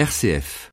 RCF. 0.00 0.72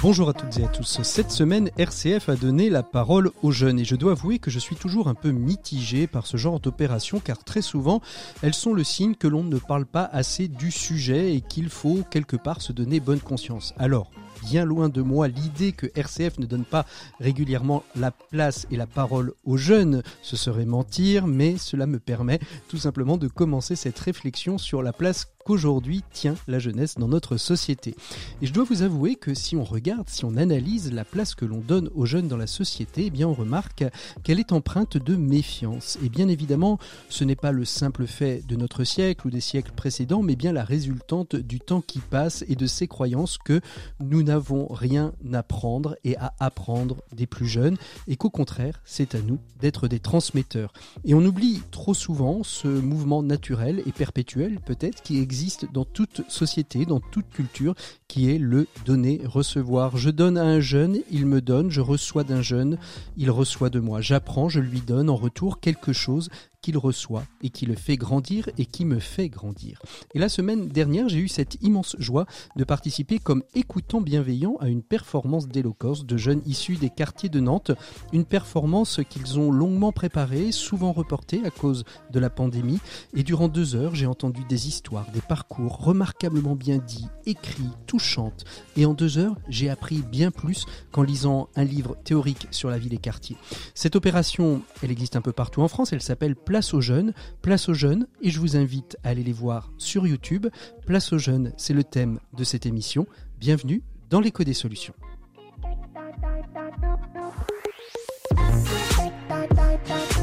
Bonjour 0.00 0.28
à 0.28 0.32
toutes 0.32 0.56
et 0.58 0.64
à 0.64 0.68
tous. 0.68 1.02
Cette 1.02 1.32
semaine, 1.32 1.70
RCF 1.78 2.28
a 2.28 2.36
donné 2.36 2.70
la 2.70 2.84
parole 2.84 3.32
aux 3.42 3.50
jeunes 3.50 3.80
et 3.80 3.84
je 3.84 3.96
dois 3.96 4.12
avouer 4.12 4.38
que 4.38 4.52
je 4.52 4.60
suis 4.60 4.76
toujours 4.76 5.08
un 5.08 5.14
peu 5.14 5.32
mitigé 5.32 6.06
par 6.06 6.28
ce 6.28 6.36
genre 6.36 6.60
d'opération 6.60 7.18
car 7.18 7.42
très 7.42 7.62
souvent, 7.62 8.00
elles 8.40 8.54
sont 8.54 8.72
le 8.72 8.84
signe 8.84 9.16
que 9.16 9.26
l'on 9.26 9.42
ne 9.42 9.58
parle 9.58 9.84
pas 9.84 10.04
assez 10.04 10.46
du 10.46 10.70
sujet 10.70 11.34
et 11.34 11.40
qu'il 11.40 11.70
faut 11.70 12.04
quelque 12.08 12.36
part 12.36 12.62
se 12.62 12.72
donner 12.72 13.00
bonne 13.00 13.18
conscience. 13.18 13.74
Alors, 13.80 14.12
bien 14.42 14.64
loin 14.64 14.88
de 14.88 15.02
moi 15.02 15.28
l'idée 15.28 15.72
que 15.72 15.86
RCF 15.94 16.38
ne 16.38 16.46
donne 16.46 16.64
pas 16.64 16.86
régulièrement 17.18 17.84
la 17.96 18.10
place 18.10 18.66
et 18.70 18.76
la 18.76 18.86
parole 18.86 19.32
aux 19.44 19.56
jeunes. 19.56 20.02
Ce 20.22 20.36
serait 20.36 20.64
mentir, 20.64 21.26
mais 21.26 21.56
cela 21.56 21.86
me 21.86 21.98
permet 21.98 22.40
tout 22.68 22.78
simplement 22.78 23.16
de 23.16 23.28
commencer 23.28 23.76
cette 23.76 23.98
réflexion 23.98 24.58
sur 24.58 24.82
la 24.82 24.92
place 24.92 25.26
qu'aujourd'hui 25.44 26.02
tient 26.12 26.34
la 26.48 26.58
jeunesse 26.58 26.96
dans 26.96 27.08
notre 27.08 27.36
société. 27.36 27.94
Et 28.42 28.46
je 28.46 28.52
dois 28.52 28.64
vous 28.64 28.82
avouer 28.82 29.16
que 29.16 29.34
si 29.34 29.56
on 29.56 29.64
regarde, 29.64 30.08
si 30.08 30.24
on 30.24 30.36
analyse 30.36 30.92
la 30.92 31.04
place 31.04 31.34
que 31.34 31.44
l'on 31.44 31.60
donne 31.60 31.90
aux 31.94 32.06
jeunes 32.06 32.28
dans 32.28 32.36
la 32.36 32.46
société, 32.46 33.06
eh 33.06 33.10
bien 33.10 33.28
on 33.28 33.34
remarque 33.34 33.84
qu'elle 34.22 34.40
est 34.40 34.52
empreinte 34.52 34.96
de 34.96 35.16
méfiance. 35.16 35.98
Et 36.04 36.08
bien 36.08 36.28
évidemment, 36.28 36.78
ce 37.08 37.24
n'est 37.24 37.36
pas 37.36 37.52
le 37.52 37.64
simple 37.64 38.06
fait 38.06 38.46
de 38.46 38.56
notre 38.56 38.84
siècle 38.84 39.26
ou 39.26 39.30
des 39.30 39.40
siècles 39.40 39.72
précédents, 39.72 40.22
mais 40.22 40.36
bien 40.36 40.52
la 40.52 40.64
résultante 40.64 41.36
du 41.36 41.60
temps 41.60 41.80
qui 41.80 42.00
passe 42.00 42.44
et 42.48 42.56
de 42.56 42.66
ces 42.66 42.86
croyances 42.86 43.38
que 43.38 43.60
nous 43.98 44.22
n'avons 44.22 44.29
rien 44.38 45.12
à 45.32 45.42
prendre 45.42 45.96
et 46.04 46.16
à 46.16 46.34
apprendre 46.38 47.02
des 47.12 47.26
plus 47.26 47.46
jeunes 47.46 47.76
et 48.08 48.16
qu'au 48.16 48.30
contraire, 48.30 48.80
c'est 48.84 49.14
à 49.14 49.20
nous 49.20 49.38
d'être 49.60 49.88
des 49.88 50.00
transmetteurs. 50.00 50.72
Et 51.04 51.14
on 51.14 51.24
oublie 51.24 51.62
trop 51.70 51.94
souvent 51.94 52.42
ce 52.42 52.68
mouvement 52.68 53.22
naturel 53.22 53.82
et 53.86 53.92
perpétuel 53.92 54.60
peut-être 54.64 55.02
qui 55.02 55.18
existe 55.18 55.66
dans 55.72 55.84
toute 55.84 56.22
société, 56.28 56.86
dans 56.86 57.00
toute 57.00 57.28
culture, 57.30 57.74
qui 58.08 58.30
est 58.30 58.38
le 58.38 58.66
donner-recevoir. 58.84 59.96
Je 59.96 60.10
donne 60.10 60.36
à 60.36 60.44
un 60.44 60.60
jeune, 60.60 60.98
il 61.10 61.26
me 61.26 61.40
donne, 61.40 61.70
je 61.70 61.80
reçois 61.80 62.24
d'un 62.24 62.42
jeune, 62.42 62.78
il 63.16 63.30
reçoit 63.30 63.70
de 63.70 63.80
moi. 63.80 64.00
J'apprends, 64.00 64.48
je 64.48 64.60
lui 64.60 64.80
donne 64.80 65.10
en 65.10 65.16
retour 65.16 65.60
quelque 65.60 65.92
chose 65.92 66.28
qu'il 66.62 66.76
reçoit 66.78 67.24
et 67.42 67.50
qui 67.50 67.66
le 67.66 67.74
fait 67.74 67.96
grandir 67.96 68.48
et 68.58 68.66
qui 68.66 68.84
me 68.84 68.98
fait 68.98 69.28
grandir. 69.28 69.80
Et 70.14 70.18
la 70.18 70.28
semaine 70.28 70.68
dernière, 70.68 71.08
j'ai 71.08 71.18
eu 71.18 71.28
cette 71.28 71.56
immense 71.62 71.96
joie 71.98 72.26
de 72.56 72.64
participer 72.64 73.18
comme 73.18 73.42
écoutant 73.54 74.00
bienveillant 74.00 74.56
à 74.60 74.68
une 74.68 74.82
performance 74.82 75.48
d'éloquence 75.48 76.04
de 76.04 76.16
jeunes 76.16 76.42
issus 76.46 76.76
des 76.76 76.90
quartiers 76.90 77.28
de 77.28 77.40
Nantes, 77.40 77.72
une 78.12 78.24
performance 78.24 79.00
qu'ils 79.08 79.38
ont 79.38 79.50
longuement 79.50 79.92
préparée, 79.92 80.52
souvent 80.52 80.92
reportée 80.92 81.42
à 81.44 81.50
cause 81.50 81.84
de 82.10 82.20
la 82.20 82.30
pandémie, 82.30 82.80
et 83.14 83.22
durant 83.22 83.48
deux 83.48 83.74
heures, 83.74 83.94
j'ai 83.94 84.06
entendu 84.06 84.42
des 84.48 84.68
histoires, 84.68 85.10
des 85.12 85.20
parcours 85.20 85.78
remarquablement 85.78 86.56
bien 86.56 86.78
dits, 86.78 87.08
écrits, 87.26 87.70
touchantes, 87.86 88.44
et 88.76 88.86
en 88.86 88.94
deux 88.94 89.18
heures, 89.18 89.36
j'ai 89.48 89.70
appris 89.70 90.02
bien 90.02 90.30
plus 90.30 90.66
qu'en 90.92 91.02
lisant 91.02 91.48
un 91.56 91.64
livre 91.64 91.96
théorique 92.04 92.48
sur 92.50 92.70
la 92.70 92.78
ville 92.78 92.94
et 92.94 92.98
quartiers. 92.98 93.36
Cette 93.74 93.96
opération, 93.96 94.62
elle 94.82 94.90
existe 94.90 95.16
un 95.16 95.22
peu 95.22 95.32
partout 95.32 95.62
en 95.62 95.68
France, 95.68 95.92
elle 95.92 96.02
s'appelle 96.02 96.36
Place 96.50 96.74
aux 96.74 96.80
jeunes, 96.80 97.14
Place 97.42 97.68
aux 97.68 97.74
jeunes, 97.74 98.08
et 98.22 98.30
je 98.30 98.40
vous 98.40 98.56
invite 98.56 98.96
à 99.04 99.10
aller 99.10 99.22
les 99.22 99.32
voir 99.32 99.70
sur 99.78 100.04
YouTube. 100.04 100.48
Place 100.84 101.12
aux 101.12 101.18
jeunes, 101.18 101.52
c'est 101.56 101.74
le 101.74 101.84
thème 101.84 102.18
de 102.36 102.42
cette 102.42 102.66
émission. 102.66 103.06
Bienvenue 103.38 103.84
dans 104.08 104.20
l'écho 104.20 104.42
des 104.42 104.52
solutions. 104.52 104.92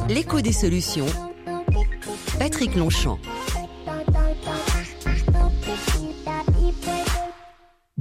L'écho 0.09 0.42
des 0.42 0.52
solutions. 0.52 1.05
Patrick 2.38 2.75
Longchamp. 2.75 3.20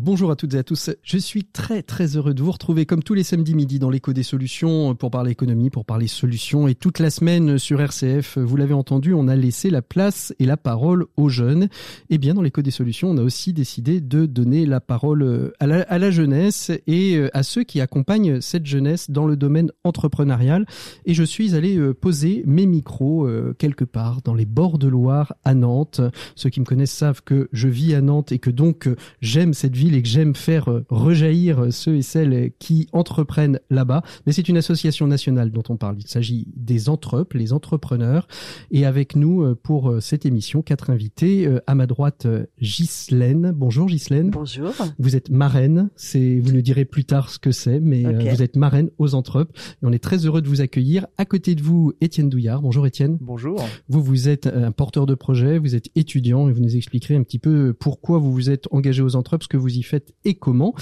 Bonjour 0.07 0.31
à 0.31 0.37
toutes 0.37 0.55
et 0.55 0.59
à 0.59 0.63
tous. 0.63 0.91
Je 1.03 1.19
suis 1.19 1.43
très 1.43 1.83
très 1.83 2.17
heureux 2.17 2.33
de 2.33 2.41
vous 2.41 2.53
retrouver 2.53 2.87
comme 2.87 3.03
tous 3.03 3.15
les 3.15 3.25
samedis 3.25 3.57
midi 3.57 3.81
dans 3.81 3.91
l'écho 3.91 4.13
des 4.13 4.23
solutions 4.23 4.95
pour 4.95 5.11
parler 5.11 5.33
économie, 5.33 5.69
pour 5.69 5.85
parler 5.85 6.07
solutions 6.07 6.69
et 6.69 6.77
toute 6.77 7.01
la 7.01 7.11
semaine 7.11 7.59
sur 7.59 7.81
RCF, 7.81 8.39
vous 8.39 8.57
l'avez 8.57 8.73
entendu, 8.73 9.15
on 9.15 9.27
a 9.27 9.35
laissé 9.35 9.69
la 9.69 9.83
place 9.83 10.33
et 10.39 10.47
la 10.47 10.57
parole 10.57 11.07
aux 11.17 11.29
jeunes. 11.29 11.67
Et 12.09 12.19
bien 12.19 12.35
dans 12.35 12.43
l'écho 12.43 12.63
des 12.63 12.71
solutions, 12.71 13.11
on 13.11 13.19
a 13.19 13.23
aussi 13.23 13.53
décidé 13.53 14.01
de 14.01 14.27
donner 14.27 14.65
la 14.65 14.81
parole 14.81 15.53
la, 15.61 15.81
à 15.81 15.99
la 15.99 16.11
jeunesse 16.13 16.71
et 16.87 17.21
à 17.33 17.43
ceux 17.43 17.65
qui 17.65 17.81
accompagnent 17.81 18.41
cette 18.41 18.67
jeunesse 18.67 19.11
dans 19.11 19.27
le 19.27 19.37
domaine 19.37 19.73
entrepreneurial. 19.83 20.67
Et 21.05 21.15
je 21.15 21.25
suis 21.25 21.57
allé 21.57 21.81
poser 21.95 22.45
mes 22.47 22.67
micros 22.67 23.29
quelque 23.59 23.85
part 23.85 24.23
dans 24.23 24.35
les 24.35 24.47
bords 24.47 24.79
de 24.79 24.87
Loire 24.87 25.35
à 25.43 25.55
Nantes. 25.55 26.01
Ceux 26.37 26.51
qui 26.51 26.61
me 26.61 26.65
connaissent 26.65 26.93
savent 26.93 27.25
que 27.25 27.49
je 27.51 27.67
vis 27.67 27.93
à 27.93 28.01
Nantes 28.01 28.31
et 28.31 28.39
que 28.39 28.51
donc 28.51 28.89
j'aime 29.21 29.53
cette 29.53 29.75
ville 29.75 29.96
et 29.97 30.03
que 30.03 30.09
j'aime 30.09 30.35
faire 30.35 30.69
rejaillir 30.91 31.73
ceux 31.73 31.97
et 31.97 32.03
celles 32.03 32.51
qui 32.59 32.87
entreprennent 32.93 33.61
là-bas. 33.71 34.03
Mais 34.27 34.33
c'est 34.33 34.49
une 34.49 34.59
association 34.59 35.07
nationale 35.07 35.51
dont 35.51 35.63
on 35.71 35.77
parle. 35.77 35.97
Il 35.99 36.07
s'agit 36.07 36.49
des 36.55 36.89
Entrep, 36.91 37.33
les 37.33 37.53
entrepreneurs. 37.55 38.29
Et 38.71 38.85
avec 38.85 39.17
nous 39.17 39.55
pour 39.63 39.97
cette 40.01 40.27
émission, 40.27 40.61
quatre 40.61 40.91
invités. 40.91 41.49
À 41.67 41.75
ma 41.75 41.87
droite, 41.87 42.27
Ghislaine. 42.61 43.53
Bonjour 43.57 43.87
Ghislaine. 43.87 44.31
Bonjour. 44.31 44.73
Vous 44.99 45.17
êtes 45.17 45.31
marraine. 45.31 45.89
C'est, 45.97 46.41
vous 46.41 46.53
nous 46.53 46.63
direz 46.63 46.85
plus 46.85 47.05
tard 47.05 47.31
ce 47.31 47.39
que 47.39 47.51
c'est, 47.53 47.81
mais 47.81 48.05
Okay. 48.07 48.31
vous 48.31 48.43
êtes 48.43 48.57
marraine 48.57 48.91
aux 48.99 49.15
Entrep. 49.15 49.51
Et 49.83 49.87
on 49.87 49.93
est 49.93 49.99
très 49.99 50.27
heureux 50.27 50.43
de 50.43 50.49
vous 50.49 50.61
accueillir. 50.61 51.07
À 51.19 51.25
côté 51.25 51.55
de 51.55 51.63
vous, 51.63 51.93
Étienne 52.01 52.29
Douillard. 52.29 52.63
Bonjour 52.63 52.87
Étienne. 52.87 53.19
Bonjour. 53.21 53.63
Vous, 53.89 54.03
vous 54.03 54.29
êtes 54.29 54.47
un 54.47 54.71
porteur 54.73 55.07
de 55.07 55.15
projet, 55.15 55.59
vous 55.59 55.75
êtes 55.75 55.89
étudiant 55.97 56.49
et 56.49 56.53
vous 56.53 56.61
nous 56.61 56.77
expliquerez 56.77 57.17
un 57.17 57.23
petit 57.23 57.39
peu 57.39 57.73
pourquoi 57.73 58.19
vous 58.19 58.33
vous 58.33 58.51
êtes 58.51 58.67
engagé 58.71 59.03
aux 59.03 59.17
Entrep, 59.17 59.43
ce 59.43 59.49
que 59.49 59.57
vous 59.57 59.77
y 59.79 59.83
faites 59.87 60.15
et 60.25 60.35
comment. 60.35 60.75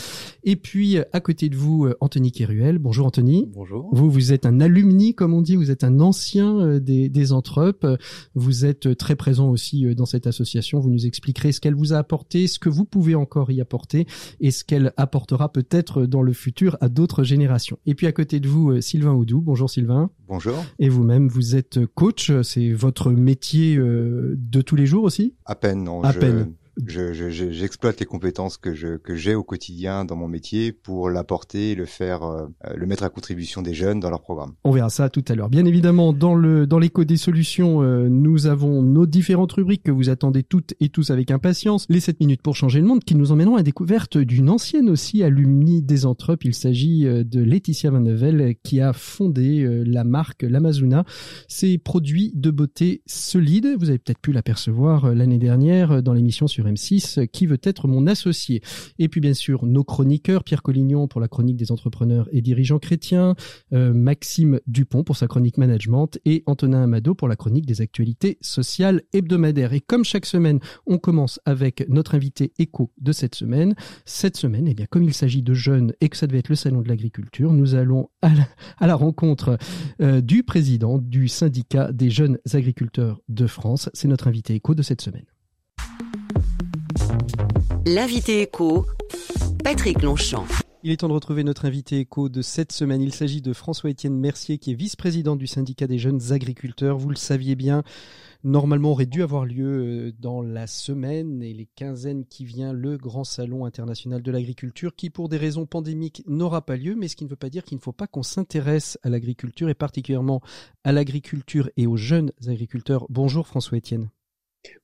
Et 0.43 0.57
puis, 0.57 0.99
à 1.13 1.21
côté 1.21 1.49
de 1.49 1.57
vous, 1.57 1.89
Anthony 2.01 2.33
Kéruel. 2.33 2.79
Bonjour 2.79 3.07
Anthony. 3.07 3.49
Bonjour. 3.53 3.89
Vous, 3.93 4.11
vous 4.11 4.33
êtes 4.33 4.47
un 4.47 4.61
alumni, 4.61 5.15
comme 5.15 5.35
on 5.35 5.43
dit, 5.43 5.57
vous 5.57 5.71
êtes 5.71 5.85
un 5.85 6.01
ancien 6.01 6.59
euh, 6.61 6.81
des, 6.81 7.09
des. 7.09 7.33
Vous 8.35 8.65
êtes 8.65 8.97
très 8.97 9.17
présent 9.17 9.51
aussi 9.51 9.87
euh, 9.87 9.95
dans 9.95 10.07
cette 10.07 10.27
association. 10.27 10.81
Vous 10.81 10.91
nous 10.91 11.07
expliquerez 11.07 11.53
ce 11.53 11.61
qu'elle 11.61 11.75
vous 11.75 11.93
a 11.93 11.99
apporté, 11.99 12.47
ce 12.47 12.59
que 12.59 12.69
vous 12.69 12.85
pouvez 12.85 13.15
encore 13.15 13.51
y 13.51 13.61
apporter 13.61 14.07
et 14.41 14.51
ce 14.51 14.65
qu'elle 14.65 14.93
apportera 14.97 15.53
peut-être 15.53 16.07
dans 16.07 16.23
le 16.23 16.33
futur 16.33 16.77
à 16.81 16.89
d'autres 16.89 17.25
générations. 17.25 17.79
Et 17.87 17.95
puis 17.95 18.07
à 18.07 18.13
côté 18.13 18.41
de 18.41 18.49
vous, 18.49 18.71
euh, 18.71 18.81
Sylvain 18.81 19.13
Oudou. 19.13 19.41
Bonjour 19.41 19.71
Sylvain. 19.71 20.11
Bonjour. 20.27 20.65
Et 20.79 20.89
vous-même, 20.89 21.29
vous 21.29 21.57
êtes 21.57 21.85
coach. 21.87 22.33
C'est 22.43 22.73
votre 22.73 23.11
métier 23.11 23.77
euh, 23.77 24.35
de 24.39 24.61
tous 24.63 24.77
les 24.77 24.87
jours 24.87 25.05
aussi? 25.05 25.35
À 25.45 25.55
peine, 25.55 25.85
non. 25.85 26.03
À 26.03 26.13
je, 26.13 26.19
peine. 26.19 26.53
Je, 26.87 27.13
je- 27.13 27.31
je- 27.31 27.51
j'exploite 27.51 28.01
les 28.01 28.07
compétences 28.07 28.57
que 28.57 28.75
je 28.75 28.97
que 28.97 29.15
j'ai 29.15 29.35
au 29.35 29.45
quotidien 29.45 30.05
dans 30.05 30.17
mon 30.17 30.27
métier 30.29 30.73
pour 30.73 31.09
l'apporter, 31.09 31.75
le 31.75 31.85
faire, 31.85 32.25
euh, 32.25 32.47
le 32.77 32.87
mettre 32.87 33.05
à 33.05 33.11
contribution 33.11 33.63
des 33.63 33.75
jeunes 33.75 34.01
dans 34.01 34.11
leur 34.11 34.21
programme. 34.21 34.55
On 34.65 34.73
verra 34.73 34.91
ça 34.91 35.09
tout 35.09 35.25
à 35.29 35.35
l'heure. 35.35 35.51
Bien 35.51 35.65
évidemment, 35.67 36.13
dans 36.13 36.35
le 36.35 36.67
dans 36.67 36.79
l'écho 36.79 37.05
des 37.05 37.17
solutions, 37.17 37.83
euh, 37.83 38.09
nous 38.09 38.47
avons 38.47 38.83
nos 38.83 39.07
différentes 39.07 39.53
rubriques 39.53 39.85
que 39.85 39.93
vous 39.93 40.09
attendez 40.11 40.43
toutes 40.43 40.75
et 40.81 40.89
tous 40.89 41.11
avec 41.11 41.31
impatience. 41.31 41.87
Les 41.89 42.01
7 42.01 42.19
minutes 42.21 42.43
pour 42.43 42.57
changer 42.57 42.81
le 42.81 42.87
monde 42.87 43.05
qui 43.05 43.15
nous 43.15 43.31
emmèneront 43.31 43.55
à 43.55 43.59
la 43.59 43.63
découverte 43.63 44.19
d'une 44.19 44.51
ancienne 44.51 44.91
aussi 44.91 45.23
alumni 45.23 45.81
des 45.83 46.07
Entrep. 46.07 46.45
Il 46.45 46.55
s'agit 46.55 47.07
euh, 47.07 47.23
de 47.25 47.41
Laetitia 47.41 47.91
Van 47.91 48.01
Nevel 48.01 48.55
qui 48.65 48.81
a 48.81 48.93
fondé 48.93 49.65
la 49.87 50.03
marque 50.05 50.43
l'Amazona. 50.43 51.05
Ces 51.49 51.79
produits 51.79 52.33
de 52.35 52.51
beauté 52.51 53.03
solides, 53.07 53.69
vous 53.79 53.89
avez 53.91 53.99
peut-être 53.99 54.19
pu 54.21 54.33
l'apercevoir 54.33 55.15
l'année 55.15 55.39
dernière 55.39 56.03
dans 56.03 56.13
l'émission 56.13 56.47
sur 56.47 56.64
M6 56.65 57.21
euh, 57.21 57.27
Qui 57.27 57.47
veut 57.47 57.61
être 57.63 57.89
mon 57.89 58.07
associé 58.07 58.63
Et 58.99 59.09
puis 59.09 59.21
bien 59.21 59.35
sûr, 59.35 59.65
nos 59.65 59.85
chroniqueurs, 59.85 60.45
Pierre 60.45 60.63
Collignon 60.63 61.09
pour 61.09 61.21
la 61.21 61.29
chronique 61.29 61.57
des 61.57 61.73
entrepreneurs 61.73 62.29
et 62.33 62.41
dirigeants 62.41 62.79
chrétiens, 62.79 63.35
euh, 63.73 63.93
Maxime 63.93 64.61
Dupont 64.67 65.05
pour 65.05 65.17
sa 65.17 65.27
chronique 65.27 65.59
management 65.59 66.19
et 66.25 66.43
Antonin 66.47 66.83
Amado 66.83 67.15
pour 67.15 67.29
la 67.29 67.37
chronique 67.37 67.67
des 67.67 67.81
actualités 67.81 68.39
sociales 68.41 69.03
hebdomadaires. 69.13 69.73
Et 69.73 69.81
comme 69.81 70.05
chaque 70.05 70.27
semaine, 70.27 70.61
on 70.87 70.99
commence 70.99 71.41
avec 71.45 71.89
notre 71.89 72.15
invité 72.15 72.53
écho 72.59 72.93
de 72.99 73.13
cette 73.13 73.35
semaine. 73.35 73.75
Cette 74.05 74.37
semaine, 74.37 74.67
eh 74.69 74.75
bien, 74.75 74.87
comme 74.87 75.03
il 75.03 75.15
s'agit 75.15 75.43
de 75.43 75.55
jeunes 75.55 75.93
et 76.01 76.09
que 76.09 76.17
ça 76.17 76.27
devait 76.27 76.39
être 76.39 76.49
le 76.49 76.55
salon 76.55 76.83
de 76.83 76.89
l'agriculture, 76.89 77.53
nous 77.53 77.75
allons 77.75 78.09
à 78.23 78.35
la, 78.35 78.49
à 78.79 78.87
la 78.87 78.95
rencontre 78.95 79.59
euh, 80.01 80.21
du 80.21 80.43
président 80.43 80.99
du 80.99 81.29
syndicat 81.29 81.93
des 81.93 82.11
jeunes 82.11 82.39
agriculteurs 82.53 83.21
de 83.29 83.47
France. 83.47 83.91
C'est 83.95 84.09
notre 84.09 84.29
invité 84.29 84.55
écho 84.55 84.75
de 84.75 84.83
cette 84.83 85.01
semaine. 85.01 85.25
L'invité 87.87 88.41
écho, 88.41 88.87
Patrick 89.63 90.01
Longchamp. 90.01 90.47
Il 90.83 90.91
est 90.91 90.97
temps 90.97 91.09
de 91.09 91.13
retrouver 91.13 91.45
notre 91.45 91.67
invité 91.67 91.99
éco 91.99 92.31
de 92.31 92.41
cette 92.41 92.73
semaine. 92.73 93.03
Il 93.03 93.13
s'agit 93.13 93.43
de 93.43 93.53
François-Étienne 93.53 94.19
Mercier, 94.19 94.57
qui 94.57 94.71
est 94.71 94.75
vice-président 94.75 95.37
du 95.37 95.47
syndicat 95.47 95.87
des 95.87 95.99
jeunes 95.99 96.33
agriculteurs. 96.33 96.97
Vous 96.97 97.11
le 97.11 97.17
saviez 97.17 97.57
bien, 97.57 97.83
normalement 98.43 98.93
aurait 98.93 99.05
dû 99.05 99.23
avoir 99.23 99.45
lieu 99.45 99.67
euh, 99.67 100.13
dans 100.19 100.41
la 100.41 100.67
semaine 100.67 101.43
et 101.43 101.53
les 101.53 101.69
quinzaines 101.77 102.25
qui 102.25 102.47
vient 102.47 102.73
le 102.73 102.97
grand 102.97 103.25
salon 103.25 103.67
international 103.67 104.23
de 104.23 104.31
l'agriculture, 104.31 104.97
qui 104.97 105.11
pour 105.11 105.29
des 105.29 105.37
raisons 105.37 105.67
pandémiques 105.67 106.23
n'aura 106.27 106.65
pas 106.65 106.77
lieu, 106.77 106.95
mais 106.95 107.09
ce 107.09 107.17
qui 107.17 107.25
ne 107.25 107.31
veut 107.31 107.37
pas 107.37 107.51
dire 107.51 107.65
qu'il 107.65 107.77
ne 107.77 107.83
faut 107.83 107.93
pas 107.93 108.07
qu'on 108.07 108.23
s'intéresse 108.23 108.99
à 109.03 109.11
l'agriculture 109.11 109.69
et 109.69 109.75
particulièrement 109.75 110.41
à 110.85 110.93
l'agriculture 110.93 111.69
et 111.77 111.87
aux 111.87 111.99
jeunes 111.99 112.33
agriculteurs. 112.47 113.05
Bonjour 113.11 113.47
François-Étienne. 113.47 114.09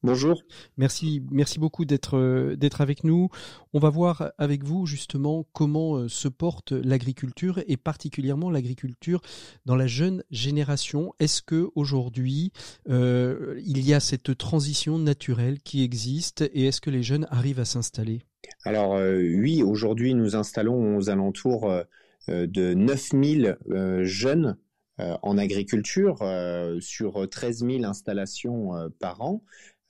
Bonjour. 0.03 0.43
Merci, 0.79 1.23
merci 1.31 1.59
beaucoup 1.59 1.85
d'être 1.85 2.17
euh, 2.17 2.56
d'être 2.56 2.81
avec 2.81 3.05
nous. 3.05 3.29
On 3.75 3.79
va 3.79 3.91
voir 3.91 4.32
avec 4.38 4.65
vous 4.65 4.87
justement 4.87 5.47
comment 5.53 5.97
euh, 5.97 6.09
se 6.09 6.29
porte 6.29 6.73
l'agriculture 6.73 7.61
et 7.67 7.77
particulièrement 7.77 8.50
l'agriculture 8.50 9.21
dans 9.67 9.77
la 9.77 9.87
jeune 9.87 10.25
génération. 10.31 11.12
Est-ce 11.19 11.43
que 11.43 11.71
aujourd'hui 11.75 12.53
euh, 12.88 13.61
il 13.65 13.87
y 13.87 13.93
a 13.93 14.00
cette 14.00 14.37
transition 14.38 14.99
naturelle 14.99 15.61
qui 15.61 15.82
existe 15.82 16.43
et 16.55 16.67
est-ce 16.67 16.81
que 16.81 16.91
les 16.91 17.03
jeunes 17.03 17.27
arrivent 17.31 17.61
à 17.61 17.67
s'installer? 17.67 18.23
Alors 18.65 18.94
oui, 18.94 19.62
aujourd'hui 19.62 20.15
nous 20.15 20.35
installons 20.35 20.97
aux 20.97 21.11
alentours 21.11 21.71
de 22.29 22.75
9000 22.75 23.59
jeunes 24.03 24.56
en 25.23 25.38
agriculture 25.38 26.19
sur 26.81 27.29
13 27.29 27.64
000 27.64 27.85
installations 27.85 28.91
par 28.99 29.20
an. 29.23 29.43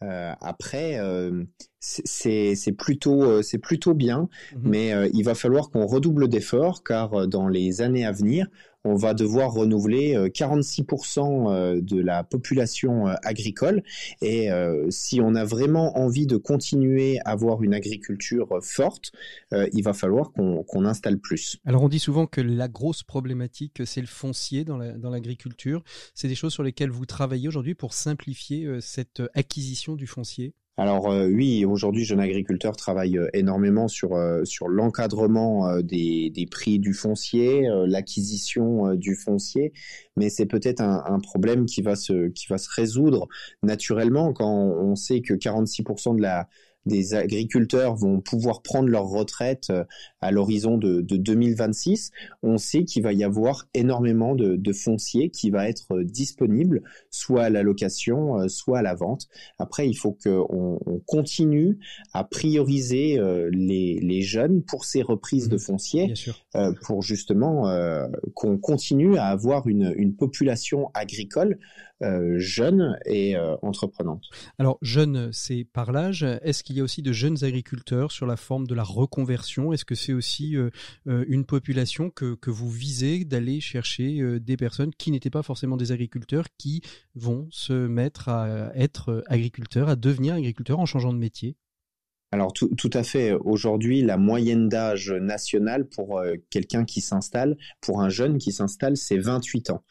Euh, 0.03 0.33
après, 0.41 0.99
euh, 0.99 1.45
c'est 1.79 2.75
plutôt 2.77 3.23
euh, 3.23 3.43
c'est 3.43 3.59
plutôt 3.59 3.93
bien, 3.93 4.29
mmh 4.55 4.59
mais 4.63 5.11
il 5.13 5.23
va 5.25 5.35
falloir 5.35 5.71
qu'on 5.71 5.87
redouble 5.87 6.29
d'efforts 6.29 6.83
car 6.83 7.27
dans 7.29 7.49
les 7.49 7.83
années 7.83 8.07
à 8.07 8.13
venir, 8.13 8.47
on 8.85 8.95
va 8.95 9.15
devoir 9.15 9.53
renouveler 9.53 10.15
46% 10.15 11.19
euh, 11.19 11.51
euh, 11.51 11.81
de 11.81 12.01
la 12.01 12.25
population 12.25 13.09
euh, 13.09 13.15
agricole. 13.23 13.83
Et 14.23 14.49
si 14.89 15.21
on 15.21 15.35
a 15.35 15.45
vraiment 15.45 15.99
envie 15.99 16.27
de 16.27 16.37
continuer 16.37 17.19
à 17.25 17.31
avoir 17.31 17.63
une 17.63 17.75
agriculture 17.75 18.59
forte, 18.63 19.13
il 19.53 19.83
va 19.83 19.93
falloir 19.93 20.33
qu'on 20.33 20.85
installe 20.85 21.19
plus. 21.19 21.59
Alors 21.65 21.83
on 21.83 21.89
dit 21.89 21.99
souvent 21.99 22.27
que 22.27 22.41
la 22.41 22.69
grosse 22.69 23.03
problématique, 23.03 23.83
c'est 23.85 24.01
le 24.01 24.07
foncier 24.07 24.65
dans 24.65 24.79
l'agriculture. 24.79 25.83
c'est 26.15 26.29
des 26.29 26.35
choses 26.35 26.53
sur 26.53 26.63
lesquelles 26.63 26.91
vous 26.91 27.07
travaillez 27.07 27.49
aujourd'hui 27.49 27.75
pour 27.75 27.93
simplifier 27.93 28.69
cette 28.81 29.23
acquisition 29.35 29.97
du 29.97 30.07
foncier? 30.07 30.55
Alors 30.81 31.11
euh, 31.11 31.29
oui, 31.29 31.67
aujourd'hui, 31.67 32.07
Jeune 32.07 32.21
Agriculteur 32.21 32.75
travaille 32.75 33.19
euh, 33.19 33.29
énormément 33.35 33.87
sur 33.87 34.15
euh, 34.15 34.43
l'encadrement 34.67 35.77
des, 35.83 36.31
des 36.31 36.47
prix 36.47 36.79
du 36.79 36.95
foncier, 36.95 37.69
l'acquisition 37.87 38.95
du 38.95 39.15
foncier, 39.15 39.75
mais 40.17 40.31
c'est 40.31 40.47
peut-être 40.47 40.81
un, 40.81 41.05
un, 41.05 41.21
problème 41.21 41.67
qui 41.67 41.83
va 41.83 41.97
se 41.97 42.29
qui 42.29 42.47
va 42.49 42.57
se 42.57 42.71
résoudre 42.75 43.29
naturellement 43.63 44.33
quand 44.33 44.51
on 44.51 44.97
sait 44.97 45.21
que 45.21 45.35
46% 45.35 46.17
de 46.17 46.23
la 46.23 46.49
des 46.87 47.15
agriculteurs 47.15 47.95
vont 47.95 48.21
pouvoir 48.21 48.63
prendre 48.63 48.89
leur 48.89 49.05
retraite 49.05 49.69
euh, 49.71 49.85
à 50.21 50.31
l'horizon 50.31 50.79
de, 50.79 51.01
2026, 51.01 52.11
on 52.43 52.57
sait 52.57 52.85
qu'il 52.85 53.03
va 53.03 53.13
y 53.13 53.25
avoir 53.25 53.67
énormément 53.75 54.35
de, 54.35 54.57
de 54.57 54.73
foncier 54.73 55.31
qui 55.31 55.51
va 55.51 55.69
être 55.69 55.93
euh, 55.93 56.05
disponible, 56.05 56.83
soit 57.11 57.45
à 57.45 57.51
la 57.51 57.63
location, 57.63 58.41
euh, 58.41 58.49
soit 58.49 58.79
à 58.79 58.83
la 58.83 58.95
vente. 58.95 59.29
Après, 59.59 59.89
il 59.89 59.95
faut 59.95 60.13
qu'on 60.13 60.79
on 60.87 60.99
continue 61.07 61.79
à 62.13 62.25
prioriser 62.25 63.19
les, 63.51 63.99
les, 64.01 64.23
jeunes 64.23 64.63
pour 64.63 64.85
ces 64.85 65.03
reprises 65.03 65.49
de 65.49 65.57
mmh. 65.57 65.59
foncier, 65.59 66.15
pour 66.83 67.03
justement 67.03 67.71
qu'on 68.35 68.59
continue 68.59 69.17
à 69.17 69.27
avoir 69.27 69.67
une, 69.67 69.93
une 69.97 70.15
population 70.15 70.91
agricole 70.95 71.59
euh, 72.03 72.39
jeune 72.39 72.99
et 73.05 73.37
euh, 73.37 73.57
entreprenante. 73.61 74.25
Alors 74.59 74.79
jeune, 74.81 75.31
c'est 75.33 75.65
par 75.65 75.93
l'âge. 75.93 76.23
Est-ce 76.23 76.63
qu'il 76.63 76.77
y 76.77 76.81
a 76.81 76.83
aussi 76.83 77.03
de 77.03 77.13
jeunes 77.13 77.45
agriculteurs 77.45 78.11
sur 78.11 78.25
la 78.25 78.39
forme 78.39 78.67
de 78.67 78.75
la 78.75 78.83
reconversion? 78.83 79.75
Est-ce 79.75 79.85
que 79.85 79.95
c'est 79.95 80.15
aussi 80.15 80.57
euh, 80.57 80.71
une 81.05 81.45
population 81.45 82.09
que, 82.09 82.35
que 82.37 82.51
vous 82.51 82.71
visez 82.71 83.27
d'aller 83.27 83.61
chercher 83.61 84.41
des 84.41 84.57
personnes 84.57 84.93
qui 84.95 85.11
n'étaient 85.11 85.29
pas 85.29 85.43
forcément 85.43 85.77
des 85.77 85.93
agriculteurs, 85.93 86.47
qui 86.57 86.81
vont 87.15 87.49
se 87.51 87.87
mettre 87.87 88.31
à 88.31 88.71
être 88.75 89.23
agriculteurs, 89.27 89.91
à 89.91 89.97
devenir 89.97 90.35
agriculteurs 90.35 90.79
en 90.79 90.87
changeant 90.87 91.13
de 91.13 91.19
métier? 91.19 91.57
Alors 92.33 92.53
tout, 92.55 92.75
tout, 92.77 92.91
à 92.95 93.03
fait. 93.03 93.33
Aujourd'hui, 93.33 94.01
la 94.01 94.17
moyenne 94.17 94.69
d'âge 94.69 95.11
nationale 95.11 95.87
pour 95.87 96.23
quelqu'un 96.49 96.85
qui 96.85 97.01
s'installe, 97.03 97.59
pour 97.81 98.01
un 98.01 98.09
jeune 98.09 98.39
qui 98.39 98.53
s'installe, 98.53 98.97
c'est 98.97 99.19
28 99.19 99.71
ans. 99.71 99.85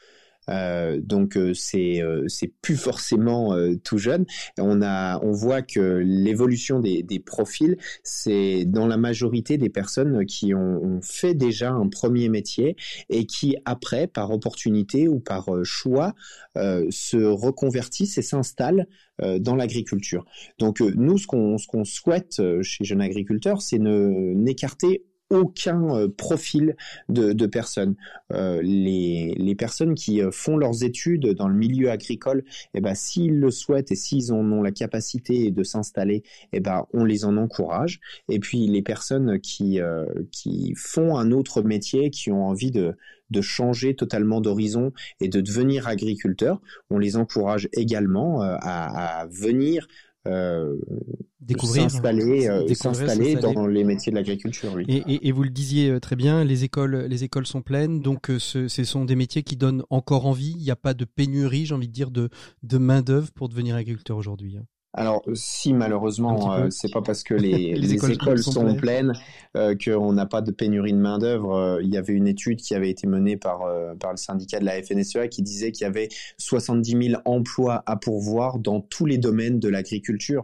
Euh, 0.49 0.99
donc 1.01 1.37
euh, 1.37 1.53
c'est 1.53 2.01
euh, 2.01 2.25
c'est 2.27 2.51
plus 2.61 2.77
forcément 2.77 3.55
tout 3.83 3.97
jeune. 3.97 4.25
On 4.57 4.81
a 4.81 5.19
on 5.23 5.31
voit 5.31 5.61
que 5.61 6.01
l'évolution 6.03 6.79
des, 6.79 7.23
profils, 7.25 7.77
c'est 8.03 8.65
dans 8.65 8.87
la 8.87 8.97
majorité 8.97 9.57
des 9.57 9.69
personnes 9.69 10.25
qui 10.25 10.53
ont, 10.53 10.99
fait 11.01 11.33
déjà 11.33 11.71
un 11.71 11.87
premier 11.87 12.29
métier 12.29 12.75
et 13.09 13.25
qui 13.25 13.55
après 13.65 14.07
par 14.07 14.31
opportunité 14.31 15.07
ou 15.07 15.19
par 15.19 15.49
choix 15.63 16.13
se 16.55 17.17
reconvertissent 17.17 18.17
et 18.17 18.21
s'installent 18.21 18.87
dans 19.39 19.55
l'agriculture. 19.55 20.25
Donc 20.59 20.79
nous, 20.79 21.17
ce 21.17 21.27
qu'on 21.27 21.83
souhaite 21.83 22.41
chez 22.61 22.83
Jeunes 22.83 23.01
Agriculteurs, 23.01 23.61
c'est 23.61 23.79
ne 23.79 24.33
n'écarter 24.33 25.03
aucun 25.29 25.95
euh, 25.95 26.07
profil 26.07 26.75
de, 27.07 27.33
de 27.33 27.45
personnes. 27.45 27.95
Euh, 28.33 28.61
les, 28.61 29.33
les, 29.37 29.55
personnes 29.55 29.95
qui 29.95 30.21
euh, 30.21 30.31
font 30.31 30.57
leurs 30.57 30.83
études 30.83 31.33
dans 31.33 31.47
le 31.47 31.55
milieu 31.55 31.91
agricole, 31.91 32.43
eh 32.73 32.81
ben, 32.81 32.95
s'ils 32.95 33.39
le 33.39 33.51
souhaitent 33.51 33.91
et 33.91 33.95
s'ils 33.95 34.31
en 34.33 34.51
ont 34.51 34.61
la 34.61 34.71
capacité 34.71 35.51
de 35.51 35.63
s'installer, 35.63 36.23
eh 36.53 36.59
ben, 36.59 36.85
on 36.93 37.03
les 37.05 37.25
en 37.25 37.37
encourage. 37.37 37.99
Et 38.27 38.39
puis 38.39 38.67
les 38.67 38.81
personnes 38.81 39.39
qui, 39.39 39.79
qui 40.31 40.73
font 40.75 41.17
un 41.17 41.31
autre 41.31 41.61
métier, 41.61 42.09
qui 42.09 42.31
ont 42.31 42.45
envie 42.45 42.71
de, 42.71 42.95
de 43.29 43.41
changer 43.41 43.95
totalement 43.95 44.41
d'horizon 44.41 44.91
et 45.19 45.27
de 45.27 45.41
devenir 45.41 45.87
agriculteur, 45.87 46.61
on 46.89 46.97
les 46.97 47.15
encourage 47.17 47.69
également 47.73 48.41
à, 48.41 49.21
à 49.21 49.27
venir 49.27 49.87
euh, 50.29 50.77
découvrir, 51.41 51.89
s'installer, 51.89 52.47
euh, 52.47 52.73
s'installer 52.73 53.35
dans 53.35 53.67
les 53.67 53.83
métiers 53.83 54.11
de 54.11 54.15
l'agriculture. 54.15 54.71
Oui. 54.75 54.85
Et, 54.87 55.27
et, 55.27 55.31
vous 55.31 55.43
le 55.43 55.49
disiez 55.49 55.89
euh, 55.89 55.99
très 55.99 56.15
bien, 56.15 56.43
les 56.43 56.63
écoles, 56.63 56.95
les 56.95 57.23
écoles 57.23 57.47
sont 57.47 57.61
pleines, 57.61 58.01
donc 58.01 58.31
ce, 58.37 58.67
ce 58.67 58.83
sont 58.83 59.05
des 59.05 59.15
métiers 59.15 59.43
qui 59.43 59.55
donnent 59.57 59.83
encore 59.89 60.25
envie. 60.25 60.51
Il 60.57 60.63
n'y 60.63 60.71
a 60.71 60.75
pas 60.75 60.93
de 60.93 61.05
pénurie, 61.05 61.65
j'ai 61.65 61.75
envie 61.75 61.87
de 61.87 61.93
dire, 61.93 62.11
de, 62.11 62.29
de 62.63 62.77
main 62.77 63.01
d'œuvre 63.01 63.31
pour 63.31 63.49
devenir 63.49 63.75
agriculteur 63.75 64.17
aujourd'hui. 64.17 64.57
Alors 64.93 65.21
si 65.35 65.73
malheureusement 65.73 66.53
euh, 66.53 66.69
c'est 66.71 66.91
pas 66.91 67.03
parce 67.03 67.23
que 67.23 67.35
les, 67.35 67.73
les, 67.75 67.93
écoles, 67.93 68.39
sont, 68.39 68.75
pleines, 68.75 69.13
euh, 69.55 69.75
qu'on 69.75 70.13
n'a 70.13 70.25
pas 70.25 70.41
de 70.41 70.51
pénurie 70.51 70.93
de 70.93 70.97
main 70.97 71.19
d'œuvre. 71.19 71.55
Euh, 71.55 71.83
il 71.83 71.93
y 71.93 71.97
avait 71.97 72.13
une 72.13 72.27
étude 72.27 72.59
qui 72.59 72.73
avait 72.73 72.89
été 72.89 73.05
menée 73.05 73.37
par 73.37 73.59
par 73.99 74.11
le 74.11 74.17
syndicat 74.17 74.59
de 74.59 74.65
la 74.65 74.81
FNSEA 74.81 75.27
qui 75.27 75.43
disait 75.43 75.71
qu'il 75.71 75.85
y 75.85 75.87
avait 75.87 76.09
70 76.37 77.09
000 77.09 77.21
emplois 77.25 77.83
à 77.85 77.97
pourvoir 77.97 78.57
dans 78.57 78.81
tous 78.81 79.05
les 79.05 79.17
domaines 79.17 79.59
de 79.59 79.69
l'agriculture 79.69 80.43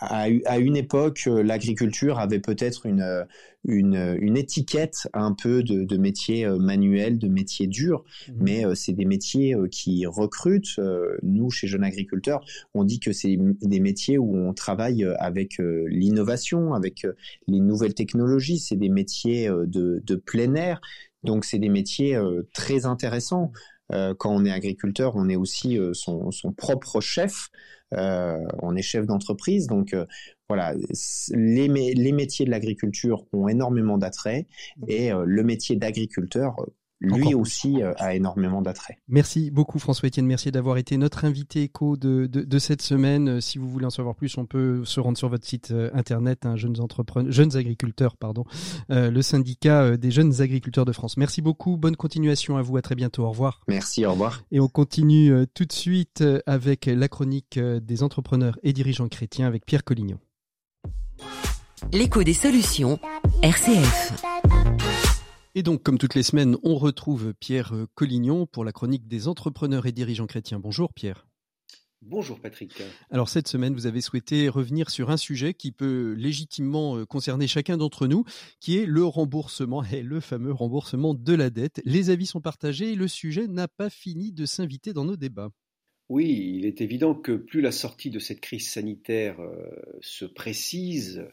à, 0.00 0.58
une 0.58 0.76
époque, 0.76 1.24
euh, 1.26 1.42
l'agriculture 1.42 2.20
avait 2.20 2.38
peut-être 2.38 2.86
une, 2.86 3.00
euh, 3.00 3.24
une, 3.64 4.16
une, 4.20 4.36
étiquette 4.36 5.08
un 5.12 5.32
peu 5.32 5.64
de, 5.64 5.82
de 5.82 5.96
métier 5.96 6.46
euh, 6.46 6.56
manuel, 6.56 7.18
de 7.18 7.26
métier 7.26 7.66
dur, 7.66 8.04
mmh. 8.28 8.32
mais 8.38 8.64
c'est 8.76 8.92
des 8.92 9.04
métiers 9.04 9.56
qui 9.70 10.06
recrutent. 10.06 10.78
Nous, 11.22 11.50
chez 11.50 11.66
Jeunes 11.66 11.84
Agriculteurs, 11.84 12.44
on 12.74 12.84
dit 12.84 13.00
que 13.00 13.12
c'est 13.12 13.36
des 13.36 13.80
métiers 13.80 14.18
où 14.18 14.36
on 14.36 14.52
travaille 14.52 15.04
avec 15.18 15.58
l'innovation, 15.58 16.74
avec 16.74 17.06
les 17.46 17.60
nouvelles 17.60 17.94
technologies. 17.94 18.58
C'est 18.58 18.76
des 18.76 18.88
métiers 18.88 19.48
de, 19.48 20.02
de 20.04 20.14
plein 20.14 20.54
air. 20.54 20.80
Donc, 21.24 21.44
c'est 21.44 21.58
des 21.58 21.68
métiers 21.68 22.18
très 22.54 22.86
intéressants. 22.86 23.52
Quand 23.90 24.30
on 24.30 24.44
est 24.44 24.50
agriculteur, 24.50 25.16
on 25.16 25.28
est 25.28 25.36
aussi 25.36 25.78
son, 25.92 26.30
son 26.30 26.52
propre 26.52 27.00
chef. 27.00 27.48
Euh, 27.94 28.44
on 28.60 28.76
est 28.76 28.82
chef 28.82 29.06
d'entreprise, 29.06 29.66
donc 29.66 29.94
euh, 29.94 30.04
voilà, 30.48 30.74
les, 31.30 31.68
les 31.68 32.12
métiers 32.12 32.44
de 32.44 32.50
l'agriculture 32.50 33.24
ont 33.32 33.48
énormément 33.48 33.96
d'attrait 33.96 34.46
et 34.88 35.10
euh, 35.10 35.24
le 35.26 35.42
métier 35.42 35.76
d'agriculteur 35.76 36.56
lui 37.00 37.34
aussi 37.34 37.82
euh, 37.82 37.92
a 37.98 38.14
énormément 38.14 38.62
d'attrait. 38.62 38.98
Merci 39.08 39.50
beaucoup 39.50 39.78
François-Étienne 39.78 40.26
Mercier 40.26 40.50
d'avoir 40.50 40.78
été 40.78 40.96
notre 40.96 41.24
invité 41.24 41.62
éco 41.62 41.96
de, 41.96 42.26
de, 42.26 42.58
cette 42.58 42.82
semaine. 42.82 43.28
Euh, 43.28 43.40
si 43.40 43.58
vous 43.58 43.68
voulez 43.68 43.86
en 43.86 43.90
savoir 43.90 44.14
plus, 44.14 44.36
on 44.38 44.46
peut 44.46 44.84
se 44.84 45.00
rendre 45.00 45.16
sur 45.16 45.28
votre 45.28 45.46
site 45.46 45.70
euh, 45.70 45.90
internet, 45.94 46.44
hein, 46.44 46.56
jeunes 46.56 46.80
entrepreneurs, 46.80 47.32
jeunes 47.32 47.56
agriculteurs, 47.56 48.16
pardon, 48.16 48.44
le 48.88 49.22
syndicat 49.22 49.96
des 49.96 50.10
jeunes 50.10 50.40
agriculteurs 50.40 50.84
de 50.84 50.92
France. 50.92 51.16
Merci 51.16 51.42
beaucoup, 51.42 51.76
bonne 51.76 51.96
continuation 51.96 52.56
à 52.56 52.62
vous, 52.62 52.76
à 52.76 52.82
très 52.82 52.94
bientôt, 52.94 53.24
au 53.24 53.30
revoir. 53.30 53.60
Merci, 53.68 54.04
au 54.04 54.12
revoir. 54.12 54.42
Et 54.50 54.60
on 54.60 54.68
continue 54.68 55.32
tout 55.54 55.64
de 55.64 55.72
suite 55.72 56.24
avec 56.46 56.86
la 56.86 57.08
chronique 57.08 57.58
des 57.58 58.02
entrepreneurs 58.02 58.58
et 58.62 58.72
dirigeants 58.72 59.08
chrétiens 59.08 59.46
avec 59.46 59.64
Pierre 59.66 59.84
Collignon. 59.84 60.18
L'écho 61.92 62.22
des 62.22 62.34
solutions 62.34 62.98
RCF. 63.42 64.12
Et 65.54 65.62
donc, 65.62 65.82
comme 65.82 65.98
toutes 65.98 66.14
les 66.14 66.22
semaines, 66.22 66.56
on 66.62 66.76
retrouve 66.76 67.34
Pierre 67.34 67.72
Collignon 67.94 68.46
pour 68.46 68.64
la 68.64 68.72
chronique 68.72 69.08
des 69.08 69.28
entrepreneurs 69.28 69.86
et 69.86 69.92
dirigeants 69.92 70.26
chrétiens. 70.26 70.58
Bonjour 70.58 70.92
Pierre. 70.92 71.26
Bonjour 72.02 72.38
Patrick. 72.38 72.80
Alors 73.10 73.28
cette 73.28 73.48
semaine, 73.48 73.74
vous 73.74 73.86
avez 73.86 74.00
souhaité 74.00 74.48
revenir 74.48 74.88
sur 74.88 75.10
un 75.10 75.16
sujet 75.16 75.52
qui 75.52 75.72
peut 75.72 76.14
légitimement 76.16 76.96
euh, 76.96 77.04
concerner 77.04 77.48
chacun 77.48 77.76
d'entre 77.76 78.06
nous, 78.06 78.24
qui 78.60 78.78
est 78.78 78.86
le 78.86 79.04
remboursement, 79.04 79.82
et 79.82 80.02
le 80.02 80.20
fameux 80.20 80.52
remboursement 80.52 81.12
de 81.12 81.34
la 81.34 81.50
dette. 81.50 81.82
Les 81.84 82.10
avis 82.10 82.26
sont 82.26 82.40
partagés 82.40 82.92
et 82.92 82.94
le 82.94 83.08
sujet 83.08 83.48
n'a 83.48 83.66
pas 83.66 83.90
fini 83.90 84.30
de 84.30 84.46
s'inviter 84.46 84.92
dans 84.92 85.04
nos 85.04 85.16
débats. 85.16 85.50
Oui, 86.08 86.56
il 86.56 86.66
est 86.66 86.80
évident 86.80 87.14
que 87.14 87.32
plus 87.32 87.60
la 87.60 87.72
sortie 87.72 88.10
de 88.10 88.20
cette 88.20 88.40
crise 88.40 88.70
sanitaire 88.70 89.40
euh, 89.40 89.68
se 90.00 90.24
précise, 90.24 91.26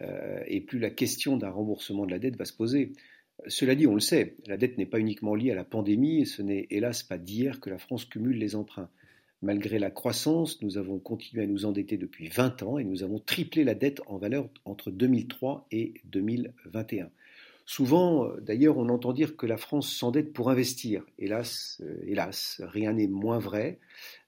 euh, 0.00 0.40
et 0.46 0.60
plus 0.60 0.78
la 0.78 0.90
question 0.90 1.36
d'un 1.36 1.50
remboursement 1.50 2.06
de 2.06 2.12
la 2.12 2.20
dette 2.20 2.36
va 2.36 2.44
se 2.44 2.52
poser. 2.52 2.92
Cela 3.48 3.74
dit, 3.74 3.86
on 3.86 3.94
le 3.94 4.00
sait, 4.00 4.36
la 4.46 4.56
dette 4.56 4.78
n'est 4.78 4.86
pas 4.86 4.98
uniquement 4.98 5.34
liée 5.34 5.52
à 5.52 5.54
la 5.54 5.64
pandémie, 5.64 6.22
et 6.22 6.24
ce 6.24 6.42
n'est 6.42 6.66
hélas 6.70 7.02
pas 7.02 7.18
d'hier 7.18 7.60
que 7.60 7.70
la 7.70 7.78
France 7.78 8.04
cumule 8.04 8.38
les 8.38 8.56
emprunts. 8.56 8.88
Malgré 9.42 9.78
la 9.78 9.90
croissance, 9.90 10.62
nous 10.62 10.78
avons 10.78 10.98
continué 10.98 11.44
à 11.44 11.46
nous 11.46 11.66
endetter 11.66 11.98
depuis 11.98 12.28
20 12.28 12.62
ans 12.62 12.78
et 12.78 12.84
nous 12.84 13.02
avons 13.02 13.18
triplé 13.18 13.64
la 13.64 13.74
dette 13.74 14.00
en 14.06 14.16
valeur 14.16 14.48
entre 14.64 14.90
2003 14.90 15.66
et 15.70 15.94
2021. 16.04 17.10
Souvent, 17.66 18.30
d'ailleurs, 18.40 18.78
on 18.78 18.88
entend 18.88 19.12
dire 19.12 19.36
que 19.36 19.44
la 19.44 19.56
France 19.56 19.92
s'endette 19.92 20.32
pour 20.32 20.50
investir. 20.50 21.04
Hélas, 21.18 21.82
euh, 21.84 21.98
hélas, 22.06 22.62
rien 22.64 22.92
n'est 22.92 23.08
moins 23.08 23.40
vrai. 23.40 23.80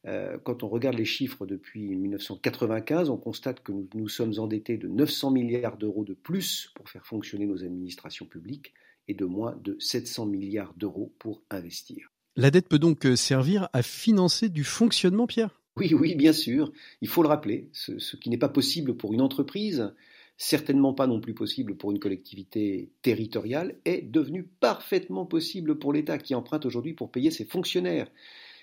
Euh, 0.06 0.38
quand 0.38 0.62
on 0.62 0.68
regarde 0.68 0.96
les 0.96 1.04
chiffres 1.04 1.46
depuis 1.46 1.94
1995, 1.96 3.08
on 3.10 3.16
constate 3.16 3.60
que 3.62 3.72
nous 3.72 3.88
nous 3.94 4.08
sommes 4.08 4.34
endettés 4.38 4.76
de 4.76 4.88
900 4.88 5.30
milliards 5.30 5.78
d'euros 5.78 6.04
de 6.04 6.14
plus 6.14 6.70
pour 6.74 6.90
faire 6.90 7.06
fonctionner 7.06 7.46
nos 7.46 7.62
administrations 7.64 8.26
publiques 8.26 8.74
et 9.08 9.14
de 9.14 9.24
moins 9.24 9.56
de 9.64 9.76
700 9.80 10.26
milliards 10.26 10.74
d'euros 10.76 11.12
pour 11.18 11.42
investir. 11.50 12.12
La 12.36 12.52
dette 12.52 12.68
peut 12.68 12.78
donc 12.78 13.04
euh, 13.04 13.16
servir 13.16 13.68
à 13.72 13.82
financer 13.82 14.48
du 14.48 14.62
fonctionnement, 14.62 15.26
Pierre? 15.26 15.60
Oui, 15.76 15.94
oui, 15.94 16.14
bien 16.14 16.32
sûr. 16.32 16.72
Il 17.00 17.08
faut 17.08 17.22
le 17.22 17.28
rappeler. 17.28 17.68
Ce, 17.72 18.16
qui 18.16 18.30
n'est 18.30 18.38
pas 18.38 18.48
possible 18.48 18.96
pour 18.96 19.12
une 19.12 19.20
entreprise, 19.20 19.92
certainement 20.36 20.92
pas 20.92 21.06
non 21.06 21.20
plus 21.20 21.34
possible 21.34 21.76
pour 21.76 21.90
une 21.90 21.98
collectivité 21.98 22.90
territoriale, 23.02 23.76
est 23.84 24.02
devenu 24.02 24.44
parfaitement 24.44 25.26
possible 25.26 25.78
pour 25.78 25.92
l'État 25.92 26.18
qui 26.18 26.34
emprunte 26.34 26.66
aujourd'hui 26.66 26.94
pour 26.94 27.10
payer 27.10 27.30
ses 27.30 27.44
fonctionnaires. 27.44 28.10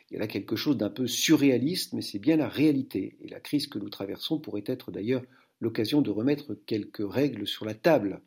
Il 0.09 0.13
y 0.13 0.17
a 0.17 0.19
là 0.19 0.27
quelque 0.27 0.55
chose 0.55 0.77
d'un 0.77 0.89
peu 0.89 1.07
surréaliste, 1.07 1.93
mais 1.93 2.01
c'est 2.01 2.19
bien 2.19 2.37
la 2.37 2.47
réalité. 2.47 3.17
Et 3.21 3.27
la 3.27 3.39
crise 3.39 3.67
que 3.67 3.79
nous 3.79 3.89
traversons 3.89 4.39
pourrait 4.39 4.63
être 4.67 4.91
d'ailleurs 4.91 5.23
l'occasion 5.59 6.01
de 6.01 6.11
remettre 6.11 6.53
quelques 6.65 7.03
règles 7.05 7.47
sur 7.47 7.65
la 7.65 7.73
table. 7.73 8.21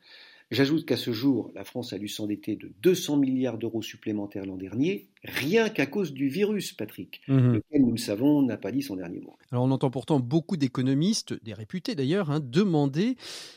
J'ajoute 0.50 0.86
qu'à 0.86 0.96
ce 0.96 1.12
jour, 1.12 1.52
la 1.54 1.62
France 1.62 1.92
a 1.92 1.98
dû 1.98 2.08
s'endetter 2.08 2.56
de 2.56 2.72
200 2.82 3.18
milliards 3.18 3.58
d'euros 3.58 3.82
supplémentaires 3.82 4.46
l'an 4.46 4.56
dernier, 4.56 5.08
rien 5.22 5.68
qu'à 5.68 5.84
cause 5.84 6.14
du 6.14 6.28
virus, 6.28 6.72
Patrick, 6.72 7.20
mhm. 7.28 7.54
lequel, 7.54 7.82
nous 7.82 7.90
le 7.90 7.98
savons, 7.98 8.40
n'a 8.40 8.56
pas 8.56 8.72
dit 8.72 8.80
son 8.80 8.96
dernier 8.96 9.20
mot. 9.20 9.36
Alors 9.50 9.64
on 9.64 9.70
entend 9.70 9.90
pourtant 9.90 10.20
beaucoup 10.20 10.56
d'économistes, 10.56 11.34
des 11.44 11.52
réputés 11.52 11.94
d'ailleurs, 11.94 12.30
hein, 12.30 12.40
demander 12.40 13.16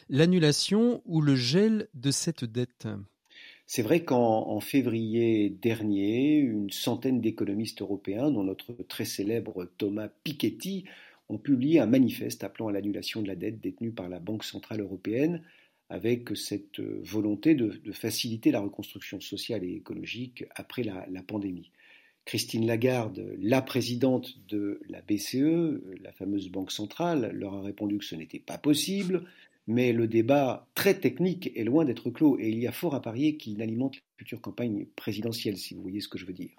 l'annulation 0.09 1.01
ou 1.05 1.21
le 1.21 1.35
gel 1.35 1.87
de 1.93 2.11
cette 2.11 2.43
dette. 2.43 2.89
C'est 3.67 3.83
vrai 3.83 4.03
qu'en 4.03 4.59
février 4.59 5.49
dernier, 5.49 6.39
une 6.39 6.71
centaine 6.71 7.21
d'économistes 7.21 7.81
européens, 7.81 8.29
dont 8.29 8.43
notre 8.43 8.73
très 8.89 9.05
célèbre 9.05 9.65
Thomas 9.77 10.09
Piketty, 10.25 10.83
ont 11.29 11.37
publié 11.37 11.79
un 11.79 11.85
manifeste 11.85 12.43
appelant 12.43 12.67
à 12.67 12.73
l'annulation 12.73 13.21
de 13.21 13.27
la 13.29 13.37
dette 13.37 13.61
détenue 13.61 13.91
par 13.91 14.09
la 14.09 14.19
Banque 14.19 14.43
centrale 14.43 14.81
européenne 14.81 15.41
avec 15.91 16.35
cette 16.37 16.79
euh, 16.79 17.01
volonté 17.03 17.53
de, 17.53 17.79
faciliter 17.91 18.51
la 18.51 18.61
reconstruction 18.61 19.19
sociale 19.19 19.65
et 19.65 19.73
écologique 19.73 20.45
après 20.55 20.83
la, 20.83 21.23
pandémie. 21.23 21.69
Christine 22.23 22.65
Lagarde, 22.65 23.25
la 23.39 23.61
présidente 23.61 24.37
de 24.47 24.79
la 24.87 25.01
BCE, 25.01 25.81
la 26.01 26.13
fameuse 26.13 26.49
banque 26.49 26.71
centrale, 26.71 27.31
leur 27.33 27.55
a 27.55 27.61
répondu 27.61 27.97
que 27.97 28.05
ce 28.05 28.15
n'était 28.15 28.39
pas 28.39 28.57
possible, 28.57 29.25
mais 29.67 29.91
le 29.91 30.07
débat 30.07 30.65
très 30.75 30.93
technique 30.93 31.51
est 31.55 31.65
loin 31.65 31.83
d'être 31.83 32.09
clos 32.09 32.39
et 32.39 32.49
il 32.49 32.59
y 32.59 32.67
a 32.67 32.71
fort 32.71 32.95
à 32.95 33.01
parier 33.01 33.35
qu'il 33.35 33.61
alimente 33.61 33.95
la 33.95 34.01
future 34.17 34.39
campagne 34.39 34.85
présidentielle, 34.95 35.57
si 35.57 35.73
vous 35.73 35.81
voyez 35.81 35.99
ce 35.99 36.07
que 36.07 36.17
je 36.17 36.25
veux 36.25 36.33
dire. 36.33 36.51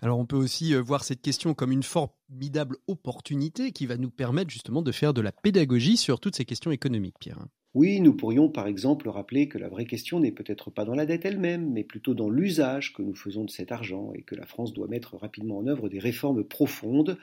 Alors 0.00 0.18
on 0.18 0.26
peut 0.26 0.36
aussi 0.36 0.74
euh, 0.74 0.80
voir 0.80 1.02
cette 1.02 1.22
question 1.22 1.54
comme 1.54 1.72
une 1.72 1.82
formidable 1.82 2.76
opportunité 2.86 3.72
qui 3.72 3.86
va 3.86 3.96
nous 3.96 4.10
permettre 4.10 4.50
justement 4.50 4.82
de 4.82 4.92
faire 4.92 5.12
de 5.12 5.22
la 5.22 5.32
pédagogie 5.32 5.96
sur 5.96 6.20
toutes 6.20 6.36
ces 6.36 6.44
questions 6.44 6.70
économiques, 6.70 7.18
Pierre. 7.18 7.44
Oui, 7.74 8.00
nous 8.00 8.14
pourrions 8.14 8.48
par 8.48 8.68
exemple 8.68 9.08
rappeler 9.08 9.48
que 9.48 9.58
la 9.58 9.68
vraie 9.68 9.84
question 9.84 10.20
n'est 10.20 10.30
peut-être 10.30 10.70
pas 10.70 10.84
dans 10.84 10.94
la 10.94 11.06
dette 11.06 11.24
elle-même, 11.24 11.72
mais 11.72 11.82
plutôt 11.82 12.14
dans 12.14 12.30
l'usage 12.30 12.92
que 12.92 13.02
nous 13.02 13.14
faisons 13.14 13.44
de 13.44 13.50
cet 13.50 13.72
argent 13.72 14.12
et 14.14 14.22
que 14.22 14.36
la 14.36 14.46
France 14.46 14.72
doit 14.72 14.86
mettre 14.86 15.16
rapidement 15.16 15.58
en 15.58 15.66
œuvre 15.66 15.88
des 15.88 15.98
réformes 15.98 16.44
profondes, 16.44 17.18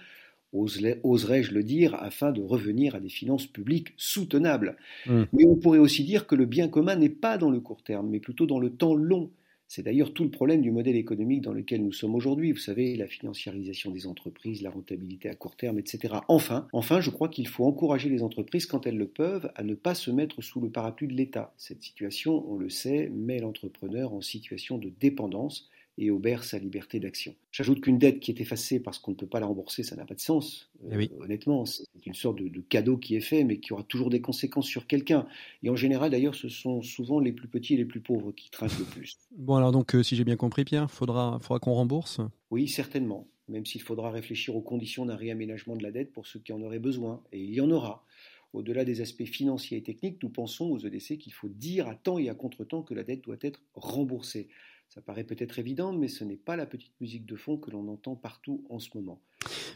oserais-je 0.53 1.53
le 1.53 1.63
dire, 1.63 1.96
afin 1.96 2.34
de 2.34 2.41
revenir 2.41 2.96
à 2.96 3.00
des 3.00 3.10
finances 3.10 3.48
publiques 3.48 3.93
soutenables. 3.96 4.75
Mmh. 5.05 5.24
Mais 5.31 5.46
on 5.46 5.55
pourrait 5.55 5.79
aussi 5.79 6.03
dire 6.03 6.27
que 6.27 6.36
le 6.36 6.46
bien 6.46 6.67
commun 6.67 6.98
n'est 6.98 7.08
pas 7.08 7.38
dans 7.38 7.50
le 7.50 7.62
court 7.62 7.84
terme, 7.84 8.10
mais 8.10 8.20
plutôt 8.20 8.46
dans 8.46 8.60
le 8.60 8.70
temps 8.70 8.93
long 8.93 9.31
c'est 9.74 9.84
d'ailleurs 9.84 10.12
tout 10.12 10.25
le 10.25 10.30
problème 10.32 10.62
du 10.62 10.70
modèle 10.70 10.98
économique 10.98 11.40
dans 11.40 11.54
lequel 11.54 11.82
nous 11.82 11.94
sommes 11.94 12.13
aujourd'hui. 12.13 12.51
Vous 12.51 12.58
savez, 12.58 12.94
la 12.98 13.08
financiarisation 13.08 13.90
des 13.90 14.06
entreprises, 14.06 14.62
la 14.62 14.70
rentabilité 14.70 15.30
à 15.30 15.34
court 15.34 15.56
terme, 15.56 15.80
etc. 15.80 16.16
Enfin, 16.28 16.68
enfin, 16.74 17.00
je 17.00 17.10
crois 17.10 17.30
qu'il 17.30 17.48
faut 17.48 17.63
encourager 17.63 18.10
les 18.10 18.22
entreprises, 18.22 18.66
quand 18.66 18.86
elles 18.86 18.98
le 18.98 19.08
peuvent, 19.08 19.50
à 19.56 19.63
ne 19.63 19.74
pas 19.74 19.96
se 19.96 20.12
mettre 20.12 20.42
sous 20.42 20.60
le 20.60 20.70
parapluie 20.70 21.08
de 21.08 21.13
l'État. 21.13 21.54
Cette 21.56 21.84
situation, 21.84 22.44
on 22.51 22.58
le 22.58 22.70
sait, 22.70 23.10
met 23.16 23.40
l'entrepreneur 23.40 24.13
en 24.13 24.20
situation 24.20 24.78
de 24.78 24.92
dépendance 25.00 25.70
et 25.98 26.10
obère 26.10 26.43
sa 26.43 26.57
liberté 26.57 27.00
d'action. 27.00 27.36
J'ajoute 27.51 27.81
qu'une 27.81 27.98
dette 27.98 28.19
qui 28.19 28.31
est 28.31 28.41
effacée 28.41 28.79
parce 28.79 28.98
qu'on 28.98 29.12
ne 29.12 29.15
peut 29.15 29.27
pas 29.27 29.39
la 29.39 29.45
rembourser, 29.45 29.83
ça 29.83 29.95
n'a 29.95 30.05
pas 30.05 30.15
de 30.15 30.21
sens. 30.21 30.71
Eh 30.89 30.95
oui. 30.95 31.12
Euh, 31.13 31.24
honnêtement, 31.24 31.65
c'est 31.65 31.86
une 32.05 32.13
sorte 32.13 32.38
de, 32.38 32.62
cadeau 32.62 32.98
qui 32.98 33.15
est 33.15 33.21
fait, 33.21 33.43
mais 33.43 33.60
qui 33.60 33.74
aura 33.74 33.83
toujours 33.83 34.10
des 34.10 34.21
conséquences 34.21 34.67
sur 34.67 34.88
quelqu'un. 34.88 35.27
Et 35.63 35.69
en 35.69 35.75
général, 35.75 36.12
d'ailleurs, 36.12 36.36
ce 36.36 36.50
sont 36.50 36.81
souvent 36.81 37.19
les 37.19 37.31
plus 37.31 37.48
petits 37.48 37.74
et 37.74 37.77
les 37.77 37.86
plus 37.86 38.01
pauvres 38.01 38.31
qui 38.31 38.50
trinquent 38.50 38.79
le 38.79 38.86
plus. 38.86 39.17
Bon, 39.38 39.55
alors 39.55 39.71
donc, 39.71 39.93
euh, 39.95 40.03
si 40.03 40.15
j'ai 40.15 40.24
bien 40.24 40.38
compris, 40.38 40.63
Pierre, 40.63 40.89
faudra, 40.89 41.39
faudra 41.41 41.60
qu'on 41.60 41.74
rembourse? 41.74 42.21
Oui, 42.50 42.67
certainement. 42.67 43.27
Même 43.48 43.65
s'il 43.65 43.81
faudra 43.81 44.12
réfléchir 44.12 44.55
aux 44.55 44.62
conditions 44.62 45.05
d'un 45.05 45.15
réaménagement 45.15 45.75
de 45.75 45.83
la 45.83 45.91
dette 45.91 46.13
pour 46.13 46.25
ceux 46.25 46.39
qui 46.39 46.53
en 46.53 46.62
auraient 46.62 46.79
besoin. 46.79 47.21
Et 47.33 47.39
il 47.39 47.53
y 47.53 47.62
en 47.62 47.69
aura. 47.69 48.05
Au-delà 48.53 48.83
des 48.83 49.00
aspects 49.00 49.25
financiers 49.25 49.77
et 49.77 49.83
techniques, 49.83 50.21
nous 50.24 50.29
pensons 50.29 50.65
aux 50.65 50.79
EDC 50.79 51.17
qu'il 51.17 51.31
faut 51.31 51.48
dire 51.48 51.88
à 51.88 51.95
temps 51.95 52.17
et 52.17 52.29
à 52.29 52.36
contre-temps 52.36 52.81
que 52.81 52.93
la 52.93 53.03
dette 53.03 53.24
doit 53.24 53.38
être 53.41 53.62
remboursée. 53.75 54.50
Ça 54.93 55.01
paraît 55.01 55.24
peut-être 55.24 55.57
évident, 55.57 55.93
mais 55.93 56.10
ce 56.10 56.25
n'est 56.25 56.36
pas 56.36 56.57
la 56.57 56.65
petite 56.65 57.00
musique 57.00 57.25
de 57.25 57.38
fond 57.38 57.57
que 57.57 57.71
l'on 57.71 57.88
entend 57.88 58.17
partout 58.17 58.65
en 58.69 58.77
ce 58.77 58.89
moment. 58.93 59.21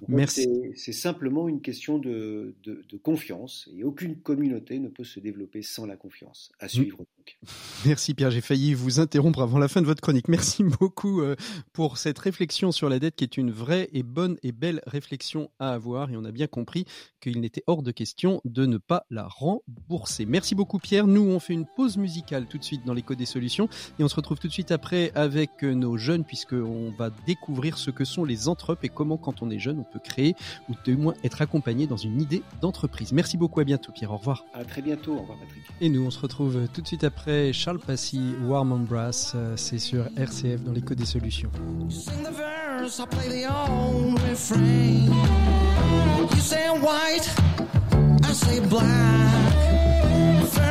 Merci. 0.08 0.48
C'est 0.76 0.92
simplement 0.92 1.48
une 1.48 1.62
question 1.62 1.98
de, 1.98 2.56
confiance 3.04 3.70
et 3.76 3.84
aucune 3.84 4.18
communauté 4.18 4.80
ne 4.80 4.88
peut 4.88 5.04
se 5.04 5.20
développer 5.20 5.62
sans 5.62 5.86
la 5.86 5.96
confiance. 5.96 6.52
À 6.60 6.66
mm. 6.66 6.70
suivre 6.70 6.98
donc. 6.98 7.38
Merci 7.86 8.14
Pierre, 8.14 8.30
j'ai 8.32 8.42
failli 8.42 8.74
vous 8.74 9.00
interrompre 9.00 9.42
avant 9.42 9.58
la 9.58 9.68
fin 9.68 9.82
de 9.82 9.86
votre 9.86 10.02
chronique. 10.02 10.28
Merci 10.28 10.64
beaucoup 10.80 11.22
euh, 11.22 11.36
pour 11.74 11.98
cette 11.98 12.20
réflexion 12.20 12.72
sur 12.72 12.90
la 12.90 13.00
dette 13.00 13.16
qui 13.16 13.24
est 13.24 13.38
une 13.38 13.52
vraie 13.52 13.90
et 13.94 14.04
bonne 14.04 14.38
et 14.44 14.52
belle 14.52 14.82
réflexion 14.86 15.50
à 15.60 15.74
avoir 15.74 16.12
et 16.12 16.18
on 16.18 16.24
a 16.26 16.32
bien 16.32 16.48
compris 16.48 16.86
qu'il 17.20 17.42
n'était 17.42 17.64
hors 17.68 17.82
de 17.82 17.92
question 17.92 18.42
de 18.46 18.66
ne 18.66 18.78
pas 18.78 19.06
la 19.10 19.28
rembourser. 19.28 20.26
Merci 20.26 20.56
beaucoup 20.56 20.80
Pierre. 20.80 21.08
Nous 21.08 21.22
on 21.22 21.40
fait 21.40 21.54
une 21.54 21.66
pause 21.76 21.98
musicale 21.98 22.48
tout 22.48 22.58
de 22.58 22.64
suite 22.64 22.86
dans 22.86 22.94
l'écho 22.94 23.16
des 23.16 23.26
solutions 23.26 23.68
et 24.00 24.04
on 24.04 24.08
se 24.08 24.16
retrouve 24.16 24.40
tout 24.40 24.48
de 24.48 24.54
suite 24.54 24.72
après 24.72 25.12
avec 25.16 25.64
nos 25.64 25.98
jeunes 25.98 26.24
puisqu'on 26.24 26.92
va 26.92 27.10
découvrir 27.26 27.78
ce 27.78 27.92
que 27.92 28.06
sont 28.06 28.24
les 28.24 28.48
entrepes 28.48 28.84
et 28.84 28.90
comment 28.90 29.18
quand 29.18 29.42
on 29.42 29.50
est 29.50 29.55
jeune, 29.60 29.80
on 29.80 29.84
peut 29.84 30.00
créer 30.00 30.36
ou 30.70 30.74
de 30.86 30.96
moins 30.96 31.14
être 31.24 31.42
accompagné 31.42 31.88
dans 31.88 31.98
une 31.98 32.22
idée 32.22 32.44
d'entreprise. 32.62 33.12
Merci 33.12 33.38
beaucoup, 33.38 33.60
à 33.60 33.64
bientôt 33.64 33.92
Pierre, 33.92 34.12
au 34.12 34.18
revoir. 34.18 34.46
À 34.54 34.64
très 34.64 34.82
bientôt, 34.82 35.14
au 35.14 35.22
revoir 35.22 35.38
Patrick. 35.40 35.64
Et 35.82 35.90
nous, 35.90 36.06
on 36.06 36.12
se 36.12 36.20
retrouve 36.20 36.68
tout 36.74 36.82
de 36.82 36.88
suite 36.88 37.04
après 37.04 37.54
Charles 37.54 37.80
Passy, 37.80 38.34
Warm 38.44 38.72
on 38.72 38.80
Brass, 38.80 39.34
euh, 39.36 39.56
c'est 39.58 39.80
sur 39.80 40.06
RCF 40.18 40.64
dans 40.64 40.72
l'écho 40.72 40.96
des 40.96 41.06
solutions. 41.06 41.52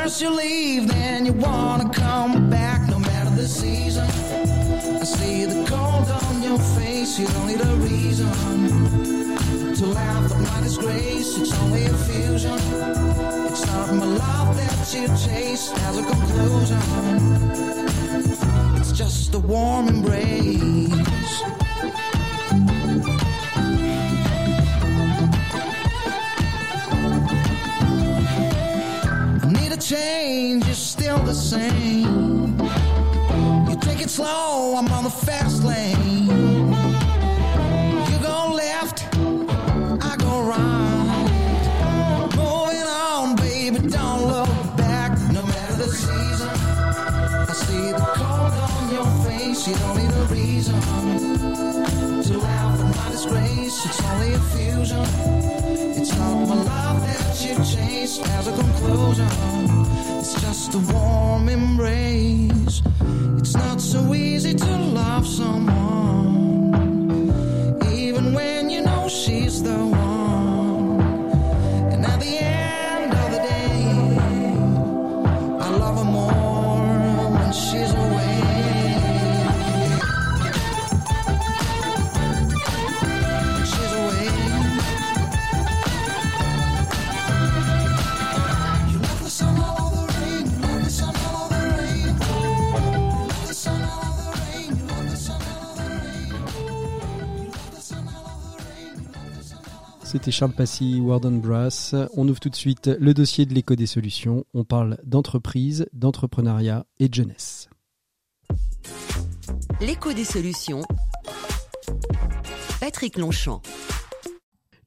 First 0.04 0.20
you 0.20 0.30
leave, 0.36 0.86
then 0.86 1.24
you 1.24 1.32
wanna 1.32 1.88
come 1.88 2.50
back 2.50 2.88
no 2.90 2.98
matter 2.98 3.30
the 3.30 3.48
season. 3.48 4.06
I 5.04 5.06
see 5.06 5.44
the 5.44 5.66
cold 5.66 6.08
on 6.08 6.42
your 6.42 6.58
face, 6.58 7.18
you 7.18 7.26
don't 7.26 7.46
need 7.46 7.60
a 7.60 7.74
reason 7.76 8.32
to 9.74 9.86
laugh 9.88 10.32
at 10.32 10.40
my 10.40 10.60
disgrace. 10.62 11.36
It's 11.36 11.52
only 11.60 11.84
a 11.84 11.92
fusion. 11.92 12.58
It's 13.50 13.66
not 13.66 13.92
my 13.96 14.06
love 14.06 14.56
that 14.56 14.94
you 14.94 15.06
chase 15.08 15.70
as 15.76 15.98
a 15.98 16.04
conclusion. 16.04 16.80
It's 18.80 18.92
just 18.92 19.34
a 19.34 19.40
warm 19.40 19.88
embrace. 19.88 21.42
I 29.42 29.52
need 29.52 29.72
a 29.72 29.76
change, 29.76 30.64
you're 30.64 30.74
still 30.74 31.18
the 31.18 31.24
the 31.26 31.34
same. 31.34 32.63
Slow, 34.06 34.76
I'm 34.76 34.86
on 34.92 35.04
the 35.04 35.10
fast 35.10 35.64
lane. 35.64 36.23
It's 60.34 60.42
just 60.42 60.74
a 60.74 60.78
warm 60.92 61.48
embrace. 61.48 62.82
It's 63.38 63.54
not 63.54 63.80
so 63.80 64.14
easy 64.14 64.52
to 64.52 64.76
love 64.76 65.24
someone, 65.24 66.33
C'était 100.14 100.30
Charles 100.30 100.52
Passy, 100.52 101.00
Warden 101.00 101.40
Brass. 101.40 101.92
On 102.16 102.28
ouvre 102.28 102.38
tout 102.38 102.48
de 102.48 102.54
suite 102.54 102.86
le 102.86 103.14
dossier 103.14 103.46
de 103.46 103.52
l'éco 103.52 103.74
des 103.74 103.86
solutions. 103.86 104.44
On 104.54 104.62
parle 104.62 104.96
d'entreprise, 105.02 105.88
d'entrepreneuriat 105.92 106.86
et 107.00 107.08
de 107.08 107.14
jeunesse. 107.14 107.68
L'écho 109.80 110.12
des 110.12 110.22
solutions. 110.22 110.82
Patrick 112.78 113.18
Longchamp. 113.18 113.60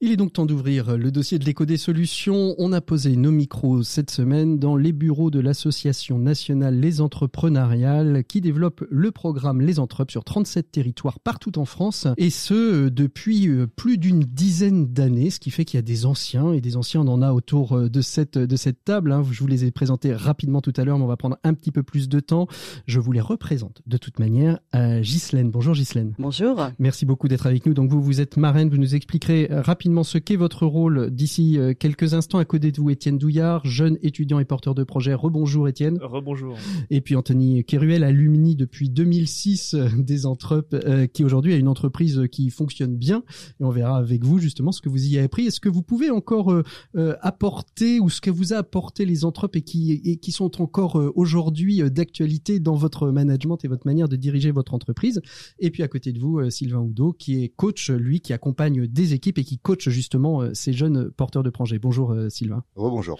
Il 0.00 0.12
est 0.12 0.16
donc 0.16 0.32
temps 0.32 0.46
d'ouvrir 0.46 0.96
le 0.96 1.10
dossier 1.10 1.40
de 1.40 1.44
l'éco 1.44 1.64
des 1.66 1.76
solutions. 1.76 2.54
On 2.58 2.72
a 2.72 2.80
posé 2.80 3.16
nos 3.16 3.32
micros 3.32 3.82
cette 3.82 4.12
semaine 4.12 4.60
dans 4.60 4.76
les 4.76 4.92
bureaux 4.92 5.28
de 5.32 5.40
l'association 5.40 6.18
nationale 6.20 6.78
Les 6.78 7.00
Entrepreneuriales 7.00 8.22
qui 8.22 8.40
développe 8.40 8.84
le 8.90 9.10
programme 9.10 9.60
Les 9.60 9.80
Entrepes 9.80 10.12
sur 10.12 10.22
37 10.22 10.70
territoires 10.70 11.18
partout 11.18 11.58
en 11.58 11.64
France 11.64 12.06
et 12.16 12.30
ce 12.30 12.88
depuis 12.90 13.48
euh, 13.48 13.66
plus 13.66 13.98
d'une 13.98 14.20
dizaine 14.20 14.86
d'années, 14.86 15.30
ce 15.30 15.40
qui 15.40 15.50
fait 15.50 15.64
qu'il 15.64 15.78
y 15.78 15.80
a 15.80 15.82
des 15.82 16.06
anciens 16.06 16.52
et 16.52 16.60
des 16.60 16.76
anciens 16.76 17.00
on 17.00 17.08
en 17.08 17.20
a 17.20 17.32
autour 17.32 17.76
euh, 17.76 17.88
de 17.88 18.00
cette, 18.00 18.38
de 18.38 18.56
cette 18.56 18.84
table. 18.84 19.10
hein. 19.10 19.24
Je 19.28 19.40
vous 19.40 19.48
les 19.48 19.64
ai 19.64 19.72
présentés 19.72 20.12
rapidement 20.14 20.60
tout 20.60 20.72
à 20.76 20.84
l'heure 20.84 20.98
mais 20.98 21.04
on 21.04 21.08
va 21.08 21.16
prendre 21.16 21.38
un 21.42 21.54
petit 21.54 21.72
peu 21.72 21.82
plus 21.82 22.08
de 22.08 22.20
temps. 22.20 22.46
Je 22.86 23.00
vous 23.00 23.10
les 23.10 23.20
représente 23.20 23.82
de 23.88 23.96
toute 23.96 24.20
manière. 24.20 24.60
Ghislaine, 24.74 25.50
bonjour 25.50 25.74
Ghislaine. 25.74 26.14
Bonjour. 26.20 26.68
Merci 26.78 27.04
beaucoup 27.04 27.26
d'être 27.26 27.46
avec 27.46 27.66
nous. 27.66 27.74
Donc 27.74 27.90
vous, 27.90 28.00
vous 28.00 28.20
êtes 28.20 28.36
marraine, 28.36 28.68
vous 28.68 28.76
nous 28.78 28.94
expliquerez 28.94 29.48
euh, 29.50 29.60
rapidement 29.88 30.04
ce 30.04 30.18
qu'est 30.18 30.36
votre 30.36 30.66
rôle 30.66 31.10
d'ici 31.10 31.58
euh, 31.58 31.72
quelques 31.72 32.12
instants. 32.12 32.36
À 32.36 32.44
côté 32.44 32.72
de 32.72 32.76
vous, 32.78 32.90
Étienne 32.90 33.16
Douillard, 33.16 33.64
jeune 33.64 33.96
étudiant 34.02 34.38
et 34.38 34.44
porteur 34.44 34.74
de 34.74 34.84
projet. 34.84 35.14
Rebonjour 35.14 35.66
Étienne. 35.66 35.98
Rebonjour. 36.02 36.58
Et 36.90 37.00
puis 37.00 37.16
Anthony 37.16 37.64
Keruel, 37.64 38.04
alumni 38.04 38.54
depuis 38.54 38.90
2006 38.90 39.74
euh, 39.74 39.88
des 39.96 40.26
Entrepes, 40.26 40.74
euh, 40.74 41.06
qui 41.06 41.24
aujourd'hui 41.24 41.54
a 41.54 41.56
une 41.56 41.68
entreprise 41.68 42.24
qui 42.30 42.50
fonctionne 42.50 42.96
bien. 42.96 43.22
Et 43.60 43.64
on 43.64 43.70
verra 43.70 43.96
avec 43.96 44.24
vous 44.24 44.38
justement 44.38 44.72
ce 44.72 44.82
que 44.82 44.90
vous 44.90 45.06
y 45.06 45.16
avez 45.16 45.24
appris. 45.24 45.46
Est-ce 45.46 45.60
que 45.60 45.70
vous 45.70 45.82
pouvez 45.82 46.10
encore 46.10 46.52
euh, 46.52 46.62
euh, 46.96 47.14
apporter 47.22 47.98
ou 47.98 48.10
ce 48.10 48.20
que 48.20 48.30
vous 48.30 48.52
a 48.52 48.56
apporté 48.56 49.06
les 49.06 49.24
Entrepes 49.24 49.56
et 49.56 49.62
qui, 49.62 49.92
et 50.04 50.18
qui 50.18 50.32
sont 50.32 50.60
encore 50.60 51.00
aujourd'hui 51.14 51.80
d'actualité 51.90 52.60
dans 52.60 52.74
votre 52.74 53.08
management 53.08 53.64
et 53.64 53.68
votre 53.68 53.86
manière 53.86 54.08
de 54.08 54.16
diriger 54.16 54.50
votre 54.50 54.74
entreprise? 54.74 55.22
Et 55.60 55.70
puis 55.70 55.82
à 55.82 55.88
côté 55.88 56.12
de 56.12 56.18
vous, 56.18 56.50
Sylvain 56.50 56.80
Oudot, 56.80 57.14
qui 57.14 57.42
est 57.42 57.48
coach, 57.48 57.90
lui, 57.90 58.20
qui 58.20 58.34
accompagne 58.34 58.86
des 58.86 59.14
équipes 59.14 59.38
et 59.38 59.44
qui 59.44 59.58
coach 59.58 59.77
justement 59.86 60.42
euh, 60.42 60.50
ces 60.54 60.72
jeunes 60.72 61.10
porteurs 61.10 61.42
de 61.42 61.50
projets. 61.50 61.78
Bonjour 61.78 62.12
euh, 62.12 62.28
Sylvain. 62.28 62.64
Rebonjour. 62.76 63.18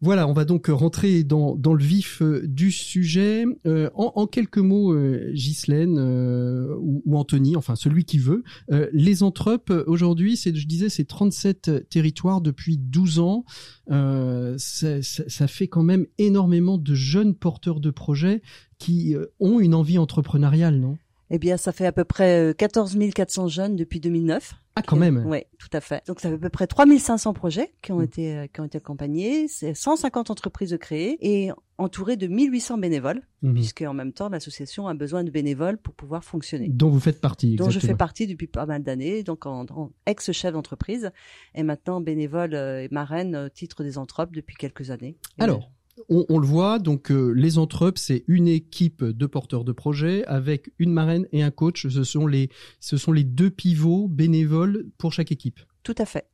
Voilà, 0.00 0.26
on 0.26 0.32
va 0.32 0.44
donc 0.44 0.66
rentrer 0.68 1.24
dans, 1.24 1.54
dans 1.56 1.74
le 1.74 1.82
vif 1.84 2.22
euh, 2.22 2.42
du 2.46 2.70
sujet. 2.70 3.44
Euh, 3.66 3.90
en, 3.94 4.12
en 4.16 4.26
quelques 4.26 4.58
mots, 4.58 4.94
Ghislaine 5.32 5.96
euh, 5.98 6.74
ou, 6.80 7.02
ou 7.04 7.16
Anthony, 7.16 7.56
enfin 7.56 7.76
celui 7.76 8.04
qui 8.04 8.18
veut. 8.18 8.42
Euh, 8.70 8.88
les 8.92 9.22
Entrepes, 9.22 9.72
aujourd'hui, 9.86 10.36
c'est, 10.36 10.54
je 10.54 10.66
disais, 10.66 10.88
c'est 10.88 11.04
37 11.04 11.88
territoires 11.88 12.40
depuis 12.40 12.78
12 12.78 13.18
ans. 13.18 13.44
Euh, 13.90 14.54
ça, 14.58 15.02
ça- 15.02 15.24
ça 15.28 15.46
fait 15.46 15.68
quand 15.68 15.82
même 15.82 16.06
énormément 16.18 16.78
de 16.78 16.94
jeunes 16.94 17.34
porteurs 17.34 17.80
de 17.80 17.90
projets 17.90 18.42
qui 18.78 19.14
euh, 19.14 19.26
ont 19.40 19.60
une 19.60 19.74
envie 19.74 19.98
entrepreneuriale, 19.98 20.76
non? 20.78 20.96
Eh 21.30 21.38
bien, 21.38 21.56
ça 21.56 21.72
fait 21.72 21.86
à 21.86 21.92
peu 21.92 22.04
près 22.04 22.50
euh, 22.50 22.52
14 22.52 22.96
400 23.14 23.48
jeunes 23.48 23.76
depuis 23.76 24.00
2009. 24.00 24.54
Ah, 24.76 24.82
quand 24.82 24.96
même 24.96 25.24
Oui, 25.26 25.40
tout 25.58 25.68
à 25.72 25.80
fait. 25.80 26.02
Donc, 26.06 26.20
ça 26.20 26.28
fait 26.28 26.36
à 26.36 26.38
peu 26.38 26.48
près 26.48 26.66
3500 26.66 27.32
projets 27.34 27.74
qui 27.82 27.90
ont 27.92 27.98
Mm. 27.98 28.04
été 28.04 28.36
euh, 28.36 28.46
qui 28.46 28.60
ont 28.60 28.64
été 28.64 28.78
accompagnés. 28.78 29.48
C'est 29.48 29.74
150 29.74 30.30
entreprises 30.30 30.76
créées 30.80 31.18
et 31.20 31.50
entourées 31.76 32.16
de 32.16 32.26
1800 32.28 32.78
bénévoles, 32.78 33.22
Mhm. 33.42 33.54
puisque 33.54 33.82
en 33.82 33.94
même 33.94 34.12
temps, 34.12 34.28
l'association 34.28 34.86
a 34.86 34.94
besoin 34.94 35.24
de 35.24 35.30
bénévoles 35.30 35.76
pour 35.78 35.94
pouvoir 35.94 36.22
fonctionner. 36.24 36.68
Dont 36.68 36.88
vous 36.90 37.00
faites 37.00 37.20
partie, 37.20 37.56
dont 37.56 37.68
je 37.70 37.80
fais 37.80 37.94
partie 37.96 38.26
depuis 38.26 38.46
pas 38.46 38.64
mal 38.66 38.82
d'années, 38.82 39.22
donc 39.22 39.44
en, 39.46 39.66
en 39.70 39.90
ex-chef 40.06 40.52
d'entreprise, 40.52 41.10
et 41.54 41.62
maintenant 41.62 42.00
bénévole 42.00 42.54
euh, 42.54 42.82
et 42.84 42.88
marraine 42.90 43.34
euh, 43.34 43.48
titre 43.48 43.82
des 43.82 43.98
Entrepes 43.98 44.32
depuis 44.34 44.56
quelques 44.56 44.90
années. 44.90 45.16
Alors, 45.38 45.70
on, 46.08 46.24
on 46.28 46.38
le 46.38 46.46
voit, 46.46 46.78
donc 46.78 47.10
euh, 47.10 47.30
les 47.30 47.58
Entrepes, 47.58 47.98
c'est 47.98 48.24
une 48.28 48.48
équipe 48.48 49.04
de 49.04 49.26
porteurs 49.26 49.64
de 49.64 49.72
projets 49.72 50.24
avec 50.26 50.72
une 50.78 50.92
marraine 50.92 51.26
et 51.32 51.42
un 51.42 51.50
coach. 51.50 51.86
Ce 51.88 52.04
sont 52.04 52.26
les, 52.26 52.48
ce 52.80 52.96
sont 52.96 53.12
les 53.12 53.24
deux 53.24 53.50
pivots 53.50 54.08
bénévoles 54.08 54.86
pour 54.98 55.12
chaque 55.12 55.32
équipe. 55.32 55.60
Tout 55.82 55.94
à 55.98 56.04
fait. 56.04 56.26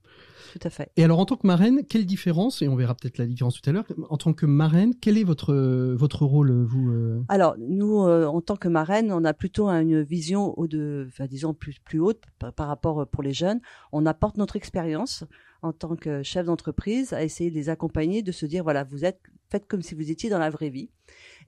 Tout 0.53 0.69
à 0.69 0.71
fait. 0.71 0.91
Et 0.97 1.05
alors, 1.05 1.19
en 1.19 1.27
tant 1.27 1.37
que 1.37 1.47
marraine, 1.47 1.83
quelle 1.87 2.07
différence, 2.07 2.63
et 2.63 2.69
on 2.69 2.77
verra 2.77 2.95
peut-être 2.95 3.19
la 3.19 3.27
différence 3.27 3.61
tout 3.61 3.69
à 3.69 3.73
l'heure, 3.73 3.85
en 4.09 4.17
tant 4.17 4.33
que 4.33 4.47
marraine, 4.47 4.95
quel 4.99 5.19
est 5.19 5.25
votre, 5.25 5.55
votre 5.95 6.25
rôle, 6.25 6.65
vous 6.65 6.91
euh? 6.91 7.23
Alors, 7.29 7.57
nous, 7.59 8.03
euh, 8.03 8.25
en 8.25 8.41
tant 8.41 8.57
que 8.57 8.69
marraine, 8.69 9.13
on 9.13 9.25
a 9.25 9.35
plutôt 9.35 9.69
une 9.69 10.03
vision 10.03 10.55
de, 10.59 11.07
enfin, 11.09 11.27
disons 11.27 11.53
plus 11.53 11.79
plus 11.85 12.01
haute 12.01 12.23
par, 12.39 12.55
par 12.55 12.69
rapport 12.69 13.07
pour 13.07 13.23
les 13.23 13.35
jeunes. 13.35 13.61
On 13.93 14.07
apporte 14.07 14.39
notre 14.39 14.57
expérience 14.57 15.25
en 15.63 15.73
tant 15.73 15.97
que 15.97 16.23
chef 16.23 16.47
d'entreprise 16.47 17.13
à 17.13 17.23
essayer 17.23 17.51
de 17.51 17.55
les 17.55 17.69
accompagner, 17.69 18.23
de 18.23 18.33
se 18.33 18.47
dire 18.47 18.63
voilà, 18.63 18.85
vous 18.85 19.05
êtes 19.05 19.21
faites 19.51 19.67
comme 19.67 19.83
si 19.83 19.95
vous 19.95 20.11
étiez 20.11 20.31
dans 20.31 20.39
la 20.39 20.51
vraie 20.51 20.71
vie, 20.71 20.91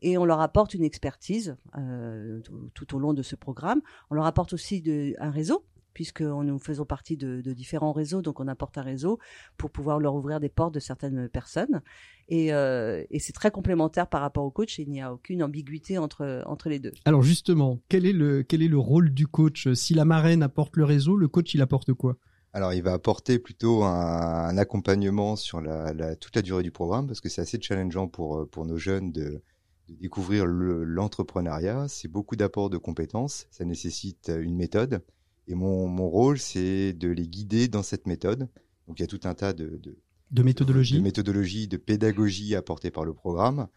et 0.02 0.18
on 0.18 0.24
leur 0.24 0.40
apporte 0.40 0.74
une 0.74 0.84
expertise 0.84 1.56
euh, 1.76 2.40
tout, 2.74 2.94
au 2.94 2.98
long 2.98 3.12
de 3.12 3.22
ce 3.22 3.36
programme. 3.36 3.80
On 4.10 4.14
leur 4.14 4.26
apporte 4.26 4.52
aussi 4.52 4.82
un 5.18 5.30
réseau 5.30 5.64
puisque 5.94 6.22
nous 6.22 6.60
faisons 6.60 6.84
partie 6.84 7.16
de, 7.16 7.40
différents 7.40 7.90
réseaux, 7.90 8.22
donc 8.22 8.38
on 8.38 8.46
apporte 8.46 8.78
un 8.78 8.82
réseau 8.82 9.18
pour 9.56 9.72
pouvoir 9.72 9.98
leur 9.98 10.14
ouvrir 10.14 10.38
des 10.38 10.48
portes 10.48 10.72
de 10.72 10.78
certaines 10.78 11.28
personnes. 11.28 11.82
Et, 12.28 12.52
euh, 12.52 13.02
et 13.10 13.18
c'est 13.18 13.32
très 13.32 13.50
complémentaire 13.50 14.06
par 14.06 14.20
rapport 14.20 14.44
au 14.44 14.52
coach. 14.52 14.78
et 14.78 14.82
Il 14.82 14.90
n'y 14.90 15.02
a 15.02 15.12
aucune 15.12 15.42
ambiguïté 15.42 15.98
entre 15.98 16.44
entre 16.46 16.68
les 16.68 16.78
deux. 16.78 16.92
Alors 17.04 17.22
justement, 17.22 17.80
quel 17.88 18.06
est 18.06 18.12
le, 18.12 18.44
quel 18.44 18.62
est 18.62 18.68
le 18.68 18.78
rôle 18.78 19.10
du 19.10 19.26
coach? 19.26 19.72
Si 19.72 19.92
la 19.92 20.04
marraine 20.04 20.44
apporte 20.44 20.76
le 20.76 20.84
réseau, 20.84 21.16
le 21.16 21.26
coach, 21.26 21.52
il 21.54 21.62
apporte 21.62 21.92
quoi? 21.92 22.16
Alors, 22.58 22.72
il 22.72 22.82
va 22.82 22.92
apporter 22.94 23.38
plutôt 23.38 23.84
un, 23.84 24.48
un 24.48 24.58
accompagnement 24.58 25.36
sur 25.36 25.60
la, 25.60 25.92
la- 25.94 26.16
toute 26.16 26.34
la 26.34 26.42
durée 26.42 26.64
du 26.64 26.72
programme 26.72 27.06
parce 27.06 27.20
que 27.20 27.28
c'est 27.28 27.40
assez 27.40 27.56
challengeant 27.60 28.08
pour, 28.08 28.38
euh, 28.40 28.46
pour 28.46 28.66
nos 28.66 28.76
jeunes 28.78 29.12
de, 29.12 29.40
de 29.88 29.94
découvrir 29.94 30.44
le- 30.44 30.82
l'entrepreneuriat. 30.82 31.86
C'est 31.86 32.08
beaucoup 32.08 32.34
d'apports 32.34 32.68
de 32.68 32.76
compétences. 32.76 33.46
Ça 33.52 33.64
nécessite 33.64 34.32
une 34.36 34.56
méthode. 34.56 35.04
Et 35.46 35.54
mon, 35.54 35.86
mon 35.86 36.08
rôle, 36.08 36.36
c'est 36.40 36.92
de 36.94 37.06
les 37.06 37.28
guider 37.28 37.68
dans 37.68 37.84
cette 37.84 38.08
méthode. 38.08 38.48
Donc, 38.88 38.98
il 38.98 39.02
y 39.02 39.04
a 39.04 39.06
tout 39.06 39.20
un 39.22 39.34
tas 39.34 39.52
de, 39.52 39.78
de, 39.80 39.96
De 40.32 40.42
méthodologie 40.42 40.96
de 40.96 41.00
méthodologie, 41.00 41.68
de 41.68 41.76
pédagogie 41.76 42.56
apportée 42.56 42.90
par 42.90 43.04
le 43.04 43.14
programme. 43.14 43.68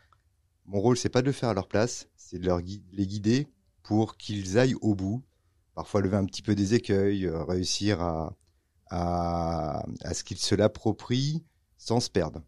Mon 0.66 0.82
rôle, 0.82 0.98
c'est 0.98 1.10
pas 1.10 1.22
de 1.22 1.28
le 1.28 1.34
faire 1.34 1.50
à 1.50 1.54
leur 1.54 1.68
place, 1.68 2.08
c'est 2.16 2.40
de 2.40 2.46
leur 2.48 2.62
gui- 2.64 2.84
les 2.94 3.06
guider 3.06 3.48
pour 3.84 4.18
qu'ils 4.18 4.58
aillent 4.58 4.76
au 4.82 4.96
bout. 4.96 5.22
Parfois 5.76 6.02
lever 6.02 6.18
un 6.18 6.26
petit 6.26 6.42
peu 6.42 6.56
des 6.56 6.74
écueils, 6.74 7.28
euh, 7.28 7.44
réussir 7.44 8.02
à, 8.02 8.36
à, 8.92 9.84
à 10.04 10.14
ce 10.14 10.24
qu'ils 10.24 10.38
se 10.38 10.54
l'approprient 10.56 11.44
sans 11.78 12.00
se 12.00 12.12
perdre. 12.12 12.44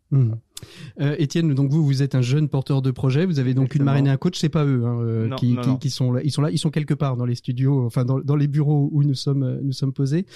Euh, 1.01 1.15
Étienne, 1.17 1.55
donc 1.55 1.71
vous, 1.71 1.83
vous 1.83 2.03
êtes 2.03 2.13
un 2.13 2.21
jeune 2.21 2.47
porteur 2.49 2.83
de 2.83 2.91
projet. 2.91 3.25
Vous 3.25 3.39
avez 3.39 3.55
donc 3.55 3.73
une 3.73 3.81
marraine 3.83 4.05
et 4.05 4.11
un 4.11 4.17
coach. 4.17 4.37
C'est 4.39 4.47
pas 4.49 4.63
eux 4.63 4.85
hein, 4.85 4.99
euh, 5.01 5.27
Non, 5.27 5.35
qui, 5.37 5.53
non, 5.53 5.61
qui- 5.61 5.69
non. 5.69 5.77
qui 5.77 5.89
sont 5.89 6.11
là. 6.11 6.21
Ils 6.23 6.29
sont 6.31 6.43
là. 6.43 6.51
Ils 6.51 6.59
sont 6.59 6.69
quelque 6.69 6.93
part 6.93 7.17
dans 7.17 7.25
les 7.25 7.33
studios, 7.33 7.83
enfin 7.83 8.05
dans, 8.05 8.19
dans 8.19 8.35
les 8.35 8.47
bureaux 8.47 8.89
où 8.91 9.01
nous 9.03 9.15
sommes, 9.15 9.41
euh, 9.41 9.59
nous 9.63 9.71
sommes 9.71 9.91
posés. 9.91 10.27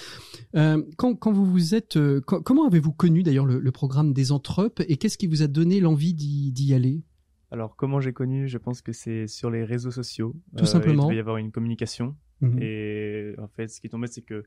Euh, 0.56 0.82
quand, 0.96 1.14
quand 1.14 1.32
vous 1.32 1.46
vous 1.46 1.76
êtes, 1.76 1.96
quand- 2.26 2.42
comment 2.42 2.66
avez-vous 2.66 2.90
connu 2.92 3.22
d'ailleurs 3.22 3.46
le, 3.46 3.60
le 3.60 3.70
programme 3.70 4.12
des 4.12 4.32
Entrepes 4.32 4.82
et 4.88 4.96
qu'est-ce 4.96 5.16
qui 5.16 5.28
vous 5.28 5.42
a 5.42 5.46
donné 5.46 5.78
l'envie 5.78 6.12
d'y 6.14 6.50
d'y 6.50 6.74
aller? 6.74 7.04
Alors, 7.52 7.76
comment 7.76 8.00
j'ai 8.00 8.12
connu? 8.12 8.48
Je 8.48 8.58
pense 8.58 8.82
que 8.82 8.92
c'est 8.92 9.28
sur 9.28 9.48
les 9.50 9.62
réseaux 9.64 9.92
sociaux. 9.92 10.34
Tout 10.56 10.66
simplement. 10.66 11.04
Il 11.04 11.06
devait 11.10 11.16
y 11.16 11.20
avoir 11.20 11.36
une 11.36 11.52
communication. 11.52 12.16
Mhm. 12.40 12.58
Et 12.60 13.32
en 13.38 13.46
fait, 13.48 13.68
ce 13.68 13.80
qui 13.80 13.86
est 13.86 13.90
tombé, 13.90 14.08
c'est 14.08 14.22
que 14.22 14.42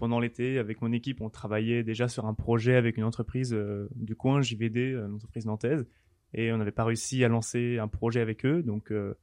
pendant 0.00 0.18
l'été, 0.18 0.58
avec 0.58 0.82
mon 0.82 0.90
équipe, 0.90 1.20
on 1.20 1.28
travaillait 1.28 1.84
déjà 1.84 2.08
sur 2.08 2.26
un 2.26 2.34
projet 2.34 2.74
avec 2.74 2.96
une 2.96 3.04
entreprise 3.04 3.52
euh, 3.52 3.86
du 3.94 4.16
coin, 4.16 4.40
JVD, 4.40 4.94
une 4.94 5.14
entreprise 5.14 5.46
nantaise. 5.46 5.86
Et 6.34 6.50
on 6.52 6.56
n'avait 6.56 6.72
pas 6.72 6.84
réussi 6.84 7.22
à 7.22 7.28
lancer 7.28 7.78
un 7.78 7.86
projet 7.86 8.20
avec 8.20 8.44
eux. 8.46 8.62
Donc, 8.62 8.90
euh, 8.90 9.14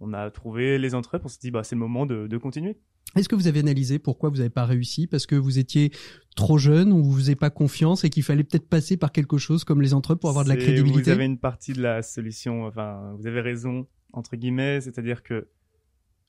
on 0.00 0.12
a 0.12 0.30
trouvé 0.30 0.78
les 0.78 0.94
entreprises. 0.94 1.26
On 1.26 1.28
s'est 1.28 1.38
dit, 1.40 1.50
bah, 1.50 1.62
c'est 1.62 1.74
le 1.74 1.80
moment 1.80 2.06
de, 2.06 2.26
de 2.26 2.38
continuer. 2.38 2.78
Est-ce 3.14 3.28
que 3.28 3.34
vous 3.34 3.46
avez 3.46 3.60
analysé 3.60 3.98
pourquoi 3.98 4.30
vous 4.30 4.38
n'avez 4.38 4.50
pas 4.50 4.64
réussi? 4.64 5.06
Parce 5.06 5.26
que 5.26 5.36
vous 5.36 5.58
étiez 5.58 5.92
trop 6.34 6.58
jeune 6.58 6.92
ou 6.92 7.04
vous 7.04 7.16
faisiez 7.16 7.36
pas 7.36 7.50
confiance 7.50 8.04
et 8.04 8.10
qu'il 8.10 8.22
fallait 8.22 8.42
peut-être 8.42 8.68
passer 8.68 8.96
par 8.96 9.12
quelque 9.12 9.38
chose 9.38 9.64
comme 9.64 9.82
les 9.82 9.94
entreprises 9.94 10.20
pour 10.20 10.30
avoir 10.30 10.44
de 10.44 10.48
la 10.48 10.56
crédibilité 10.56 11.02
Vous 11.02 11.10
avez 11.10 11.24
une 11.24 11.38
partie 11.38 11.72
de 11.72 11.82
la 11.82 12.02
solution, 12.02 12.64
enfin, 12.64 13.14
vous 13.18 13.26
avez 13.26 13.40
raison, 13.40 13.86
entre 14.12 14.36
guillemets, 14.36 14.80
c'est-à-dire 14.80 15.22
que 15.22 15.48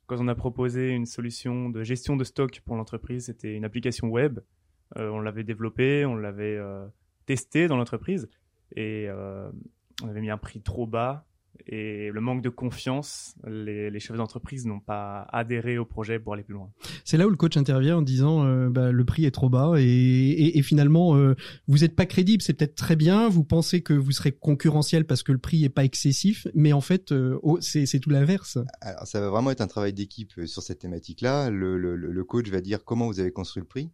quand 0.07 0.19
on 0.19 0.27
a 0.29 0.35
proposé 0.35 0.89
une 0.89 1.05
solution 1.05 1.69
de 1.69 1.83
gestion 1.83 2.15
de 2.15 2.23
stock 2.23 2.61
pour 2.65 2.77
l'entreprise, 2.77 3.25
c'était 3.25 3.53
une 3.55 3.65
application 3.65 4.07
web. 4.07 4.39
Euh, 4.95 5.09
on 5.09 5.19
l'avait 5.19 5.43
développée, 5.43 6.05
on 6.05 6.15
l'avait 6.15 6.55
euh, 6.55 6.87
testée 7.25 7.67
dans 7.67 7.75
l'entreprise 7.75 8.29
et 8.75 9.05
euh, 9.09 9.51
on 10.01 10.07
avait 10.07 10.21
mis 10.21 10.29
un 10.29 10.37
prix 10.37 10.61
trop 10.61 10.87
bas. 10.87 11.25
Et 11.65 12.11
le 12.11 12.21
manque 12.21 12.41
de 12.41 12.49
confiance, 12.49 13.35
les, 13.47 13.89
les 13.89 13.99
chefs 13.99 14.17
d'entreprise 14.17 14.65
n'ont 14.65 14.79
pas 14.79 15.27
adhéré 15.31 15.77
au 15.77 15.85
projet 15.85 16.19
pour 16.19 16.33
aller 16.33 16.43
plus 16.43 16.53
loin. 16.53 16.69
C'est 17.03 17.17
là 17.17 17.25
où 17.25 17.29
le 17.29 17.35
coach 17.35 17.57
intervient 17.57 17.97
en 17.97 18.01
disant 18.01 18.45
euh, 18.45 18.69
bah, 18.69 18.91
le 18.91 19.05
prix 19.05 19.25
est 19.25 19.31
trop 19.31 19.49
bas 19.49 19.73
et, 19.77 19.83
et, 19.83 20.57
et 20.57 20.61
finalement 20.61 21.15
euh, 21.15 21.35
vous 21.67 21.79
n'êtes 21.79 21.95
pas 21.95 22.05
crédible. 22.05 22.41
C'est 22.41 22.53
peut-être 22.53 22.75
très 22.75 22.95
bien. 22.95 23.29
Vous 23.29 23.43
pensez 23.43 23.81
que 23.81 23.93
vous 23.93 24.11
serez 24.11 24.31
concurrentiel 24.31 25.05
parce 25.05 25.23
que 25.23 25.31
le 25.31 25.39
prix 25.39 25.63
est 25.63 25.69
pas 25.69 25.83
excessif, 25.83 26.47
mais 26.53 26.73
en 26.73 26.81
fait 26.81 27.11
euh, 27.11 27.39
oh, 27.43 27.59
c'est 27.61 27.99
tout 27.99 28.09
l'inverse. 28.09 28.57
Alors, 28.81 29.07
ça 29.07 29.19
va 29.19 29.29
vraiment 29.29 29.51
être 29.51 29.61
un 29.61 29.67
travail 29.67 29.93
d'équipe 29.93 30.45
sur 30.45 30.61
cette 30.61 30.79
thématique-là. 30.79 31.49
Le, 31.49 31.77
le, 31.77 31.95
le 31.95 32.23
coach 32.23 32.49
va 32.49 32.61
dire 32.61 32.83
comment 32.83 33.07
vous 33.07 33.19
avez 33.19 33.31
construit 33.31 33.61
le 33.61 33.67
prix 33.67 33.91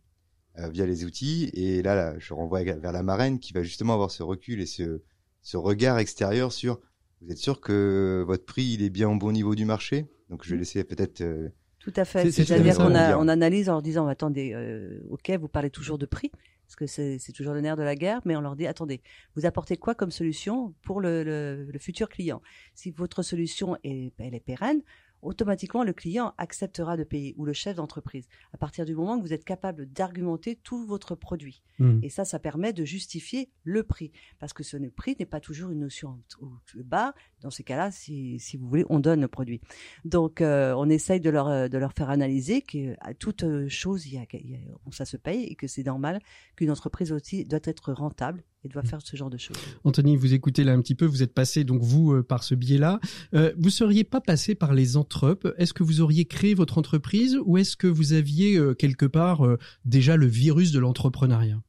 euh, 0.60 0.70
via 0.70 0.86
les 0.86 1.06
outils. 1.06 1.50
Et 1.54 1.82
là, 1.82 1.96
là, 1.96 2.16
je 2.20 2.34
renvoie 2.34 2.64
vers 2.64 2.92
la 2.92 3.04
marraine 3.04 3.40
qui 3.40 3.54
va 3.54 3.64
justement 3.64 3.94
avoir 3.94 4.12
ce 4.12 4.24
recul 4.24 4.62
et 4.62 4.66
ce, 4.66 5.02
ce 5.42 5.58
regard 5.58 6.00
extérieur 6.00 6.52
sur 6.52 6.80
vous 7.24 7.32
êtes 7.32 7.38
sûr 7.38 7.62
que 7.62 8.24
votre 8.26 8.46
prix 8.46 8.64
il 8.74 8.84
est 8.84 8.90
bien 8.90 9.10
au 9.10 9.16
bon 9.18 9.32
niveau 9.32 9.56
du 9.56 9.66
marché? 9.66 10.06
Donc, 10.30 10.44
je 10.46 10.52
vais 10.52 10.58
laisser 10.58 10.84
peut-être. 10.84 11.22
euh, 11.22 11.50
Tout 11.80 11.94
à 11.96 12.06
fait. 12.06 12.24
C'est- 12.24 12.32
c'est 12.32 12.46
C'est-à-dire 12.46 12.78
qu'on 12.78 12.96
on 13.20 13.28
analyse 13.28 13.70
en 13.70 13.74
leur 13.74 13.82
disant, 13.82 14.08
attendez, 14.08 14.54
euh, 14.54 15.00
ok, 15.10 15.32
vous 15.40 15.48
parlez 15.50 15.70
toujours 15.70 15.98
de 15.98 16.06
prix, 16.06 16.32
parce 16.66 16.76
que 16.76 16.88
c'est 16.88 17.20
c'est 17.20 17.34
toujours 17.34 17.54
le 17.54 17.62
nerf 17.62 17.76
de 17.76 17.84
la 17.84 17.96
guerre, 17.96 18.22
mais 18.26 18.36
on 18.36 18.42
leur 18.42 18.56
dit, 18.56 18.66
attendez, 18.68 19.02
vous 19.36 19.46
apportez 19.46 19.78
quoi 19.78 19.94
comme 19.96 20.12
solution 20.12 20.74
pour 20.82 21.02
le, 21.02 21.24
le- 21.24 21.70
le 21.72 21.80
futur 21.80 22.10
client? 22.10 22.42
Si 22.74 22.90
votre 22.92 23.22
solution 23.22 23.78
est, 23.84 24.14
elle 24.18 24.34
est 24.34 24.40
pérenne, 24.40 24.82
automatiquement 25.24 25.84
le 25.84 25.94
client 25.94 26.34
acceptera 26.38 26.98
de 26.98 27.04
payer 27.04 27.34
ou 27.38 27.46
le 27.46 27.54
chef 27.54 27.76
d'entreprise 27.76 28.28
à 28.54 28.58
partir 28.58 28.86
du 28.86 28.96
moment 28.96 29.18
que 29.18 29.24
vous 29.24 29.34
êtes 29.34 29.46
capable 29.46 29.86
d'argumenter 29.86 30.56
tout 30.56 30.86
votre 30.86 31.16
produit. 31.16 31.64
Hmm. 31.80 32.00
Et 32.04 32.10
ça, 32.10 32.26
ça 32.26 32.40
permet 32.40 32.74
de 32.74 32.86
justifier 32.86 33.50
le 33.64 33.84
prix. 33.84 34.12
Parce 34.40 34.54
que 34.54 34.64
ce 34.64 34.78
prix 34.90 35.16
n'est 35.20 35.26
pas 35.26 35.40
toujours 35.40 35.72
une 35.72 35.80
notion 35.80 36.20
au 36.40 36.52
bas. 36.84 37.14
Dans 37.42 37.50
ces 37.50 37.64
cas-là, 37.64 37.92
si, 37.92 38.40
si 38.40 38.58
vous 38.58 38.68
voulez, 38.68 38.86
on 38.90 39.00
donne 39.00 39.22
le 39.22 39.28
produit. 39.28 39.62
Donc, 40.06 40.42
euh, 40.42 40.74
on 40.78 40.90
essaye 40.90 41.20
de 41.20 41.30
leur, 41.30 41.48
euh, 41.48 41.68
de 41.68 41.78
leur 41.78 41.94
faire 41.94 42.10
analyser 42.10 42.62
qu'à 42.62 43.14
toute 43.18 43.44
euh, 43.44 43.68
chose, 43.70 44.06
il 44.08 44.16
y 44.16 44.18
a, 44.18 44.26
il 44.34 44.52
y 44.52 44.56
a- 44.56 44.92
ça 44.92 45.06
se 45.06 45.18
paye 45.18 45.44
et 45.46 45.56
que 45.56 45.68
c'est 45.68 45.84
normal 45.84 46.20
qu'une 46.56 46.72
entreprise 46.72 47.12
aussi 47.12 47.46
doit 47.46 47.60
être 47.64 47.94
rentable 47.94 48.44
et 48.64 48.70
doit 48.70 48.84
faire 48.84 49.02
ce 49.04 49.16
genre 49.16 49.30
de 49.30 49.38
choses. 49.38 49.58
Anthony, 49.84 50.16
vous 50.16 50.34
écoutez 50.34 50.64
là 50.64 50.74
un 50.74 50.82
petit 50.82 50.96
peu, 50.96 51.06
vous 51.06 51.24
êtes 51.24 51.34
passé 51.34 51.64
donc 51.64 51.82
vous 51.82 52.14
euh, 52.14 52.24
par 52.24 52.44
ce 52.44 52.56
biais-là. 52.56 53.00
Euh, 53.34 53.54
vous 53.58 53.70
seriez 53.70 54.04
pas 54.04 54.22
passé 54.22 54.56
par 54.56 54.74
les 54.74 54.98
entrepes 54.98 55.48
Est-ce 55.58 55.74
que 55.74 55.84
vous 55.84 56.02
auriez 56.02 56.26
créé 56.26 56.54
votre 56.54 56.78
entreprise 56.78 57.38
ou 57.46 57.58
est-ce 57.58 57.76
que 57.76 57.88
vous 57.88 58.14
aviez 58.14 58.58
euh, 58.58 58.74
quelque 58.74 59.06
part 59.06 59.46
euh, 59.46 59.58
déjà 59.86 60.16
le 60.18 60.28
virus 60.28 60.72
de 60.72 60.80
l'entrepreneuriat? 60.80 61.62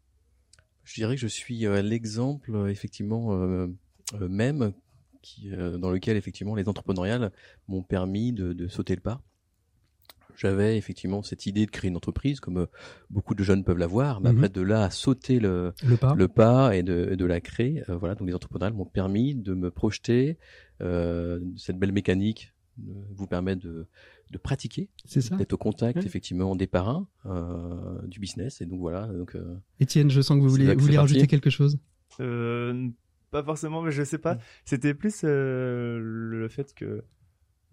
Je 0.84 0.94
dirais 0.94 1.14
que 1.14 1.20
je 1.20 1.26
suis 1.26 1.66
euh, 1.66 1.82
l'exemple 1.82 2.54
euh, 2.54 2.68
effectivement 2.68 3.32
euh, 3.32 3.66
euh, 4.20 4.28
même 4.28 4.72
qui, 5.22 5.50
euh, 5.52 5.78
dans 5.78 5.90
lequel 5.90 6.16
effectivement 6.16 6.54
les 6.54 6.68
entrepreneuriales 6.68 7.32
m'ont 7.66 7.82
permis 7.82 8.32
de, 8.32 8.52
de 8.52 8.68
sauter 8.68 8.94
le 8.94 9.00
pas. 9.00 9.22
J'avais 10.36 10.76
effectivement 10.76 11.22
cette 11.22 11.46
idée 11.46 11.64
de 11.66 11.70
créer 11.70 11.88
une 11.90 11.96
entreprise, 11.96 12.40
comme 12.40 12.58
euh, 12.58 12.66
beaucoup 13.10 13.34
de 13.34 13.42
jeunes 13.44 13.64
peuvent 13.64 13.78
l'avoir, 13.78 14.20
mais 14.20 14.30
Mhm. 14.30 14.36
après 14.38 14.48
de 14.48 14.60
là 14.62 14.84
à 14.84 14.90
sauter 14.90 15.38
le, 15.40 15.72
Le 15.88 15.96
pas 15.96 16.14
le 16.14 16.28
pas 16.28 16.76
et 16.76 16.82
de, 16.82 17.10
et 17.12 17.16
de 17.16 17.24
la 17.24 17.40
créer, 17.40 17.82
euh, 17.88 17.96
voilà. 17.96 18.14
Donc 18.14 18.26
les 18.28 18.34
entrepreneuriales 18.34 18.74
m'ont 18.76 18.84
permis 18.84 19.34
de 19.34 19.54
me 19.54 19.70
projeter. 19.70 20.38
Euh, 20.80 21.38
cette 21.56 21.78
belle 21.78 21.92
mécanique 21.92 22.52
euh, 22.80 22.92
vous 23.12 23.26
permet 23.28 23.54
de, 23.56 23.86
de 24.32 24.38
pratiquer, 24.38 24.88
C'est 25.04 25.20
ça 25.20 25.36
d'être 25.36 25.52
au 25.52 25.56
contact 25.58 25.98
Ouais. 25.98 26.04
effectivement 26.06 26.56
des 26.56 26.66
parrains 26.66 27.06
euh, 27.26 28.00
du 28.08 28.18
business. 28.18 28.60
Et 28.60 28.66
donc 28.66 28.80
voilà. 28.80 29.06
Donc 29.06 29.36
euh, 29.36 29.56
Étienne, 29.78 30.10
je 30.10 30.20
sens 30.20 30.36
que 30.36 30.42
vous 30.42 30.48
voulez, 30.48 30.74
vous 30.74 30.80
voulez 30.80 30.98
rajouter 30.98 31.26
quelque 31.28 31.50
chose? 31.50 31.78
Euh, 32.20 32.88
pas 33.30 33.42
forcément, 33.44 33.82
mais 33.82 33.92
je 33.92 34.02
sais 34.04 34.18
pas. 34.18 34.38
C'était 34.64 34.94
plus 34.94 35.22
euh, 35.24 35.98
le 36.00 36.48
fait 36.48 36.74
que 36.74 37.04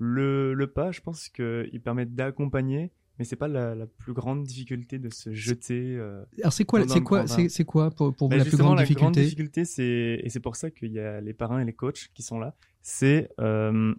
le, 0.04 0.56
le 0.56 0.68
pas, 0.68 0.92
je 0.92 1.00
pense 1.00 1.30
qu'il 1.30 1.80
permet 1.84 2.08
d'accompagner, 2.08 2.92
mais 3.20 3.26
c'est 3.26 3.36
pas 3.36 3.48
la, 3.48 3.76
la 3.76 3.86
plus 3.86 4.14
grande 4.14 4.44
difficulté 4.44 4.98
de 4.98 5.10
se 5.14 5.32
jeter. 5.32 5.96
euh. 5.96 6.24
Alors 6.40 6.54
c'est 6.54 6.66
quoi, 6.66 6.88
c'est 6.88 7.02
quoi, 7.02 7.28
c'est 7.28 7.66
quoi 7.66 7.92
pour, 7.92 8.12
pour 8.16 8.28
vous 8.28 8.32
Bah, 8.32 8.38
la 8.38 8.46
plus 8.46 8.58
grande 8.58 8.80
la 8.80 8.86
grande 8.88 9.14
difficulté 9.14 9.22
difficulté, 9.24 9.66
c'est 9.66 10.20
et 10.24 10.30
c'est 10.30 10.40
pour 10.40 10.56
ça 10.56 10.72
qu'il 10.72 10.92
y 10.92 11.00
a 11.00 11.22
les 11.22 11.34
parrains 11.34 11.60
et 11.60 11.66
les 11.66 11.74
coachs 11.74 12.10
qui 12.16 12.24
sont 12.24 12.40
là, 12.40 12.56
c'est 12.82 13.30
euh, 13.40 13.94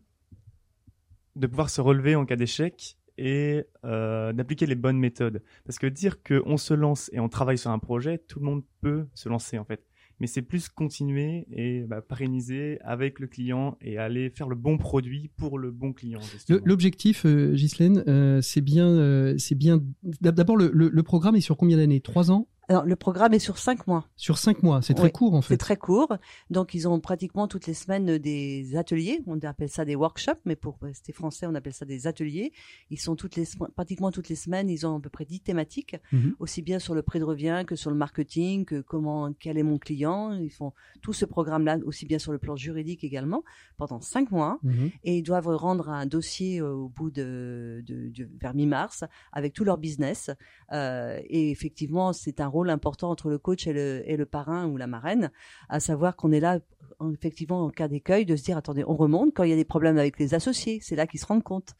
de 1.36 1.46
pouvoir 1.46 1.70
se 1.70 1.80
relever 1.80 2.16
en 2.16 2.26
cas 2.26 2.34
d'échec 2.36 2.98
et 3.16 3.62
euh, 3.84 4.32
d'appliquer 4.32 4.66
les 4.66 4.74
bonnes 4.74 4.98
méthodes. 4.98 5.40
Parce 5.64 5.78
que 5.78 5.86
dire 5.86 6.22
qu'on 6.24 6.56
se 6.56 6.74
lance 6.74 7.10
et 7.12 7.20
on 7.20 7.28
travaille 7.28 7.58
sur 7.58 7.70
un 7.70 7.78
projet, 7.78 8.18
tout 8.18 8.40
le 8.40 8.46
monde 8.46 8.64
peut 8.80 9.06
se 9.14 9.28
lancer 9.28 9.56
en 9.56 9.64
fait. 9.64 9.86
Mais 10.22 10.28
c'est 10.28 10.42
plus 10.42 10.68
continuer 10.68 11.48
et 11.50 11.80
bah, 11.80 12.00
pérenniser 12.00 12.78
avec 12.82 13.18
le 13.18 13.26
client 13.26 13.76
et 13.80 13.98
aller 13.98 14.30
faire 14.30 14.48
le 14.48 14.54
bon 14.54 14.78
produit 14.78 15.32
pour 15.36 15.58
le 15.58 15.72
bon 15.72 15.92
client. 15.92 16.20
L'objectif, 16.64 17.26
euh, 17.26 17.54
Ghislaine, 17.54 18.04
euh, 18.06 18.40
c'est 18.40 18.60
bien, 18.60 18.86
euh, 18.88 19.34
c'est 19.38 19.56
bien. 19.56 19.82
D'abord, 20.20 20.56
le, 20.56 20.70
le, 20.72 20.90
le 20.90 21.02
programme 21.02 21.34
est 21.34 21.40
sur 21.40 21.56
combien 21.56 21.76
d'années? 21.76 22.00
Trois 22.00 22.30
ans? 22.30 22.46
Alors, 22.68 22.84
le 22.84 22.94
programme 22.96 23.34
est 23.34 23.38
sur 23.40 23.58
cinq 23.58 23.86
mois. 23.88 24.08
Sur 24.16 24.38
cinq 24.38 24.62
mois. 24.62 24.82
C'est 24.82 24.94
très 24.94 25.06
Oui, 25.06 25.12
court 25.12 25.34
en 25.34 25.42
C'est 25.42 25.48
fait. 25.48 25.56
très 25.56 25.76
court. 25.76 26.16
Donc, 26.48 26.74
ils 26.74 26.86
ont 26.86 27.00
pratiquement 27.00 27.48
toutes 27.48 27.66
les 27.66 27.74
semaines 27.74 28.18
des 28.18 28.76
ateliers. 28.76 29.20
On 29.26 29.38
appelle 29.40 29.68
ça 29.68 29.84
des 29.84 29.96
workshops, 29.96 30.38
mais 30.44 30.54
pour 30.54 30.78
rester 30.80 31.12
français, 31.12 31.46
on 31.46 31.54
appelle 31.56 31.72
ça 31.72 31.84
des 31.84 32.06
ateliers. 32.06 32.52
Ils 32.90 33.00
sont 33.00 33.16
toutes 33.16 33.34
les, 33.34 33.44
pratiquement 33.74 34.12
toutes 34.12 34.28
les 34.28 34.36
semaines, 34.36 34.70
ils 34.70 34.86
ont 34.86 34.96
à 34.96 35.00
peu 35.00 35.10
près 35.10 35.24
10 35.24 35.40
thématiques, 35.40 35.96
Mhm. 36.12 36.36
aussi 36.38 36.62
bien 36.62 36.78
sur 36.78 36.94
le 36.94 37.02
prix 37.02 37.18
de 37.18 37.24
revient 37.24 37.64
que 37.66 37.74
sur 37.74 37.90
le 37.90 37.96
marketing, 37.96 38.64
que 38.64 38.80
comment, 38.80 39.32
quel 39.32 39.58
est 39.58 39.62
mon 39.64 39.78
client. 39.78 40.32
Ils 40.32 40.50
font 40.50 40.72
tout 41.02 41.12
ce 41.12 41.24
programme-là, 41.24 41.78
aussi 41.84 42.06
bien 42.06 42.20
sur 42.20 42.30
le 42.30 42.38
plan 42.38 42.54
juridique 42.54 43.02
également, 43.02 43.42
pendant 43.76 44.00
cinq 44.00 44.30
mois. 44.30 44.60
Mhm. 44.62 44.90
Et 45.02 45.18
ils 45.18 45.22
doivent 45.24 45.48
rendre 45.48 45.88
un 45.88 46.06
dossier 46.06 46.60
euh, 46.60 46.72
au 46.72 46.88
bout 46.88 47.10
de, 47.10 47.82
de, 47.86 48.08
de- 48.08 48.30
vers 48.40 48.54
mi-mars 48.54 49.02
avec 49.32 49.52
tout 49.52 49.64
leur 49.64 49.78
business. 49.78 50.30
Euh, 50.72 51.18
et 51.28 51.50
effectivement, 51.50 52.12
c'est 52.12 52.40
un 52.40 52.46
rôle 52.46 52.61
important 52.70 53.10
entre 53.10 53.28
le 53.30 53.38
coach 53.38 53.66
et 53.66 53.72
le, 53.72 54.02
et 54.06 54.16
le 54.16 54.26
parrain 54.26 54.66
ou 54.66 54.76
la 54.76 54.86
marraine, 54.86 55.30
à 55.68 55.80
savoir 55.80 56.16
qu'on 56.16 56.32
est 56.32 56.40
là, 56.40 56.60
en- 56.98 57.12
effectivement, 57.12 57.64
en 57.64 57.70
cas 57.70 57.88
d'écueil, 57.88 58.24
de 58.26 58.36
se 58.36 58.44
dire, 58.44 58.56
attendez, 58.56 58.84
on 58.86 58.94
remonte 58.94 59.32
quand 59.34 59.44
il 59.44 59.50
y 59.50 59.54
a 59.54 59.56
des 59.56 59.64
problèmes 59.64 59.98
avec 59.98 60.18
les 60.18 60.34
associés. 60.34 60.78
C'est 60.82 60.96
là 60.96 61.06
qu'ils 61.06 61.20
se 61.20 61.26
rendent 61.26 61.42
compte. 61.42 61.74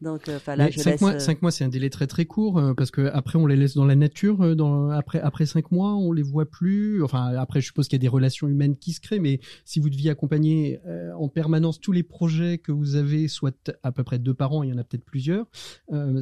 Donc, 0.00 0.28
euh, 0.28 0.38
là, 0.56 0.68
je 0.68 0.80
cinq, 0.80 0.90
laisse, 0.90 1.00
mois, 1.00 1.18
cinq 1.20 1.40
mois, 1.40 1.50
c'est 1.50 1.64
un 1.64 1.68
délai 1.68 1.88
très 1.88 2.06
très 2.08 2.26
court 2.26 2.58
euh, 2.58 2.74
parce 2.74 2.90
que 2.90 3.06
après 3.14 3.38
on 3.38 3.46
les 3.46 3.56
laisse 3.56 3.74
dans 3.74 3.86
la 3.86 3.94
nature. 3.94 4.42
euh, 4.42 4.54
Dans, 4.54 4.90
après 4.90 5.20
après 5.20 5.46
cinq 5.46 5.70
mois, 5.70 5.94
on 5.94 6.12
les 6.12 6.22
voit 6.22 6.44
plus. 6.50 7.02
Enfin 7.02 7.28
après, 7.36 7.60
je 7.60 7.66
suppose 7.66 7.86
qu'il 7.88 7.96
y 7.96 8.00
a 8.00 8.02
des 8.02 8.08
relations 8.08 8.48
humaines 8.48 8.76
qui 8.76 8.92
se 8.92 9.00
créent, 9.00 9.20
mais 9.20 9.40
si 9.64 9.78
vous 9.80 9.88
deviez 9.88 10.10
accompagner 10.10 10.80
en 11.16 11.28
permanence 11.28 11.80
tous 11.80 11.92
les 11.92 12.02
projets 12.02 12.58
que 12.58 12.72
vous 12.72 12.96
avez, 12.96 13.28
soit 13.28 13.70
à 13.82 13.92
peu 13.92 14.02
près 14.02 14.18
deux 14.18 14.34
par 14.34 14.52
an, 14.52 14.62
il 14.64 14.70
y 14.70 14.72
en 14.74 14.78
a 14.78 14.84
peut-être 14.84 15.04
plusieurs. 15.04 15.46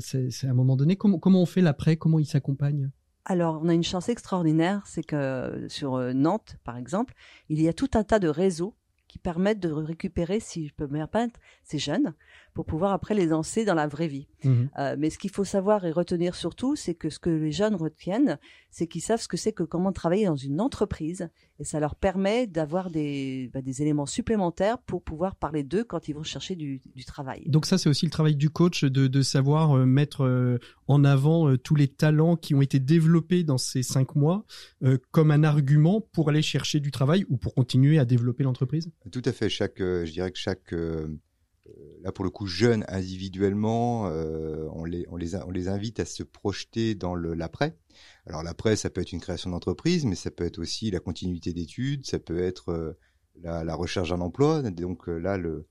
c'est 0.00 0.30
c'est 0.30 0.46
à 0.46 0.50
un 0.50 0.54
moment 0.54 0.76
donné. 0.76 0.94
Comment 0.94 1.18
comment 1.18 1.42
on 1.42 1.46
fait 1.46 1.62
l'après? 1.62 1.96
Comment 1.96 2.18
ils 2.20 2.26
s'accompagnent? 2.26 2.90
Alors, 3.24 3.60
on 3.62 3.68
a 3.68 3.74
une 3.74 3.84
chance 3.84 4.08
extraordinaire, 4.08 4.82
c'est 4.84 5.04
que 5.04 5.66
sur 5.68 5.94
euh, 5.94 6.12
Nantes, 6.12 6.56
par 6.64 6.76
exemple, 6.76 7.14
il 7.48 7.60
y 7.62 7.68
a 7.68 7.72
tout 7.72 7.90
un 7.94 8.02
tas 8.02 8.18
de 8.18 8.28
réseaux 8.28 8.74
qui 9.06 9.18
permettent 9.18 9.60
de 9.60 9.70
récupérer, 9.70 10.40
si 10.40 10.66
je 10.66 10.74
peux 10.74 10.88
me 10.88 10.98
permettre, 10.98 11.38
ces 11.62 11.78
jeunes 11.78 12.14
pour 12.54 12.66
pouvoir 12.66 12.92
après 12.92 13.14
les 13.14 13.26
lancer 13.26 13.64
dans 13.64 13.74
la 13.74 13.86
vraie 13.86 14.08
vie. 14.08 14.28
Mhm. 14.44 14.70
Euh, 14.78 14.96
mais 14.98 15.10
ce 15.10 15.18
qu'il 15.18 15.30
faut 15.30 15.44
savoir 15.44 15.84
et 15.84 15.90
retenir 15.90 16.34
surtout, 16.34 16.76
c'est 16.76 16.94
que 16.94 17.10
ce 17.10 17.18
que 17.18 17.30
les 17.30 17.52
jeunes 17.52 17.74
retiennent, 17.74 18.38
c'est 18.70 18.86
qu'ils 18.86 19.02
savent 19.02 19.20
ce 19.20 19.28
que 19.28 19.36
c'est 19.36 19.52
que 19.52 19.62
comment 19.62 19.92
travailler 19.92 20.26
dans 20.26 20.36
une 20.36 20.60
entreprise 20.60 21.28
et 21.58 21.64
ça 21.64 21.80
leur 21.80 21.94
permet 21.94 22.46
d'avoir 22.46 22.90
des, 22.90 23.50
bah, 23.52 23.62
des 23.62 23.82
éléments 23.82 24.06
supplémentaires 24.06 24.78
pour 24.78 25.02
pouvoir 25.02 25.36
parler 25.36 25.62
d'eux 25.62 25.84
quand 25.84 26.08
ils 26.08 26.14
vont 26.14 26.22
chercher 26.22 26.56
du, 26.56 26.82
du 26.94 27.04
travail. 27.04 27.44
Donc 27.46 27.66
ça, 27.66 27.78
c'est 27.78 27.88
aussi 27.88 28.06
le 28.06 28.10
travail 28.10 28.36
du 28.36 28.50
coach 28.50 28.84
de, 28.84 29.06
de 29.06 29.22
savoir 29.22 29.76
euh, 29.76 29.86
mettre 29.86 30.24
euh, 30.24 30.58
en 30.88 31.04
avant 31.04 31.48
euh, 31.48 31.58
tous 31.58 31.74
les 31.74 31.88
talents 31.88 32.36
qui 32.36 32.54
ont 32.54 32.62
été 32.62 32.80
développés 32.80 33.44
dans 33.44 33.58
ces 33.58 33.82
cinq 33.82 34.16
mois 34.16 34.44
euh, 34.82 34.98
comme 35.10 35.30
un 35.30 35.44
argument 35.44 36.00
pour 36.00 36.28
aller 36.30 36.42
chercher 36.42 36.80
du 36.80 36.90
travail 36.90 37.24
ou 37.28 37.36
pour 37.36 37.54
continuer 37.54 37.98
à 37.98 38.04
développer 38.04 38.42
l'entreprise? 38.42 38.90
Tout 39.10 39.22
à 39.24 39.32
fait. 39.32 39.48
Chaque, 39.48 39.80
euh, 39.80 40.04
je 40.04 40.12
dirais 40.12 40.30
que 40.30 40.38
chaque, 40.38 40.74
là 42.02 42.12
pour 42.12 42.24
le 42.24 42.30
coup, 42.30 42.46
jeune 42.46 42.84
individuellement, 42.88 44.06
euh, 44.08 44.66
on, 44.72 44.84
les, 44.84 45.04
on, 45.08 45.16
les, 45.16 45.34
a- 45.34 45.46
on 45.46 45.50
les 45.50 45.68
invite 45.68 46.00
à 46.00 46.04
se 46.04 46.22
projeter 46.22 46.94
dans 46.94 47.14
l'après. 47.14 47.76
Alors 48.26 48.42
l'après, 48.42 48.76
ça 48.76 48.90
peut 48.90 49.00
être 49.00 49.12
une 49.12 49.20
création 49.20 49.50
d'entreprise, 49.50 50.04
mais 50.04 50.14
ça 50.14 50.30
peut 50.30 50.44
être 50.44 50.58
aussi 50.58 50.90
la 50.90 51.00
continuité 51.00 51.52
d'études, 51.52 52.06
ça 52.06 52.18
peut 52.18 52.38
être 52.42 52.70
euh, 52.70 52.92
la, 53.40 53.64
la 53.64 53.74
recherche 53.74 54.10
d'un 54.10 54.20
emploi. 54.20 54.62
Donc 54.62 55.08
euh, 55.08 55.18
là, 55.18 55.36
le, 55.38 55.66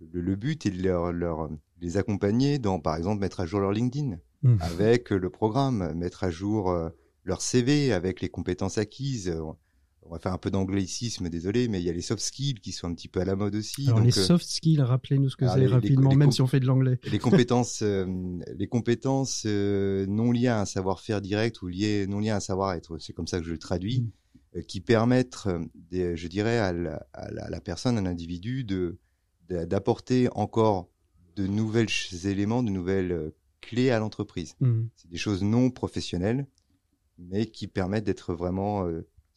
le, 0.00 0.20
le 0.20 0.36
but 0.36 0.66
est 0.66 0.70
de 0.70 0.82
leur, 0.82 1.12
leur, 1.12 1.48
les 1.80 1.96
accompagner 1.96 2.58
dans, 2.58 2.80
par 2.80 2.96
exemple, 2.96 3.20
mettre 3.20 3.40
à 3.40 3.46
jour 3.46 3.60
leur 3.60 3.72
LinkedIn 3.72 4.18
Mhm. 4.42 4.58
avec 4.60 5.10
le 5.10 5.30
programme, 5.30 5.94
mettre 5.94 6.22
à 6.22 6.30
jour 6.30 6.72
leur 7.24 7.40
CV 7.40 7.92
avec 7.92 8.20
les 8.20 8.28
compétences 8.28 8.78
acquises. 8.78 9.34
On 10.08 10.12
va 10.12 10.18
faire 10.20 10.32
un 10.32 10.38
peu 10.38 10.50
d'anglicisme, 10.50 11.28
désolé, 11.28 11.68
mais 11.68 11.80
il 11.80 11.84
y 11.84 11.90
a 11.90 11.92
les 11.92 12.00
soft 12.00 12.22
skills 12.22 12.54
qui 12.60 12.72
sont 12.72 12.86
un 12.88 12.94
petit 12.94 13.08
peu 13.08 13.20
à 13.20 13.24
la 13.24 13.34
mode 13.34 13.54
aussi. 13.56 13.86
Alors 13.86 13.98
donc, 13.98 14.06
les 14.06 14.18
euh, 14.18 14.22
soft 14.24 14.46
skills, 14.46 14.80
rappelez-nous 14.80 15.28
ce 15.30 15.36
que 15.36 15.44
alors, 15.44 15.56
c'est 15.56 15.66
rapidement, 15.66 16.10
les 16.10 16.16
même 16.16 16.30
si 16.32 16.42
on 16.42 16.46
fait 16.46 16.60
de 16.60 16.66
l'anglais. 16.66 16.98
les 17.10 17.18
compétences, 17.18 17.80
euh, 17.82 18.06
les 18.56 18.68
compétences 18.68 19.42
euh, 19.46 20.06
non 20.06 20.30
liées 20.30 20.46
à 20.48 20.60
un 20.60 20.64
savoir-faire 20.64 21.20
direct 21.20 21.60
ou 21.62 21.66
liées 21.68 22.06
non 22.06 22.20
liées 22.20 22.30
à 22.30 22.36
un 22.36 22.40
savoir-être, 22.40 22.98
c'est 22.98 23.12
comme 23.12 23.26
ça 23.26 23.38
que 23.40 23.44
je 23.46 23.50
le 23.50 23.58
traduis, 23.58 24.02
Mm. 24.02 24.58
euh, 24.58 24.62
qui 24.62 24.80
permettent, 24.80 25.48
des- 25.74 26.16
je 26.16 26.28
dirais, 26.28 26.58
à 26.58 26.72
la, 26.72 27.06
à 27.12 27.30
la- 27.32 27.44
à 27.46 27.50
la 27.50 27.60
personne, 27.60 27.98
à 27.98 28.00
l'individu, 28.02 28.64
de 28.64 28.98
de- 29.48 29.64
d'apporter 29.64 30.28
encore 30.34 30.88
de 31.36 31.46
nouvelles 31.46 31.86
éléments, 32.24 32.64
de 32.64 32.70
nouvelles 32.70 33.32
clés 33.60 33.90
à 33.90 33.98
l'entreprise. 34.00 34.54
Mhm. 34.60 34.88
C'est 34.96 35.08
des 35.10 35.18
choses 35.18 35.42
non 35.44 35.70
professionnelles, 35.70 36.46
mais 37.18 37.46
qui 37.46 37.68
permettent 37.68 38.04
d'être 38.04 38.34
vraiment 38.34 38.84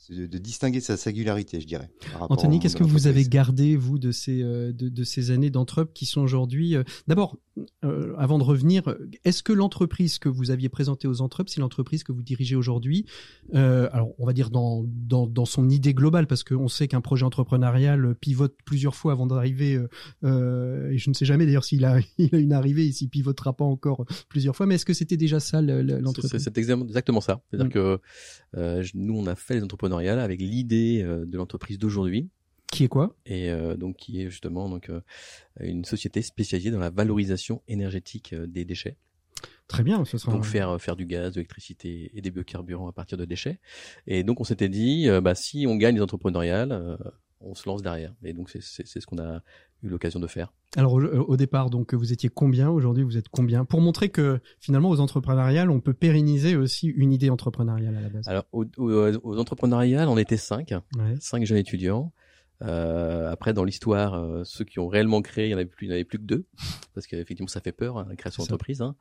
de, 0.09 0.25
de 0.27 0.38
distinguer 0.38 0.79
sa 0.81 0.97
singularité, 0.97 1.59
je 1.62 1.67
dirais. 1.67 1.89
Anthony, 2.19 2.59
qu'est-ce 2.59 2.75
que 2.77 2.83
vous 2.83 3.07
avez 3.07 3.23
gardé, 3.25 3.75
vous, 3.75 3.99
de 3.99 4.12
ces, 4.12 4.41
euh, 4.41 4.71
de, 4.71 4.89
de 4.89 5.03
ces 5.03 5.31
années 5.31 5.49
d'entrep 5.49 5.93
qui 5.93 6.05
sont 6.05 6.21
aujourd'hui... 6.21 6.75
euh, 6.75 6.83
D'abord, 7.07 7.38
euh, 7.84 8.13
avant 8.17 8.38
de 8.39 8.43
revenir, 8.43 8.88
euh, 8.89 9.10
est-ce 9.26 9.43
que 9.43 9.54
l'entreprise 9.54 10.19
que 10.19 10.30
vous 10.30 10.52
aviez 10.52 10.69
présentée 10.69 11.08
aux 11.08 11.22
entrep, 11.22 11.50
c'est 11.50 11.62
l'entreprise 11.62 12.04
que 12.04 12.12
vous 12.12 12.24
dirigez 12.24 12.56
aujourd'hui 12.56 13.06
Euh, 13.56 13.89
Alors, 13.91 14.13
on 14.19 14.26
va 14.26 14.34
dire 14.34 14.50
dans, 14.50 14.86
dans, 14.88 15.28
dans 15.28 15.45
son 15.45 15.69
idée 15.69 15.93
globale, 15.93 16.28
parce 16.28 16.43
qu'on 16.43 16.67
sait 16.67 16.88
qu'un 16.88 17.02
projet 17.02 17.26
entrepreneurial 17.26 18.15
pivote 18.15 18.56
plusieurs 18.65 18.95
fois 18.95 19.12
avant 19.13 19.28
d'arriver, 19.28 19.76
euh, 19.76 19.88
euh, 20.24 20.91
et 20.91 20.98
je 20.98 21.10
ne 21.10 21.13
sais 21.15 21.26
jamais 21.26 21.45
d'ailleurs 21.45 21.63
s'il 21.63 21.84
a, 21.86 22.00
il 22.17 22.34
a 22.36 22.38
une 22.39 22.54
arrivée 22.54 22.88
et 22.88 22.91
s'il 22.91 23.10
pivotera 23.10 23.54
pas 23.54 23.65
encore 23.65 24.06
plusieurs 24.30 24.56
fois, 24.56 24.65
mais 24.65 24.76
est-ce 24.76 24.86
que 24.86 24.93
c'était 24.93 25.17
déjà 25.17 25.39
ça 25.39 25.62
l'entreprise? 25.62 26.41
C'est 26.43 26.58
exactement 26.58 27.22
ça. 27.22 27.41
C'est-à-dire 27.50 27.67
Mm. 27.67 27.74
que 27.74 28.00
euh, 28.58 28.84
nous, 28.95 29.15
on 29.17 29.28
a 29.28 29.36
fait 29.36 29.56
les 29.56 29.63
entrepreneuriales 29.63 30.19
avec 30.19 30.39
l'idée 30.41 31.02
euh, 31.04 31.26
de 31.26 31.38
l'entreprise 31.38 31.78
d'aujourd'hui, 31.78 32.30
Qui 32.71 32.84
est 32.84 32.88
quoi 32.88 33.15
et 33.25 33.49
euh, 33.49 33.75
donc 33.75 33.97
qui 33.97 34.21
est 34.21 34.29
justement 34.29 34.69
donc 34.69 34.89
euh, 34.89 35.01
une 35.60 35.86
société 35.86 36.21
spécialisée 36.21 36.71
dans 36.71 36.79
la 36.79 36.89
valorisation 36.91 37.62
énergétique 37.67 38.34
euh, 38.34 38.45
des 38.47 38.63
déchets. 38.63 38.95
Très 39.67 39.84
bien, 39.84 40.05
ce 40.05 40.17
sera... 40.17 40.32
Donc 40.32 40.45
faire 40.45 40.79
faire 40.82 40.95
du 40.95 41.05
gaz, 41.05 41.32
de 41.34 41.36
l'électricité 41.38 42.12
et 42.13 42.21
des 42.21 42.32
biocarburants 42.32 42.88
à 42.88 42.91
partir 42.91 43.17
de 43.17 43.25
déchets. 43.25 43.60
Et 44.08 44.23
donc 44.23 44.39
on 44.39 44.43
s'était 44.43 44.69
dit, 44.69 45.10
euh, 45.10 45.19
bah 45.21 45.36
si 45.36 45.65
on 45.67 45.75
gagne 45.75 45.95
les 45.95 46.01
entrepreneuriales, 46.01 46.97
on 47.41 47.53
se 47.55 47.67
lance 47.69 47.82
derrière. 47.82 48.13
Et 48.23 48.34
donc 48.34 48.49
c'est 48.49 48.62
ce 48.62 49.05
qu'on 49.05 49.17
a 49.19 49.41
eu 49.82 49.88
l'occasion 49.89 50.19
de 50.19 50.27
faire. 50.27 50.51
Alors 50.75 50.93
au, 50.93 51.01
au 51.01 51.38
départ, 51.38 51.69
donc 51.69 51.93
vous 51.93 52.12
étiez 52.13 52.29
combien 52.29 52.69
Aujourd'hui, 52.69 53.03
vous 53.03 53.17
êtes 53.17 53.29
combien 53.29 53.63
Pour 53.65 53.82
montrer 53.82 54.10
que 54.10 54.39
finalement, 54.60 54.89
aux 54.89 54.99
entrepreneuriales, 54.99 55.69
on 55.71 55.79
peut 55.79 55.93
pérenniser 55.93 56.55
aussi 56.55 56.88
une 56.88 57.12
idée 57.13 57.29
entrepreneuriale 57.29 57.95
à 57.95 58.01
la 58.01 58.10
base. 58.10 58.27
Alors 58.27 58.45
aux, 58.51 58.65
aux, 58.77 59.17
aux 59.23 59.38
entrepreneuriales, 59.39 60.08
on 60.10 60.17
était 60.17 60.38
cinq, 60.38 60.71
Ouais. 60.97 61.15
cinq 61.19 61.45
jeunes 61.45 61.58
étudiants. 61.60 62.12
Euh, 62.62 63.32
après, 63.32 63.54
dans 63.54 63.63
l'histoire, 63.63 64.15
euh, 64.15 64.43
ceux 64.43 64.65
qui 64.65 64.80
ont 64.80 64.88
réellement 64.88 65.22
créé, 65.22 65.48
il 65.48 65.52
y 65.52 65.54
en 65.54 65.58
avait 65.58 65.65
plus, 65.65 65.88
il 65.88 65.89
y 65.89 65.91
en 65.91 65.95
avait 65.95 66.04
plus 66.04 66.17
que 66.17 66.24
deux, 66.24 66.45
parce 66.93 67.08
qu'effectivement, 67.08 67.48
ça 67.48 67.62
fait 67.62 67.72
peur, 67.72 67.98
hein, 67.98 68.06
la 68.10 68.15
création 68.15 68.43
d'entreprise. 68.43 68.82
Hein. 68.82 68.95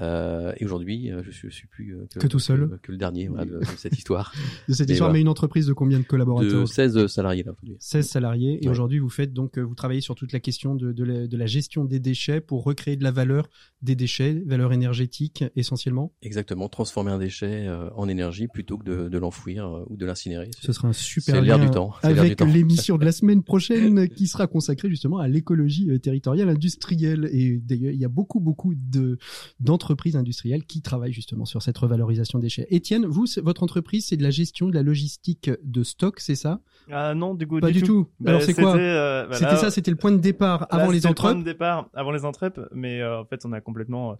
Euh, 0.00 0.52
et 0.58 0.64
aujourd'hui, 0.64 1.12
euh, 1.12 1.22
je 1.24 1.30
suis, 1.30 1.50
je 1.50 1.54
suis 1.54 1.68
plus 1.68 1.94
euh, 1.96 2.06
Que 2.18 2.26
tout 2.26 2.40
seul. 2.40 2.68
que, 2.68 2.86
que 2.86 2.92
le 2.92 2.98
dernier 2.98 3.28
voilà, 3.28 3.44
de, 3.44 3.58
de 3.60 3.64
cette 3.76 3.92
histoire. 3.98 4.32
De 4.68 4.74
cette 4.74 4.88
Mais 4.88 4.94
histoire, 4.94 5.08
voilà. 5.10 5.18
mais 5.18 5.20
une 5.20 5.28
entreprise 5.28 5.66
de 5.66 5.72
combien 5.72 6.00
de 6.00 6.04
collaborateurs 6.04 6.62
de 6.62 6.66
16 6.66 7.06
salariés 7.06 7.44
là 7.44 7.52
aujourd'hui. 7.52 7.76
16 7.78 8.06
salariés. 8.08 8.58
Et 8.60 8.66
Ouais. 8.66 8.70
aujourd'hui, 8.72 8.98
vous 8.98 9.08
faites 9.08 9.32
donc, 9.32 9.56
vous 9.58 9.74
travaillez 9.76 10.00
sur 10.00 10.16
toute 10.16 10.32
la 10.32 10.40
question 10.40 10.74
de, 10.74 10.90
de, 10.92 11.04
la, 11.04 11.26
de 11.28 11.36
la 11.36 11.46
gestion 11.46 11.84
des 11.84 12.00
déchets 12.00 12.40
pour 12.40 12.64
recréer 12.64 12.96
de 12.96 13.04
la 13.04 13.12
valeur 13.12 13.48
des 13.82 13.94
déchets, 13.94 14.42
valeur 14.46 14.72
énergétique 14.72 15.44
essentiellement. 15.54 16.12
Exactement, 16.22 16.68
transformer 16.68 17.12
un 17.12 17.18
déchet 17.18 17.68
en 17.94 18.08
énergie 18.08 18.48
plutôt 18.48 18.78
que 18.78 19.08
de, 19.08 19.18
l'enfouir 19.18 19.84
ou 19.88 19.96
de 19.96 20.06
l'incinérer. 20.06 20.50
Ce 20.60 20.72
sera 20.72 20.88
un 20.88 20.92
super 20.92 21.36
c'est 21.36 21.40
l'air 21.42 21.58
du 21.60 21.70
temps, 21.70 21.92
avec 22.02 22.40
l'émission 22.40 22.98
de 22.98 23.04
la 23.04 23.12
semaine 23.20 23.42
prochaine 23.44 24.08
qui 24.08 24.26
sera 24.26 24.46
consacrée 24.48 24.88
justement 24.90 25.18
à 25.18 25.28
l'écologie 25.28 26.00
territoriale 26.00 26.48
industrielle. 26.48 27.28
Et 27.32 27.58
d'ailleurs, 27.58 27.92
il 27.92 28.00
y 28.00 28.04
a 28.04 28.08
beaucoup, 28.08 28.40
beaucoup 28.40 28.74
de 28.74 29.18
d'entreprises 29.60 29.83
industrielles 30.16 30.64
qui 30.64 30.82
travaillent 30.82 31.12
justement 31.12 31.44
sur 31.44 31.62
cette 31.62 31.76
revalorisation 31.78 32.38
des 32.38 32.44
déchets. 32.46 32.66
Étienne, 32.70 33.06
vous, 33.06 33.26
votre 33.42 33.62
entreprise, 33.62 34.06
c'est 34.06 34.16
de 34.16 34.22
la 34.22 34.30
gestion 34.30 34.68
de 34.68 34.74
la 34.74 34.82
logistique 34.82 35.50
de 35.62 35.82
stock, 35.82 36.20
c'est 36.20 36.34
ça? 36.34 36.60
Ah 36.90 37.14
non, 37.14 37.34
du 37.34 37.46
coup, 37.46 37.60
Pas 37.60 37.70
du 37.70 37.82
tout. 37.82 38.08
Bah, 38.20 38.30
Alors, 38.30 38.42
c'est 38.42 38.54
quoi? 38.54 38.72
c'était, 38.72 38.82
euh, 38.84 39.26
bah, 39.26 39.34
C'était 39.34 39.44
là- 39.52 39.56
ça, 39.56 39.70
c'était 39.70 39.90
le 39.90 39.96
point 39.96 40.12
de 40.12 40.18
départ 40.18 40.60
Là, 40.60 40.66
avant 40.70 40.90
les 40.90 40.98
c'était 41.00 41.08
le 41.08 41.14
point 41.14 41.30
entrepes. 41.30 41.44
de 41.44 41.50
départ 41.50 41.88
avant 41.94 42.10
les 42.12 42.24
entrepes, 42.24 42.60
mais 42.72 43.00
euh, 43.00 43.20
en 43.20 43.24
fait, 43.24 43.44
on 43.46 43.52
a 43.52 43.60
complètement 43.60 44.12
euh, 44.12 44.14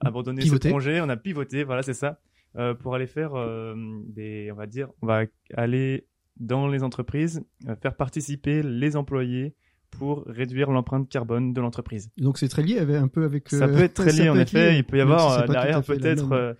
abandonné 0.00 0.42
Pivoté. 0.42 0.68
ce 0.68 0.72
projet. 0.72 1.00
On 1.00 1.08
a 1.08 1.16
pivoté, 1.16 1.64
voilà, 1.64 1.82
c'est 1.82 1.94
ça, 1.94 2.18
euh, 2.56 2.74
pour 2.74 2.94
aller 2.94 3.06
faire 3.06 3.32
des, 4.08 4.50
on 4.52 4.56
va 4.56 4.66
dire, 4.66 4.88
on 5.02 5.06
va 5.06 5.24
aller 5.56 6.06
dans 6.38 6.66
les 6.68 6.82
entreprises, 6.82 7.42
faire 7.82 7.94
participer 7.94 8.62
les 8.62 8.96
employés 8.96 9.54
pour 10.02 10.24
réduire 10.26 10.72
l'empreinte 10.72 11.08
carbone 11.08 11.52
de 11.52 11.60
l'entreprise. 11.60 12.10
Donc 12.18 12.36
c'est 12.36 12.48
très 12.48 12.64
lié 12.64 12.78
avec- 12.78 12.96
un 12.96 13.06
peu 13.06 13.22
avec. 13.22 13.48
Ça 13.48 13.66
euh, 13.66 13.68
peut 13.68 13.82
être 13.84 13.94
très 13.94 14.10
lié, 14.12 14.28
en 14.28 14.36
effet. 14.36 14.72
lié, 14.72 14.78
Il 14.78 14.84
peut 14.84 14.96
y 14.96 14.98
si 14.98 15.02
avoir 15.02 15.38
euh, 15.42 15.46
derrière 15.46 15.80
peut-être. 15.84 16.32
euh, 16.32 16.54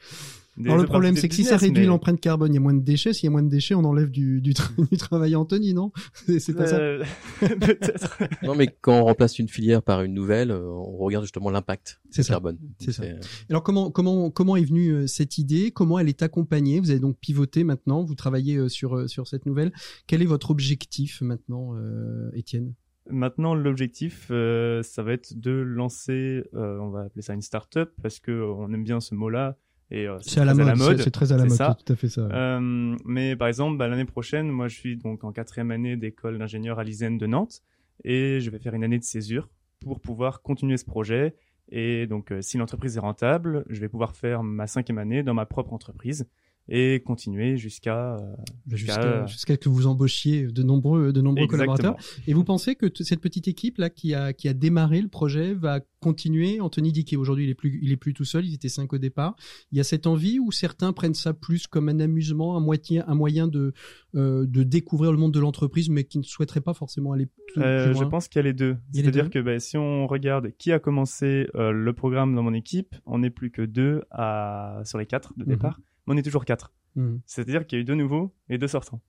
des 0.57 0.69
Alors 0.69 0.79
le 0.81 0.85
problème, 0.87 1.17
c'est 1.17 1.29
que 1.29 1.35
si 1.35 1.43
ça 1.43 1.57
réduit 1.57 1.81
mais- 1.81 1.87
l'empreinte 1.89 2.21
carbone, 2.21 2.53
il 2.53 2.55
y 2.55 2.59
a 2.59 2.61
moins 2.61 2.75
de 2.75 2.83
déchets. 2.85 3.13
S'il 3.15 3.25
y 3.25 3.29
a 3.29 3.31
moins 3.31 3.43
de 3.43 3.49
déchets, 3.49 3.75
on 3.75 3.83
enlève 3.85 4.11
du, 4.13 4.41
du, 4.43 4.53
tra- 4.53 4.71
du 4.93 4.97
travail 4.97 5.35
Anthony, 5.35 5.75
non? 5.75 5.91
C'est 6.39 6.55
pas 6.55 6.67
ça 6.69 6.77
Euh, 6.79 7.03
Peut-être. 7.41 8.17
Non, 8.45 8.55
mais 8.55 8.69
quand 8.81 8.93
on 9.01 9.05
remplace 9.05 9.41
une 9.41 9.49
filière 9.49 9.83
par 9.83 10.03
une 10.03 10.15
nouvelle, 10.15 10.53
euh, 10.53 10.63
on 10.69 10.99
regarde 10.99 11.25
justement 11.25 11.51
l'impact 11.51 12.01
C'est 12.11 12.23
ça. 12.23 12.35
carbone. 12.35 12.59
C'est 12.79 12.93
ça. 12.93 13.03
euh, 13.03 13.19
Alors 13.51 13.65
comment 13.65 13.91
comment 13.91 14.31
comment 14.31 14.55
est 14.55 14.65
venue 14.65 14.91
euh, 14.93 15.07
cette 15.09 15.37
idée? 15.39 15.73
Comment 15.73 15.99
elle 15.99 16.09
est 16.09 16.23
accompagnée? 16.23 16.79
Vous 16.79 16.91
avez 16.91 17.01
donc 17.01 17.17
pivoté 17.19 17.65
maintenant. 17.65 18.05
Vous 18.05 18.15
travaillez 18.15 18.55
euh, 18.57 18.69
sur 18.69 18.95
euh, 18.97 19.09
sur 19.09 19.27
cette 19.27 19.47
nouvelle. 19.47 19.73
Quel 20.07 20.23
est 20.23 20.27
votre 20.27 20.51
objectif 20.53 21.23
maintenant, 21.23 21.75
euh, 21.77 22.31
Étienne? 22.35 22.75
Maintenant, 23.11 23.55
l'objectif, 23.55 24.29
euh, 24.31 24.83
ça 24.83 25.03
va 25.03 25.13
être 25.13 25.39
de 25.39 25.51
lancer, 25.51 26.45
euh, 26.55 26.79
on 26.79 26.91
va 26.91 27.03
appeler 27.03 27.23
ça 27.23 27.35
une 27.35 27.43
start-up 27.43 27.93
parce 28.03 28.21
que 28.21 28.31
on 28.31 28.73
aime 28.73 28.85
bien 28.85 29.01
ce 29.01 29.15
mot-là 29.15 29.57
et 29.91 30.07
euh, 30.07 30.19
C'est 30.21 30.41
à 30.41 30.45
la 30.45 30.55
mode. 30.55 31.01
c'est- 31.01 31.11
très 31.11 31.33
à 31.33 31.37
la 31.37 31.45
mode. 31.45 31.53
ça. 31.53 31.77
Tout 31.85 31.93
à 31.93 31.97
fait 31.97 32.09
ça. 32.09 32.23
Euh, 32.23 32.97
mais 33.05 33.35
par 33.37 33.49
exemple, 33.49 33.77
bah, 33.77 33.89
l'année 33.89 34.05
prochaine, 34.05 34.49
moi, 34.51 34.69
je 34.69 34.77
suis 34.77 34.97
donc 34.97 35.25
en 35.25 35.33
quatrième 35.33 35.71
année 35.73 35.97
d'école 35.97 36.39
d'ingénieur 36.39 36.79
à 36.79 36.85
l'ISEN 36.85 37.19
de 37.19 37.27
Nantes 37.27 37.63
et 38.05 38.39
je 38.41 38.51
vais 38.51 38.59
faire 38.59 38.75
une 38.75 38.85
année 38.85 38.99
de 38.99 39.05
césure 39.05 39.49
pour 39.81 40.01
pouvoir 40.01 40.41
continuer 40.43 40.77
ce 40.77 40.85
projet. 40.85 41.35
Et 41.71 42.07
donc, 42.07 42.31
euh, 42.33 42.41
si 42.41 42.57
l'entreprise 42.57 42.97
est 42.97 43.01
rentable, 43.01 43.65
je 43.69 43.81
vais 43.81 43.89
pouvoir 43.89 44.15
faire 44.15 44.43
ma 44.43 44.67
cinquième 44.67 44.99
année 44.99 45.23
dans 45.23 45.35
ma 45.35 45.47
propre 45.47 45.73
entreprise 45.73 46.27
et 46.69 47.01
continuer 47.05 47.57
jusqu'à 47.57 48.15
euh, 48.17 48.35
Jusqu'à 48.67 49.27
jusqu'à 49.27 49.57
que 49.57 49.69
vous 49.69 49.87
embauchiez 49.87 50.47
de 50.47 50.63
nombreux 50.63 51.13
de 51.13 51.21
nombreux 51.21 51.45
Exactement. 51.45 51.75
collaborateurs. 51.77 52.21
Et 52.27 52.33
vous 52.35 52.45
pensez 52.45 52.77
que 52.77 52.87
cette 53.03 53.21
petite 53.21 53.49
équipe 53.49 53.79
là 53.79 53.91
qui 53.91 54.15
a 54.15 54.33
qui 54.33 54.49
a 54.49 54.55
démarré 54.55 55.01
le 55.03 55.09
projet 55.09 55.55
va 55.55 55.81
continuer? 56.01 56.61
Anthony 56.61 56.93
dit 56.93 57.05
qu'aujourd'hui 57.05 57.45
il 57.45 57.51
est 57.51 57.55
plus 57.55 57.79
il 57.83 57.91
est 57.93 57.97
plus 57.97 58.15
tout 58.15 58.25
seul. 58.25 58.47
Ils 58.47 58.55
étaient 58.55 58.69
cinq 58.69 58.93
au 58.93 58.99
départ. 58.99 59.35
Il 59.73 59.79
y 59.79 59.81
a 59.81 59.85
cette 59.85 60.07
envie 60.07 60.39
où 60.39 60.53
certains 60.53 60.93
prennent 60.93 61.15
ça 61.15 61.35
plus 61.35 61.67
comme 61.67 61.89
un 61.89 62.01
amusement, 62.01 62.57
un 62.57 62.61
moyen 62.61 63.05
un 63.07 63.15
moyen 63.15 63.49
de 63.49 63.73
euh, 64.15 64.47
de 64.47 64.63
découvrir 64.63 65.11
le 65.11 65.19
monde 65.19 65.33
de 65.35 65.41
l'entreprise, 65.41 65.89
mais 65.91 66.05
qui 66.05 66.19
ne 66.19 66.23
souhaiteraient 66.23 66.61
pas 66.61 66.75
forcément 66.75 67.13
aller 67.13 67.27
plus, 67.27 67.63
Euh, 67.63 67.87
plus 67.91 67.99
je 67.99 68.05
pense 68.05 68.29
qu'il 68.29 68.39
y 68.39 68.41
a 68.41 68.45
les 68.45 68.53
deux. 68.53 68.77
Il 68.95 69.01
C'est-à-dire 69.01 69.31
que 69.31 69.39
bah, 69.41 69.59
si 69.59 69.77
on 69.77 70.07
regarde 70.07 70.51
qui 70.59 70.71
a 70.73 70.79
commencé 70.79 71.49
euh, 71.55 71.73
le 71.73 71.93
programme 71.93 72.35
dans 72.35 72.43
mon 72.43 72.55
équipe, 72.55 72.95
on 73.07 73.19
n'est 73.19 73.31
plus 73.31 73.51
que 73.51 73.63
deux 73.63 74.03
à... 74.11 74.81
sur 74.85 74.99
les 74.99 75.07
quatre 75.07 75.33
de 75.37 75.45
Mhm. 75.45 75.49
départ, 75.51 75.81
mais 76.07 76.15
on 76.15 76.17
est 76.17 76.23
toujours 76.23 76.45
quatre. 76.45 76.73
Mhm. 76.97 77.21
C'est-à-dire 77.27 77.67
qu'il 77.67 77.79
y 77.79 77.81
a 77.81 77.83
eu 77.83 77.85
deux 77.85 77.95
nouveaux 77.95 78.35
et 78.49 78.59
deux 78.59 78.69
sortants. 78.69 79.01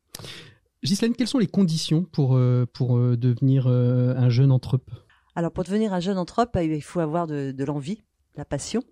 Ghislaine, 0.84 1.15
quelles 1.15 1.27
sont 1.27 1.39
les 1.39 1.47
conditions 1.47 2.03
pour 2.03 2.36
euh, 2.36 2.65
pour 2.73 2.97
euh, 2.97 3.15
devenir 3.15 3.67
euh, 3.67 4.13
un 4.17 4.29
jeune 4.29 4.51
entrepreneur 4.51 5.06
Alors 5.36 5.51
pour 5.51 5.63
devenir 5.63 5.93
un 5.93 5.99
jeune 5.99 6.17
anthrope, 6.17 6.58
il 6.62 6.84
faut 6.84 6.99
avoir 6.99 7.25
de, 7.25 7.51
de 7.51 7.63
l'envie, 7.63 8.03
la 8.36 8.43
passion, 8.43 8.84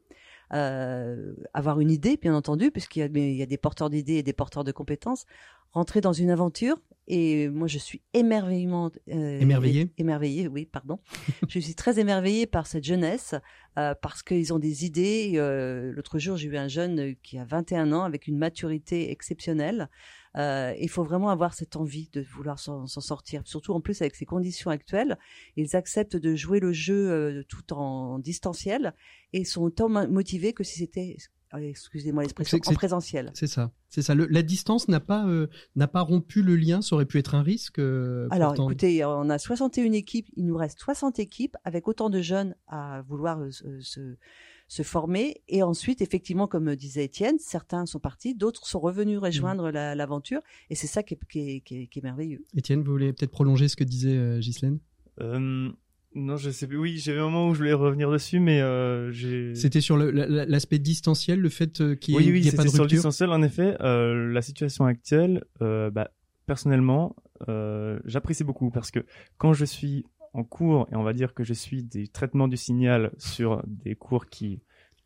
euh, 0.53 1.33
avoir 1.53 1.79
une 1.79 1.91
idée, 1.91 2.17
bien 2.17 2.35
entendu, 2.35 2.71
puisqu'il 2.71 2.99
y 2.99 3.41
a 3.41 3.45
des 3.45 3.57
porteurs 3.57 3.89
d'idées 3.89 4.15
et 4.15 4.23
des 4.23 4.33
porteurs 4.33 4.63
de 4.63 4.71
compétences, 4.71 5.25
rentrer 5.71 6.01
dans 6.01 6.13
une 6.13 6.29
aventure. 6.29 6.77
Et 7.13 7.49
moi, 7.49 7.67
je 7.67 7.77
suis 7.77 8.01
émerveillement 8.13 8.89
euh, 9.09 9.39
Émerveillée? 9.41 9.91
émerveillée, 9.97 10.47
oui, 10.47 10.65
pardon. 10.65 10.97
je 11.49 11.59
suis 11.59 11.75
très 11.75 11.99
émerveillée 11.99 12.47
par 12.47 12.67
cette 12.67 12.85
jeunesse 12.85 13.35
euh, 13.77 13.93
parce 14.01 14.23
qu'ils 14.23 14.53
ont 14.53 14.59
des 14.59 14.85
idées. 14.85 15.33
Euh, 15.35 15.91
L'autre 15.91 16.19
jour, 16.19 16.37
j'ai 16.37 16.47
eu 16.47 16.55
un 16.55 16.69
jeune 16.69 17.15
qui 17.21 17.37
a 17.37 17.43
21 17.43 17.91
ans 17.91 18.03
avec 18.03 18.27
une 18.27 18.37
maturité 18.37 19.11
exceptionnelle. 19.11 19.89
Il 20.37 20.87
faut 20.89 21.03
vraiment 21.03 21.29
avoir 21.29 21.53
cette 21.53 21.75
envie 21.75 22.09
de 22.13 22.21
vouloir 22.21 22.57
s'en 22.59 22.87
sortir, 22.87 23.41
surtout 23.43 23.73
en 23.73 23.81
plus 23.81 24.01
avec 24.01 24.15
ces 24.15 24.23
conditions 24.25 24.71
actuelles. 24.71 25.17
Ils 25.57 25.75
acceptent 25.75 26.15
de 26.15 26.35
jouer 26.35 26.61
le 26.61 26.71
jeu 26.71 27.43
tout 27.49 27.73
en 27.73 28.19
distanciel 28.19 28.93
et 29.33 29.43
sont 29.43 29.63
autant 29.63 29.89
mo- 29.89 30.07
motivés 30.07 30.53
que 30.53 30.63
si 30.63 30.77
c'était, 30.79 31.17
excusez-moi 31.59 32.23
l'expression, 32.23 32.57
C'est- 32.57 32.67
en 32.67 32.71
c'est- 32.71 32.75
présentiel. 32.75 33.31
C'est 33.33 33.47
ça. 33.47 33.71
C'est 33.89 34.01
ça. 34.01 34.15
Le- 34.15 34.27
la 34.27 34.41
distance 34.41 34.87
n'a 34.87 34.99
pas 34.99 35.27
euh, 35.27 35.47
n'a 35.75 35.87
pas 35.87 36.01
rompu 36.01 36.41
le 36.41 36.55
lien. 36.55 36.81
Ça 36.81 36.95
aurait 36.95 37.05
pu 37.05 37.17
être 37.19 37.35
un 37.35 37.41
risque. 37.43 37.79
euh, 37.79 38.27
Alors, 38.31 38.49
pourtant. 38.53 38.69
écoutez, 38.69 39.03
on 39.05 39.29
a 39.29 39.37
61 39.37 39.91
équipes, 39.91 40.27
il 40.35 40.45
nous 40.45 40.55
reste 40.57 40.79
60 40.79 41.19
équipes 41.19 41.57
avec 41.63 41.87
autant 41.87 42.09
de 42.09 42.21
jeunes 42.21 42.55
à 42.67 43.01
vouloir 43.07 43.39
euh, 43.41 43.49
se, 43.81 44.15
former. 44.83 45.41
Et 45.49 45.63
ensuite, 45.63 46.01
effectivement, 46.01 46.47
comme 46.47 46.73
disait 46.77 47.03
Étienne, 47.03 47.37
certains 47.39 47.85
sont 47.85 47.99
partis, 47.99 48.33
d'autres 48.35 48.65
sont 48.65 48.79
revenus 48.79 49.19
rejoindre 49.19 49.67
Mmh. 49.69 49.73
la- 49.73 49.95
l'aventure. 49.95 50.39
Et 50.69 50.75
c'est 50.75 50.87
ça 50.87 51.03
qui 51.03 51.15
est, 51.15 51.19
qui 51.29 51.39
est- 51.39 51.59
qui 51.61 51.75
est- 51.81 51.87
qui 51.87 51.99
est 51.99 52.03
merveilleux. 52.03 52.45
Étienne, 52.55 52.81
vous 52.81 52.91
voulez 52.91 53.11
peut-être 53.11 53.31
prolonger 53.31 53.67
ce 53.67 53.75
que 53.75 53.83
disait 53.83 54.15
euh, 54.15 54.39
Ghislaine? 54.39 54.79
Euh, 55.19 55.69
non, 56.13 56.35
je 56.37 56.49
sais 56.49 56.67
plus. 56.67 56.77
Oui, 56.77 56.97
j'avais 56.97 57.19
un 57.19 57.23
moment 57.29 57.49
où 57.49 57.53
je 57.53 57.59
voulais 57.59 57.73
revenir 57.73 58.11
dessus, 58.11 58.39
mais 58.39 58.61
euh, 58.61 59.11
j'ai. 59.11 59.55
C'était 59.55 59.81
sur 59.81 59.97
l'aspect 59.97 60.79
distanciel, 60.79 61.39
le 61.39 61.49
fait 61.49 61.79
euh, 61.81 61.95
qu'il 61.95 62.15
n'y 62.15 62.19
Oui, 62.21 62.27
ait, 62.27 62.31
oui, 62.33 62.41
y 62.41 62.47
ait 62.49 62.51
pas 62.51 62.63
de 62.63 62.67
c'était 62.67 62.69
sur 62.69 62.77
le 62.79 62.83
rupture. 62.83 62.95
distanciel. 62.97 63.29
En 63.31 63.41
effet, 63.43 63.77
euh, 63.81 64.31
la 64.31 64.41
situation 64.41 64.85
actuelle, 64.85 65.43
euh, 65.61 65.89
bah, 65.89 66.11
personnellement, 66.45 67.15
j'apprécie 68.05 68.43
beaucoup 68.43 68.71
parce 68.71 68.91
que 68.91 68.99
quand 69.37 69.53
je 69.53 69.65
suis 69.65 70.05
en 70.33 70.43
cours 70.43 70.87
et 70.91 70.95
on 70.95 71.03
va 71.03 71.13
dire 71.13 71.33
que 71.33 71.43
je 71.43 71.53
suis 71.53 71.83
des 71.83 72.07
traitements 72.07 72.47
du 72.47 72.57
signal 72.57 73.11
sur 73.17 73.63
des 73.65 73.95
cours 73.95 74.27
qui 74.27 74.61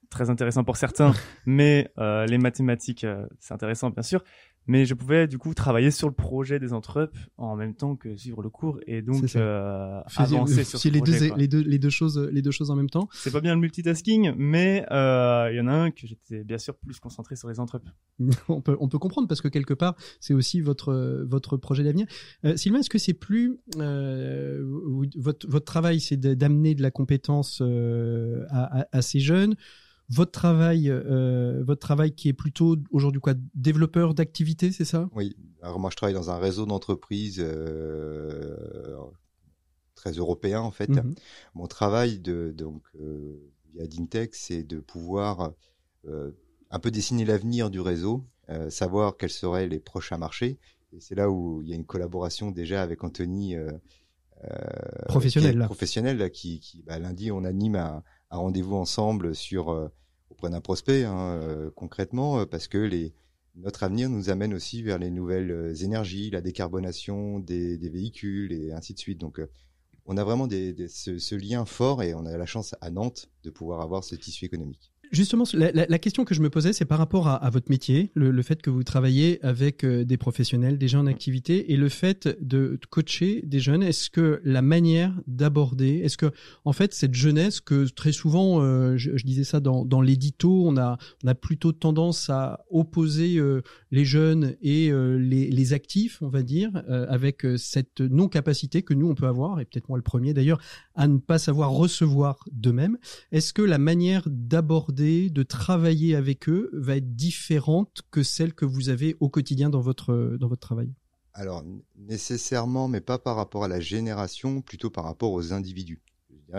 très 0.09 0.29
intéressants 0.29 0.63
pour 0.63 0.77
certains, 0.77 1.13
mais 1.45 1.89
les 1.97 2.37
mathématiques, 2.37 3.05
c'est 3.39 3.53
intéressant 3.53 3.89
bien 3.91 4.03
sûr. 4.03 4.23
Mais 4.67 4.85
je 4.85 4.93
pouvais 4.93 5.27
du 5.27 5.37
coup 5.37 5.53
travailler 5.53 5.91
sur 5.91 6.07
le 6.07 6.13
projet 6.13 6.59
des 6.59 6.73
entrepes 6.73 7.15
en 7.37 7.55
même 7.55 7.75
temps 7.75 7.95
que 7.95 8.15
suivre 8.15 8.41
le 8.41 8.49
cours 8.49 8.79
et 8.87 9.01
donc 9.01 9.35
euh, 9.35 10.01
Faisiez- 10.07 10.37
avancer 10.37 10.63
sur 10.63 10.79
ce 10.79 10.89
les, 10.89 10.99
projet. 10.99 11.29
deux, 11.29 11.35
les, 11.35 11.47
deux, 11.47 11.61
les, 11.61 11.79
deux 11.79 11.89
choses, 11.89 12.17
les 12.31 12.41
deux 12.41 12.51
choses 12.51 12.71
en 12.71 12.75
même 12.75 12.89
temps. 12.89 13.07
C'est 13.13 13.31
pas 13.31 13.41
bien 13.41 13.53
le 13.53 13.61
multitasking, 13.61 14.33
mais 14.37 14.85
euh, 14.91 15.49
il 15.51 15.57
y 15.57 15.61
en 15.61 15.67
a 15.67 15.73
un 15.73 15.91
que 15.91 16.07
j'étais 16.07 16.43
bien 16.43 16.57
sûr 16.57 16.75
plus 16.75 16.99
concentré 16.99 17.35
sur 17.35 17.47
les 17.47 17.59
entrepes. 17.59 17.87
on, 18.49 18.61
peut, 18.61 18.75
on 18.79 18.87
peut 18.89 18.99
comprendre 18.99 19.27
parce 19.27 19.41
que 19.41 19.47
quelque 19.49 19.73
part, 19.73 19.95
c'est 20.19 20.33
aussi 20.33 20.61
votre, 20.61 20.89
euh, 20.91 21.25
votre 21.27 21.57
projet 21.57 21.83
d'avenir. 21.83 22.07
Euh, 22.45 22.57
Sylvain, 22.57 22.79
est-ce 22.79 22.89
que 22.89 22.97
c'est 22.97 23.13
plus. 23.13 23.57
euh, 23.77 24.63
votre, 25.15 25.47
votre 25.47 25.65
travail, 25.65 25.99
c'est 25.99 26.17
d'amener 26.17 26.75
de 26.75 26.81
la 26.81 26.91
compétence 26.91 27.59
euh, 27.61 28.45
à, 28.49 28.81
à- 28.81 28.87
à 28.91 29.01
ces 29.01 29.19
jeunes 29.19 29.55
votre 30.09 30.31
travail, 30.31 30.89
euh, 30.89 31.63
votre 31.63 31.79
travail 31.79 32.13
qui 32.13 32.29
est 32.29 32.33
plutôt 32.33 32.77
aujourd'hui 32.91 33.21
quoi, 33.21 33.33
développeur 33.53 34.13
d'activité, 34.13 34.71
c'est 34.71 34.85
ça? 34.85 35.09
Oui, 35.13 35.35
alors 35.61 35.79
moi 35.79 35.89
je 35.89 35.95
travaille 35.95 36.13
dans 36.13 36.29
un 36.29 36.37
réseau 36.37 36.65
d'entreprises 36.65 37.41
euh, 37.43 38.97
très 39.95 40.11
européen 40.11 40.61
en 40.61 40.71
fait. 40.71 40.89
Mhm. 40.89 41.15
Mon 41.55 41.67
travail 41.67 42.19
de 42.19 42.53
donc 42.55 42.83
euh, 42.99 43.51
via 43.73 43.87
Dintech, 43.87 44.35
c'est 44.35 44.63
de 44.63 44.79
pouvoir 44.79 45.53
un 46.69 46.79
peu 46.79 46.91
dessiner 46.91 47.25
l'avenir 47.25 47.71
du 47.71 47.79
réseau, 47.79 48.27
savoir 48.69 49.17
quels 49.17 49.31
seraient 49.31 49.67
les 49.67 49.79
prochains 49.79 50.17
marchés. 50.17 50.59
Et 50.93 50.99
c'est 50.99 51.15
là 51.15 51.31
où 51.31 51.63
il 51.63 51.69
y 51.69 51.73
a 51.73 51.75
une 51.75 51.85
collaboration 51.85 52.51
déjà 52.51 52.83
avec 52.83 53.03
Anthony. 53.03 53.55
Euh, 54.51 55.05
Professionnel, 55.07 55.57
là. 55.57 55.65
professionnel 55.65 56.29
qui, 56.31 56.59
qui 56.59 56.83
bah, 56.83 56.99
lundi 56.99 57.31
on 57.31 57.43
anime 57.43 57.75
un, 57.75 58.03
un 58.31 58.37
rendez-vous 58.37 58.75
ensemble 58.75 59.33
sur 59.35 59.69
euh, 59.69 59.87
auprès 60.29 60.49
d'un 60.49 60.61
prospect 60.61 61.03
hein, 61.03 61.39
euh, 61.41 61.71
concrètement 61.75 62.45
parce 62.45 62.67
que 62.67 62.77
les 62.77 63.13
notre 63.55 63.83
avenir 63.83 64.09
nous 64.09 64.29
amène 64.29 64.53
aussi 64.53 64.83
vers 64.83 64.97
les 64.99 65.09
nouvelles 65.09 65.73
énergies, 65.81 66.29
la 66.29 66.41
décarbonation 66.41 67.39
des, 67.39 67.77
des 67.77 67.89
véhicules 67.89 68.51
et 68.51 68.73
ainsi 68.73 68.93
de 68.93 68.99
suite. 68.99 69.17
Donc, 69.17 69.39
on 70.05 70.17
a 70.17 70.25
vraiment 70.25 70.45
des, 70.45 70.73
des- 70.73 70.89
ce, 70.89 71.17
ce 71.19 71.35
lien 71.35 71.63
fort 71.63 72.03
et 72.03 72.13
on 72.13 72.25
a 72.25 72.35
la 72.37 72.45
chance 72.45 72.75
à 72.81 72.89
Nantes 72.91 73.29
de 73.43 73.49
pouvoir 73.51 73.79
avoir 73.79 74.03
ce 74.03 74.13
tissu 74.15 74.43
économique. 74.43 74.91
Justement, 75.11 75.43
la, 75.53 75.99
question 75.99 76.25
que 76.25 76.35
je 76.35 76.41
me 76.41 76.49
posais, 76.49 76.73
c'est 76.73 76.85
par 76.85 76.97
rapport 76.97 77.27
à, 77.27 77.49
votre 77.49 77.69
métier, 77.69 78.11
le, 78.15 78.41
fait 78.41 78.61
que 78.61 78.69
vous 78.69 78.83
travaillez 78.83 79.43
avec 79.43 79.83
euh, 79.83 80.03
des 80.03 80.17
professionnels, 80.17 80.77
des 80.77 80.87
gens 80.87 80.99
en 80.99 81.07
activité, 81.07 81.71
et 81.71 81.77
le 81.77 81.89
fait 81.89 82.37
de 82.41 82.79
coacher 82.89 83.41
des 83.45 83.59
jeunes. 83.59 83.83
Est-ce 83.83 84.09
que 84.09 84.41
la 84.43 84.61
manière 84.61 85.13
d'aborder, 85.27 86.01
est-ce 86.03 86.17
que 86.17 86.31
en 86.63 86.73
fait 86.73 86.93
cette 86.93 87.13
jeunesse 87.13 87.59
que 87.59 87.87
très 87.89 88.11
souvent, 88.11 88.61
euh, 88.61 88.97
je, 88.97 89.11
disais 89.23 89.43
ça 89.43 89.59
dans, 89.59 90.01
l'édito, 90.01 90.67
on 90.67 90.77
a 90.77 90.97
plutôt 91.41 91.71
tendance 91.71 92.29
à 92.29 92.65
opposer 92.69 93.37
euh, 93.37 93.61
les 93.91 94.05
jeunes 94.05 94.55
et 94.61 94.91
les, 94.91 95.49
les 95.49 95.73
actifs, 95.73 96.21
on 96.21 96.29
va 96.29 96.43
dire, 96.43 96.71
avec 96.87 97.45
cette 97.57 98.01
non 98.01 98.27
capacité 98.27 98.81
que 98.81 98.93
nous 98.93 99.09
on 99.09 99.15
peut 99.15 99.27
avoir, 99.27 99.59
et 99.59 99.65
peut-être 99.65 99.89
moi 99.89 99.97
le 99.97 100.03
premier 100.03 100.33
d'ailleurs, 100.33 100.59
à 100.95 101.07
ne 101.07 101.17
pas 101.17 101.37
savoir 101.37 101.71
recevoir 101.71 102.43
d'eux-mêmes. 102.51 102.97
Est-ce 103.31 103.53
que 103.53 103.61
la 103.61 103.77
manière 103.77 104.23
d'aborder, 104.27 104.94
de 104.95 105.43
travailler 105.43 106.15
avec 106.15 106.47
eux 106.49 106.69
va 106.73 106.97
être 106.97 107.15
différente 107.15 108.01
que 108.11 108.23
celle 108.23 108.53
que 108.53 108.65
vous 108.65 108.89
avez 108.89 109.15
au 109.19 109.29
quotidien 109.29 109.69
dans 109.69 109.81
votre, 109.81 110.37
dans 110.39 110.47
votre 110.47 110.61
travail 110.61 110.93
Alors, 111.33 111.63
nécessairement, 111.97 112.87
mais 112.87 113.01
pas 113.01 113.17
par 113.19 113.35
rapport 113.35 113.63
à 113.63 113.67
la 113.67 113.79
génération, 113.79 114.61
plutôt 114.61 114.89
par 114.89 115.03
rapport 115.03 115.31
aux 115.31 115.53
individus. 115.53 116.01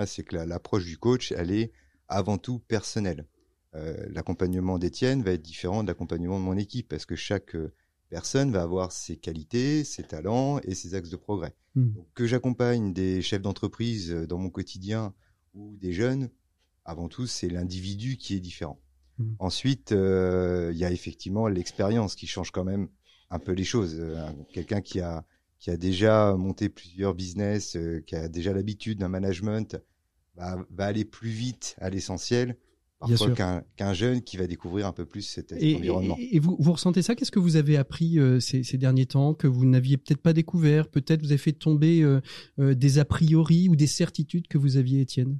C'est 0.06 0.24
que 0.24 0.34
la- 0.36 0.46
l'approche 0.46 0.84
du 0.84 0.98
coach, 0.98 1.32
elle 1.32 1.50
est 1.50 1.72
avant 2.08 2.38
tout 2.38 2.58
personnelle. 2.58 3.26
Euh, 3.74 4.06
l'accompagnement 4.10 4.78
d'Étienne 4.78 5.22
va 5.22 5.32
être 5.32 5.42
différent 5.42 5.82
de 5.82 5.88
l'accompagnement 5.88 6.38
de 6.38 6.44
mon 6.44 6.56
équipe, 6.56 6.88
parce 6.88 7.06
que 7.06 7.16
chaque 7.16 7.54
euh, 7.54 7.72
personne 8.10 8.50
va 8.52 8.62
avoir 8.62 8.92
ses 8.92 9.16
qualités, 9.16 9.84
ses 9.84 10.02
talents 10.02 10.58
et 10.60 10.74
ses 10.74 10.94
axes 10.94 11.10
de 11.10 11.16
progrès. 11.16 11.54
Donc, 11.94 12.06
que 12.14 12.26
j'accompagne 12.26 12.92
des 12.92 13.20
chefs 13.22 13.42
d'entreprise 13.42 14.10
euh, 14.12 14.26
dans 14.26 14.38
mon 14.38 14.50
quotidien 14.50 15.12
ou 15.54 15.76
des 15.76 15.92
jeunes, 15.92 16.30
avant 16.86 17.08
tout, 17.08 17.26
c'est 17.26 17.48
l'individu 17.48 18.16
qui 18.16 18.34
est 18.34 18.40
différent. 18.40 18.80
Mhm. 19.18 19.36
Ensuite, 19.38 19.92
euh, 19.92 20.70
il 20.72 20.78
y 20.78 20.84
a 20.84 20.90
effectivement 20.92 21.48
l'expérience 21.48 22.14
qui 22.14 22.26
change 22.26 22.50
quand 22.50 22.64
même 22.64 22.88
un 23.30 23.38
peu 23.38 23.52
les 23.52 23.64
choses. 23.64 23.96
Euh, 23.98 24.16
Quelqu'un 24.52 24.80
qui 24.80 25.00
a 25.00 25.24
qui 25.58 25.70
a 25.70 25.76
déjà 25.78 26.34
monté 26.36 26.68
plusieurs 26.68 27.14
business, 27.14 27.76
euh, 27.76 28.00
qui 28.06 28.14
a 28.14 28.28
déjà 28.28 28.52
l'habitude 28.52 28.98
d'un 28.98 29.08
management, 29.08 29.80
va, 30.36 30.58
va 30.70 30.84
aller 30.84 31.06
plus 31.06 31.30
vite 31.30 31.74
à 31.80 31.88
l'essentiel, 31.88 32.58
parfois 33.00 33.30
qu'un 33.30 33.94
jeune 33.94 34.20
qui 34.20 34.36
va 34.36 34.46
découvrir 34.46 34.86
un 34.86 34.92
peu 34.92 35.06
plus 35.06 35.22
cet 35.22 35.52
Et, 35.52 35.74
environnement. 35.76 36.14
et- 36.18 36.36
et 36.36 36.40
vous, 36.40 36.56
vous 36.60 36.72
ressentez 36.72 37.00
ça? 37.00 37.14
Qu'est-ce 37.14 37.30
que 37.32 37.38
vous 37.38 37.56
avez 37.56 37.78
appris 37.78 38.18
ces, 38.40 38.62
ces 38.64 38.76
derniers 38.76 39.06
temps 39.06 39.32
que 39.32 39.46
vous 39.46 39.64
n'aviez 39.64 39.96
peut-être 39.96 40.20
pas 40.20 40.34
découvert? 40.34 40.88
Peut-être 40.90 41.22
vous 41.22 41.32
avez 41.32 41.38
fait 41.38 41.52
tomber 41.52 42.04
des 42.58 42.98
a 42.98 43.04
priori 43.06 43.70
ou 43.70 43.76
des 43.76 43.86
certitudes 43.86 44.48
que 44.48 44.58
vous 44.58 44.76
aviez, 44.76 45.00
Étienne? 45.00 45.38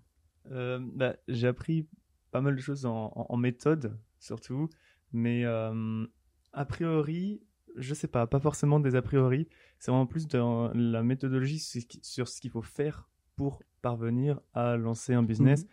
Euh, 0.51 0.79
bah, 0.95 1.17
j'ai 1.29 1.47
appris 1.49 1.87
pas 2.31 2.41
mal 2.41 2.55
de 2.57 2.61
choses 2.61 2.87
en, 2.87 3.13
en- 3.15 3.27
en 3.29 3.37
méthode, 3.37 3.99
surtout. 4.19 4.69
Mais 5.13 5.45
euh, 5.45 6.07
a 6.53 6.65
priori, 6.65 7.41
je 7.77 7.95
sais 7.95 8.09
pas, 8.09 8.27
pas 8.27 8.41
forcément 8.41 8.81
des 8.81 8.95
a 8.97 9.03
priori. 9.03 9.49
C'est 9.79 9.91
vraiment 9.91 10.07
plus 10.07 10.27
dans 10.27 10.73
la 10.75 11.03
méthodologie 11.03 11.59
sur 12.03 12.29
ce 12.29 12.41
qu'il 12.41 12.51
faut 12.51 12.63
faire 12.63 13.09
pour 13.37 13.63
parvenir 13.83 14.41
à 14.55 14.77
lancer 14.77 15.15
un 15.15 15.23
business. 15.23 15.65
Mhm. 15.65 15.69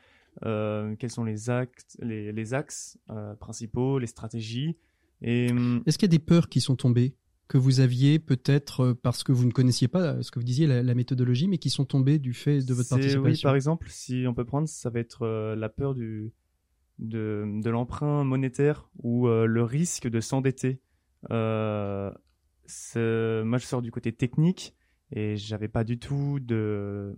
Euh, 0.46 0.96
quels 0.98 1.12
sont 1.12 1.24
les 1.24 1.50
actes, 1.50 1.96
les, 2.02 2.32
les 2.32 2.54
axes 2.54 2.98
principaux, 3.40 4.00
les 4.00 4.08
stratégies. 4.08 4.78
Et 5.22 5.52
hum, 5.52 5.84
Est-ce 5.86 5.98
qu'il 5.98 6.08
y 6.08 6.12
a 6.14 6.18
des 6.18 6.24
peurs 6.24 6.50
qui 6.50 6.60
sont 6.60 6.76
tombées? 6.76 7.16
Que 7.48 7.58
vous 7.58 7.80
aviez 7.80 8.20
peut-être 8.20 8.82
euh, 8.82 8.94
parce 8.94 9.24
que 9.24 9.32
vous 9.32 9.46
ne 9.46 9.52
connaissiez 9.52 9.88
pas 9.88 10.02
euh, 10.02 10.22
ce 10.22 10.32
que 10.32 10.40
vous 10.40 10.46
disiez, 10.46 10.66
la, 10.68 10.82
la 10.82 10.96
méthodologie, 10.96 11.48
mais 11.48 11.58
qui 11.58 11.70
sont 11.70 11.86
tombées 11.86 12.20
du 12.20 12.34
fait 12.34 12.60
de 12.60 12.74
votre 12.74 12.90
participation 12.90 13.22
Oui, 13.24 13.40
par 13.42 13.56
exemple, 13.56 13.88
si 13.90 14.26
on 14.28 14.34
peut 14.34 14.46
prendre, 14.46 14.68
ça 14.68 14.90
va 14.90 15.00
être 15.00 15.24
euh, 15.24 15.56
la 15.56 15.70
peur 15.70 15.94
du, 15.94 16.32
de, 17.00 17.60
de 17.62 17.70
l'emprunt 17.70 18.24
monétaire 18.24 18.90
ou 18.98 19.28
euh, 19.28 19.46
le 19.46 19.64
risque 19.64 20.08
de 20.08 20.20
s'endetter. 20.20 20.82
Euh, 21.32 22.12
moi, 23.44 23.58
je 23.58 23.66
sors 23.66 23.82
du 23.82 23.92
côté 23.92 24.12
technique 24.14 24.76
et 25.12 25.36
j'avais 25.36 25.68
pas 25.68 25.84
du 25.84 26.00
tout 26.00 26.40
de, 26.40 27.16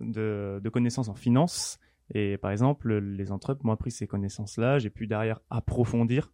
de, 0.00 0.60
de 0.62 0.68
connaissances 0.68 1.08
en 1.08 1.14
finance. 1.14 1.78
Et 2.14 2.38
par 2.38 2.50
exemple, 2.50 2.98
les 2.98 3.30
entrepreneurs 3.30 3.66
m'ont 3.66 3.72
appris 3.72 3.90
ces 3.90 4.06
connaissances-là. 4.06 4.78
J'ai 4.78 4.90
pu 4.90 5.06
derrière 5.06 5.40
approfondir 5.50 6.32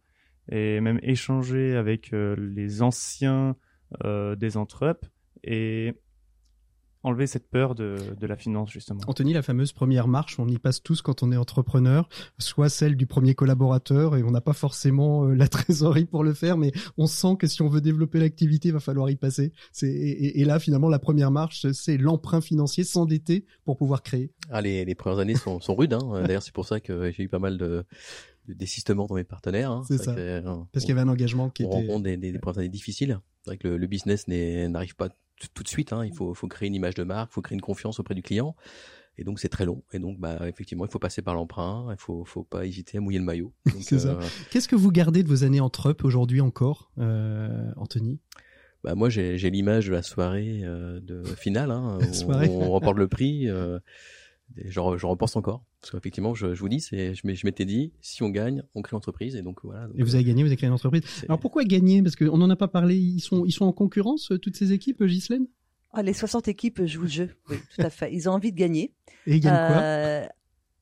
et 0.49 0.79
même 0.81 0.99
échanger 1.01 1.75
avec 1.75 2.13
euh, 2.13 2.35
les 2.37 2.81
anciens 2.81 3.55
euh, 4.03 4.35
des 4.35 4.57
entrepreneurs. 4.57 5.11
Et 5.43 5.93
enlever 7.03 7.27
cette 7.27 7.49
peur 7.49 7.75
de, 7.75 7.95
de 8.19 8.27
la 8.27 8.35
finance 8.35 8.69
justement. 8.71 8.99
Anthony, 9.07 9.33
la 9.33 9.41
fameuse 9.41 9.71
première 9.71 10.07
marche, 10.07 10.39
on 10.39 10.47
y 10.47 10.57
passe 10.57 10.81
tous 10.83 11.01
quand 11.01 11.23
on 11.23 11.31
est 11.31 11.37
entrepreneur, 11.37 12.09
soit 12.37 12.69
celle 12.69 12.95
du 12.95 13.07
premier 13.07 13.33
collaborateur 13.33 14.15
et 14.15 14.23
on 14.23 14.31
n'a 14.31 14.41
pas 14.41 14.53
forcément 14.53 15.25
euh, 15.25 15.33
la 15.33 15.47
trésorerie 15.47 16.05
pour 16.05 16.23
le 16.23 16.33
faire, 16.33 16.57
mais 16.57 16.71
on 16.97 17.07
sent 17.07 17.37
que 17.39 17.47
si 17.47 17.61
on 17.61 17.69
veut 17.69 17.81
développer 17.81 18.19
l'activité, 18.19 18.69
il 18.69 18.73
va 18.73 18.79
falloir 18.79 19.09
y 19.09 19.15
passer. 19.15 19.53
Et 19.81 20.43
là, 20.43 20.59
finalement, 20.59 20.89
la 20.89 20.99
première 20.99 21.31
marche, 21.31 21.71
c'est 21.71 21.97
l'emprunt 21.97 22.41
financier, 22.41 22.83
s'endetter 22.83 23.45
pour 23.63 23.77
pouvoir 23.77 24.03
créer. 24.03 24.31
Ah, 24.49 24.61
les, 24.61 24.85
les 24.85 24.95
premières 24.95 25.19
années 25.19 25.35
sont, 25.35 25.59
sont 25.59 25.75
rudes. 25.75 25.93
Hein. 25.93 26.23
D'ailleurs, 26.25 26.43
c'est 26.43 26.53
pour 26.53 26.65
ça 26.65 26.79
que 26.79 27.11
j'ai 27.11 27.23
eu 27.23 27.29
pas 27.29 27.39
mal 27.39 27.57
de, 27.57 27.85
de 28.47 28.53
désistements 28.53 29.05
dans 29.07 29.15
mes 29.15 29.23
partenaires. 29.23 29.71
Hein. 29.71 29.83
C'est 29.87 29.97
ça. 29.97 30.13
que, 30.13 30.19
euh, 30.19 30.41
Parce 30.71 30.85
qu'il 30.85 30.95
y 30.95 30.97
avait 30.97 31.07
un 31.07 31.11
engagement 31.11 31.49
qui 31.49 31.63
on 31.63 31.67
était... 31.67 31.77
rencontre 31.87 32.03
des, 32.03 32.17
des, 32.17 32.31
des 32.31 32.39
années 32.55 32.69
difficiles. 32.69 33.19
C'est 33.43 33.51
vrai 33.51 33.57
que 33.57 33.67
le, 33.67 33.77
le 33.77 33.87
business 33.87 34.27
n'arrive 34.27 34.95
pas 34.95 35.09
tout, 35.53 35.63
de 35.63 35.67
suite. 35.67 35.93
Hein. 35.93 36.05
Il 36.05 36.13
faut, 36.13 36.33
faut 36.33 36.47
créer 36.47 36.67
une 36.67 36.75
image 36.75 36.95
de 36.95 37.03
marque, 37.03 37.31
il 37.31 37.33
faut 37.35 37.41
créer 37.41 37.55
une 37.55 37.61
confiance 37.61 37.99
auprès 37.99 38.15
du 38.15 38.21
client. 38.23 38.55
Et 39.19 39.23
donc 39.23 39.39
c'est 39.39 39.49
très 39.49 39.65
long. 39.65 39.83
Et 39.93 39.99
donc 39.99 40.19
bah 40.19 40.39
effectivement, 40.47 40.85
il 40.85 40.91
faut 40.91 40.99
passer 40.99 41.21
par 41.21 41.33
l'emprunt. 41.33 41.87
Il 41.91 41.97
faut, 41.99 42.23
faut 42.23 42.43
pas 42.43 42.65
hésiter 42.65 42.97
à 42.99 43.01
mouiller 43.01 43.19
le 43.19 43.25
maillot. 43.25 43.53
Euh, 43.67 43.71
C'est 43.81 43.99
ça. 43.99 44.19
Qu'est-ce 44.51 44.67
que 44.67 44.75
vous 44.75 44.91
gardez 44.91 45.23
de 45.23 45.27
vos 45.27 45.43
années 45.43 45.59
en 45.59 45.69
trup 45.69 46.03
aujourd'hui 46.03 46.41
encore, 46.41 46.91
euh, 46.99 47.71
Anthony? 47.77 48.19
Bah 48.83 48.93
moi 48.93 49.09
j'ai 49.09 49.37
l'image 49.49 49.87
de 49.87 49.91
la 49.93 50.03
soirée 50.03 50.61
euh, 50.63 50.99
de 51.01 51.23
finale 51.23 51.71
hein, 51.71 51.97
où 52.07 52.13
soirée. 52.13 52.47
on 52.49 52.69
remporte 52.71 52.97
le 52.97 53.07
prix. 53.07 53.47
Euh, 54.57 54.63
j'en 54.67 55.09
repense 55.09 55.35
encore 55.35 55.63
parce 55.81 55.91
qu'effectivement 55.91 56.33
je, 56.33 56.53
je 56.53 56.59
vous 56.59 56.69
dis 56.69 56.79
c'est 56.79 57.13
je 57.13 57.21
je 57.25 57.45
m'étais 57.45 57.65
dit 57.65 57.91
si 58.01 58.23
on 58.23 58.29
gagne 58.29 58.63
on 58.75 58.81
crée 58.81 58.95
l'entreprise 58.95 59.35
et 59.35 59.41
donc 59.41 59.59
voilà. 59.63 59.87
donc, 59.87 59.95
Et 59.97 60.03
vous 60.03 60.15
avez 60.15 60.23
gagné, 60.23 60.43
vous 60.43 60.47
avez 60.47 60.55
créé 60.55 60.67
une 60.67 60.73
entreprise. 60.73 61.03
Alors 61.27 61.39
pourquoi 61.39 61.63
gagner? 61.65 62.01
Parce 62.01 62.15
qu'on 62.15 62.37
n'en 62.37 62.49
a 62.49 62.55
pas 62.55 62.67
parlé, 62.69 62.95
ils 62.97 63.19
sont, 63.19 63.45
ils 63.45 63.51
sont 63.51 63.65
en 63.65 63.73
concurrence, 63.73 64.31
euh, 64.31 64.39
toutes 64.39 64.55
ces 64.55 64.71
équipes, 64.71 65.03
Ghislaine? 65.03 65.47
Ah, 65.91 66.03
les 66.03 66.13
60 66.13 66.47
équipes 66.47 66.85
jouent 66.85 67.03
le 67.03 67.07
jeu. 67.07 67.29
Oui, 67.49 67.57
tout 67.75 67.81
à 67.81 67.89
fait. 67.89 68.13
Ils 68.13 68.29
ont 68.29 68.33
envie 68.33 68.51
de 68.51 68.57
gagner. 68.57 68.93
Et 69.25 69.35
ils 69.35 69.39
gagnent 69.39 69.67
quoi? 69.73 70.29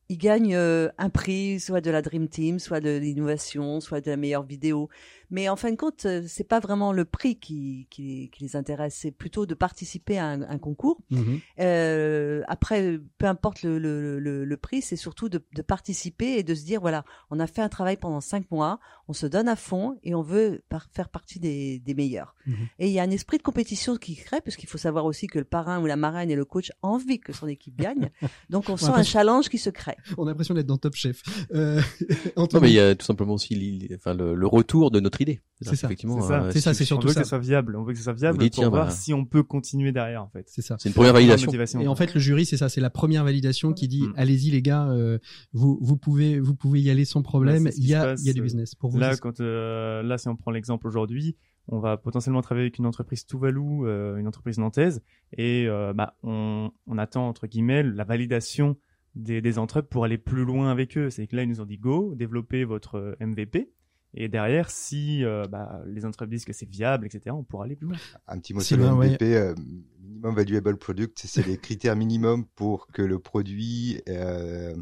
Ils 0.09 0.17
gagnent 0.17 0.55
euh, 0.55 0.89
un 0.97 1.09
prix, 1.09 1.59
soit 1.59 1.81
de 1.81 1.89
la 1.89 2.01
Dream 2.03 2.27
Team, 2.27 2.59
soit 2.59 2.79
de 2.79 2.97
l'innovation, 2.97 3.79
soit 3.79 4.01
de 4.01 4.09
la 4.11 4.17
meilleure 4.17 4.43
vidéo. 4.43 4.87
Mais 5.31 5.49
en 5.49 5.55
fin 5.55 5.71
de 5.71 5.75
compte, 5.75 6.05
euh, 6.05 6.23
c'est 6.27 6.43
pas 6.47 6.59
vraiment 6.59 6.93
le 6.93 7.03
prix 7.05 7.37
qui, 7.39 7.87
qui, 7.89 8.29
qui 8.31 8.43
les 8.43 8.55
intéresse, 8.55 8.95
c'est 8.95 9.09
plutôt 9.09 9.47
de 9.47 9.55
participer 9.55 10.19
à 10.19 10.27
un, 10.27 10.41
un 10.43 10.59
concours. 10.59 10.99
Mhm. 11.09 11.39
Euh, 11.59 12.43
après, 12.47 12.99
peu 13.17 13.25
importe 13.25 13.63
le, 13.63 13.79
le, 13.79 14.19
le, 14.19 14.45
le 14.45 14.57
prix, 14.57 14.83
c'est 14.83 14.95
surtout 14.95 15.27
de, 15.27 15.43
de 15.55 15.61
participer 15.63 16.37
et 16.37 16.43
de 16.43 16.53
se 16.53 16.63
dire 16.63 16.79
voilà, 16.81 17.03
on 17.31 17.39
a 17.39 17.47
fait 17.47 17.61
un 17.63 17.69
travail 17.69 17.97
pendant 17.97 18.21
cinq 18.21 18.51
mois, 18.51 18.79
on 19.07 19.13
se 19.13 19.25
donne 19.25 19.47
à 19.47 19.55
fond 19.55 19.97
et 20.03 20.13
on 20.13 20.21
veut 20.21 20.61
par- 20.69 20.87
faire 20.91 21.09
partie 21.09 21.39
des, 21.39 21.79
des 21.79 21.95
meilleurs. 21.95 22.35
Mhm. 22.45 22.55
Et 22.77 22.87
il 22.87 22.93
y 22.93 22.99
a 22.99 23.03
un 23.03 23.09
esprit 23.09 23.37
de 23.39 23.43
compétition 23.43 23.97
qui 23.97 24.15
crée, 24.15 24.41
parce 24.41 24.55
qu'il 24.55 24.69
faut 24.69 24.77
savoir 24.77 25.05
aussi 25.05 25.25
que 25.25 25.39
le 25.39 25.45
parrain 25.45 25.81
ou 25.81 25.87
la 25.87 25.95
marraine 25.95 26.29
et 26.29 26.35
le 26.35 26.45
coach 26.45 26.71
ont 26.83 26.89
envie 26.89 27.19
que 27.19 27.33
son 27.33 27.47
équipe 27.47 27.75
gagne. 27.75 28.11
Donc 28.51 28.69
on 28.69 28.77
sent 28.77 28.91
un 28.91 29.03
challenge 29.03 29.49
qui 29.49 29.57
se 29.57 29.71
crée. 29.71 29.94
On 30.17 30.23
a 30.25 30.29
l'impression 30.29 30.53
d'être 30.53 30.65
dans 30.67 30.77
Top 30.77 30.95
Chef. 30.95 31.21
Euh, 31.53 31.81
Non 32.37 32.47
mais 32.61 32.69
il 32.69 32.73
y 32.75 32.79
a 32.79 32.95
tout 32.95 33.05
simplement 33.05 33.33
aussi 33.33 33.55
l'île- 33.55 33.93
enfin, 33.95 34.13
le, 34.13 34.35
le 34.35 34.47
retour 34.47 34.91
de 34.91 34.99
notre 34.99 35.21
idée. 35.21 35.41
C'est 35.61 35.75
ça, 35.75 35.87
Effectivement, 35.87 36.21
c'est 36.21 36.27
ça. 36.27 36.43
euh, 36.43 36.51
C'est 36.51 36.59
ça, 36.61 36.73
c'est 36.73 36.83
on 36.83 36.87
surtout 36.87 37.07
veut 37.07 37.13
ça. 37.13 37.21
que 37.21 37.25
ça 37.25 37.29
soit 37.29 37.39
viable. 37.39 37.75
On 37.77 37.83
veut 37.83 37.93
que 37.93 37.97
ça 37.97 38.03
soit 38.05 38.13
viable 38.13 38.37
dites, 38.39 38.53
pour 38.55 38.61
tiens, 38.63 38.69
voir 38.69 38.85
bah- 38.87 38.91
si 38.91 39.13
on 39.13 39.25
peut 39.25 39.43
continuer 39.43 39.91
derrière 39.91 40.21
en 40.23 40.29
fait. 40.29 40.45
c'est 40.47 40.61
ça. 40.61 40.75
C'est 40.79 40.89
une 40.89 40.95
première 40.95 41.13
validation. 41.13 41.45
Motivation. 41.47 41.79
Et 41.81 41.87
en 41.87 41.95
fait, 41.95 42.13
le 42.13 42.19
jury, 42.19 42.45
c'est 42.45 42.57
ça, 42.57 42.69
c'est 42.69 42.81
la 42.81 42.89
première 42.89 43.23
validation 43.23 43.73
qui 43.73 43.87
dit 43.87 44.01
Mm. 44.03 44.13
allez-y 44.17 44.51
les 44.51 44.61
gars, 44.61 44.87
euh, 44.89 45.17
vous 45.53 45.77
vous 45.81 45.97
pouvez 45.97 46.39
vous 46.39 46.55
pouvez 46.55 46.81
y 46.81 46.89
aller 46.89 47.05
sans 47.05 47.21
problème. 47.21 47.63
Bah, 47.65 47.69
il 47.77 47.87
y 47.87 47.93
a 47.95 48.03
passe, 48.03 48.21
il 48.21 48.27
y 48.27 48.29
a 48.29 48.33
du 48.33 48.41
euh, 48.41 48.43
business 48.43 48.75
pour 48.75 48.89
vous. 48.91 48.99
Là, 48.99 49.15
quand 49.17 49.39
euh, 49.39 50.03
là, 50.03 50.17
si 50.17 50.27
on 50.27 50.35
prend 50.35 50.51
l'exemple 50.51 50.87
aujourd'hui, 50.87 51.35
on 51.67 51.79
va 51.79 51.97
potentiellement 51.97 52.41
travailler 52.41 52.65
avec 52.65 52.77
une 52.77 52.85
entreprise 52.85 53.25
Tuvalu, 53.25 53.87
euh, 53.87 54.17
une 54.17 54.27
entreprise 54.27 54.59
nantaise, 54.59 55.01
et 55.35 55.65
euh, 55.67 55.93
bah, 55.93 56.15
on, 56.21 56.69
on 56.85 56.97
attend 56.99 57.27
entre 57.27 57.47
guillemets 57.47 57.81
la 57.81 58.03
validation 58.03 58.75
des, 59.15 59.41
des 59.41 59.57
entreprises 59.57 59.89
pour 59.89 60.03
aller 60.05 60.17
plus 60.17 60.45
loin 60.45 60.69
avec 60.71 60.97
eux. 60.97 61.09
C'est 61.09 61.27
que 61.27 61.35
là, 61.35 61.43
ils 61.43 61.49
nous 61.49 61.61
ont 61.61 61.65
dit 61.65 61.77
go, 61.77 62.13
développez 62.15 62.63
votre 62.65 62.95
euh, 62.95 63.15
MVP. 63.25 63.71
Et 64.17 64.29
derrière, 64.29 64.69
si 64.69 65.25
euh, 65.25 65.43
bah, 65.43 65.81
les 65.87 66.05
entreprises 66.05 66.39
disent 66.39 66.45
que 66.45 66.53
c'est 66.53 66.69
viable, 66.69 67.05
etc., 67.05 67.35
on 67.37 67.43
pourra 67.43 67.65
aller 67.65 67.75
plus 67.75 67.87
loin. 67.87 67.97
Un 68.27 68.39
petit 68.39 68.53
mot 68.53 68.61
sur 68.61 68.77
le 68.77 68.83
bien, 68.83 68.95
ouais. 68.95 69.09
MVP, 69.09 69.35
euh, 69.35 69.53
minimum 70.01 70.35
valuable 70.35 70.77
product, 70.77 71.21
c'est 71.25 71.45
les 71.45 71.57
critères 71.57 71.97
minimum 71.97 72.45
pour 72.55 72.87
que 72.87 73.01
le 73.01 73.19
produit 73.19 73.99
euh, 74.07 74.73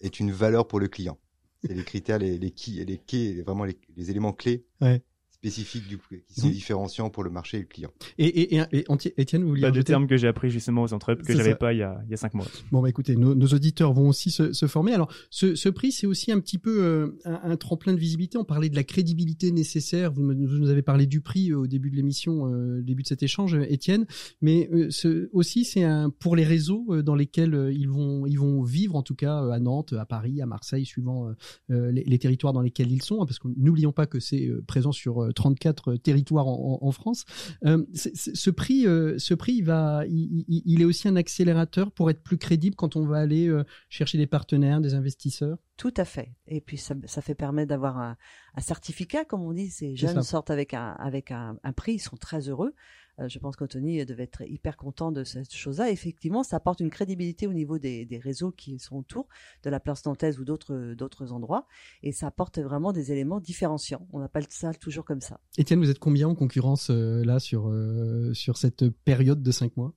ait 0.00 0.08
une 0.08 0.30
valeur 0.32 0.66
pour 0.66 0.80
le 0.80 0.88
client. 0.88 1.18
C'est 1.62 1.74
les 1.74 1.84
critères, 1.84 2.18
les, 2.18 2.38
les, 2.38 2.50
key- 2.52 2.82
les, 2.86 2.96
key- 2.96 3.42
vraiment 3.42 3.64
les, 3.64 3.76
les 3.96 4.10
éléments 4.10 4.32
clés 4.32 4.64
Ouais. 4.80 5.02
Spécifiques 5.40 5.88
du, 5.88 5.96
qui 6.28 6.40
sont 6.40 6.48
différenciants 6.48 7.08
pour 7.08 7.24
le 7.24 7.30
marché 7.30 7.56
et 7.56 7.60
le 7.60 7.66
client. 7.66 7.90
Et, 8.18 8.26
et, 8.26 8.56
et, 8.56 8.62
et 8.72 8.84
Étienne, 9.16 9.42
vous 9.42 9.48
vouliez 9.48 9.62
Pas 9.62 9.68
de 9.68 9.72
rajouter 9.72 9.92
termes 9.92 10.06
que 10.06 10.18
j'ai 10.18 10.26
appris 10.28 10.50
justement 10.50 10.82
aux 10.82 10.92
entreprises 10.92 11.26
que 11.26 11.34
j'avais 11.34 11.54
pas 11.54 11.72
il 11.72 11.78
y, 11.78 11.82
a, 11.82 11.98
il 12.04 12.10
y 12.10 12.14
a 12.14 12.18
cinq 12.18 12.34
mois. 12.34 12.46
Bon, 12.70 12.82
bah 12.82 12.90
écoutez, 12.90 13.16
nos, 13.16 13.34
nos 13.34 13.46
auditeurs 13.46 13.94
vont 13.94 14.08
aussi 14.10 14.30
se, 14.30 14.52
se 14.52 14.66
former. 14.66 14.92
Alors, 14.92 15.10
ce, 15.30 15.54
ce 15.54 15.70
prix, 15.70 15.92
c'est 15.92 16.06
aussi 16.06 16.30
un 16.30 16.40
petit 16.40 16.58
peu 16.58 16.82
euh, 16.84 17.18
un, 17.24 17.40
un 17.52 17.56
tremplin 17.56 17.94
de 17.94 17.98
visibilité. 17.98 18.36
On 18.36 18.44
parlait 18.44 18.68
de 18.68 18.76
la 18.76 18.84
crédibilité 18.84 19.50
nécessaire. 19.50 20.12
Vous, 20.12 20.22
nous 20.22 20.68
avez 20.68 20.82
parlé 20.82 21.06
du 21.06 21.22
prix 21.22 21.52
euh, 21.52 21.60
au 21.60 21.66
début 21.66 21.90
de 21.90 21.96
l'émission, 21.96 22.46
euh, 22.52 22.82
début 22.82 23.02
de 23.02 23.08
cet 23.08 23.22
échange, 23.22 23.54
euh, 23.54 23.64
Étienne. 23.72 24.04
Mais 24.42 24.68
euh, 24.72 24.88
ce, 24.90 25.30
aussi, 25.32 25.64
c'est 25.64 25.84
un 25.84 26.10
pour 26.10 26.36
les 26.36 26.44
réseaux 26.44 26.84
euh, 26.90 27.02
dans 27.02 27.14
lesquels 27.14 27.54
euh, 27.54 27.72
ils 27.72 27.88
vont 27.88 28.26
ils 28.26 28.38
vont 28.38 28.62
vivre, 28.62 28.94
en 28.94 29.02
tout 29.02 29.14
cas 29.14 29.42
euh, 29.42 29.50
à 29.52 29.58
Nantes, 29.58 29.94
à 29.94 30.04
Paris, 30.04 30.42
à 30.42 30.46
Marseille, 30.46 30.84
suivant 30.84 31.32
les, 31.68 32.04
les 32.04 32.18
territoires 32.18 32.52
dans 32.52 32.60
lesquels 32.60 32.92
ils 32.92 33.02
sont. 33.02 33.22
hein, 33.22 33.26
parce 33.26 33.38
que 33.38 33.48
n'oublions 33.56 33.92
pas 33.92 34.06
que 34.06 34.20
c'est 34.20 34.46
euh, 34.46 34.62
présent 34.66 34.92
sur 34.92 35.22
euh, 35.22 35.29
34 35.32 35.96
territoires 35.96 36.46
en, 36.48 36.90
France. 36.92 37.24
Euh, 37.64 37.84
ce 37.94 38.50
prix, 38.50 38.86
euh, 38.86 39.18
ce 39.18 39.34
prix, 39.34 39.52
il 39.54 39.64
va, 39.64 40.04
il, 40.06 40.44
il- 40.48 40.62
il 40.66 40.82
est 40.82 40.84
aussi 40.84 41.08
un 41.08 41.16
accélérateur 41.16 41.92
pour 41.92 42.10
être 42.10 42.22
plus 42.22 42.38
crédible 42.38 42.76
quand 42.76 42.96
on 42.96 43.04
va 43.06 43.18
aller 43.18 43.48
euh, 43.48 43.64
chercher 43.88 44.18
des 44.18 44.26
partenaires, 44.26 44.80
des 44.80 44.94
investisseurs? 44.94 45.58
Tout 45.76 45.94
à 45.96 46.04
fait. 46.04 46.32
Et 46.46 46.60
puis 46.60 46.76
ça, 46.76 46.94
ça 47.06 47.22
fait 47.22 47.34
permettre 47.34 47.68
d'avoir 47.68 47.98
un, 47.98 48.16
un 48.54 48.60
certificat, 48.60 49.24
comme 49.24 49.42
on 49.42 49.52
dit. 49.52 49.70
Ces 49.70 49.96
jeunes 49.96 50.22
sortent 50.22 50.50
avec 50.50 50.74
un 50.74 50.90
avec 50.98 51.30
un, 51.30 51.56
un 51.62 51.72
prix, 51.72 51.94
ils 51.94 51.98
sont 52.00 52.16
très 52.16 52.48
heureux. 52.48 52.74
Euh, 53.20 53.28
je 53.28 53.38
pense 53.38 53.56
qu'Anthony 53.56 54.04
devait 54.06 54.24
être 54.24 54.42
hyper 54.42 54.76
content 54.76 55.12
de 55.12 55.24
cette 55.24 55.52
chose-là. 55.52 55.90
Effectivement, 55.90 56.42
ça 56.42 56.56
apporte 56.56 56.80
une 56.80 56.90
crédibilité 56.90 57.46
au 57.46 57.52
niveau 57.52 57.78
des, 57.78 58.04
des 58.04 58.18
réseaux 58.18 58.50
qui 58.50 58.78
sont 58.78 58.96
autour 58.96 59.28
de 59.62 59.70
la 59.70 59.80
place 59.80 60.04
nantaise 60.06 60.38
ou 60.38 60.44
d'autres 60.44 60.94
d'autres 60.94 61.32
endroits, 61.32 61.66
et 62.02 62.12
ça 62.12 62.26
apporte 62.26 62.58
vraiment 62.58 62.92
des 62.92 63.12
éléments 63.12 63.40
différenciants. 63.40 64.06
On 64.12 64.20
appelle 64.20 64.46
ça 64.48 64.72
toujours 64.74 65.04
comme 65.04 65.20
ça. 65.20 65.40
Étienne, 65.58 65.80
vous 65.80 65.90
êtes 65.90 65.98
combien 65.98 66.28
en 66.28 66.34
concurrence 66.34 66.90
euh, 66.90 67.24
là 67.24 67.38
sur 67.38 67.68
euh, 67.68 68.32
sur 68.34 68.56
cette 68.56 68.88
période 68.88 69.42
de 69.42 69.50
cinq 69.50 69.76
mois? 69.76 69.92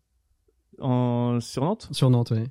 En, 0.79 1.39
sur 1.39 1.63
Nantes, 1.63 1.87
sur 1.91 2.09
Nantes 2.09 2.31
ouais. 2.31 2.47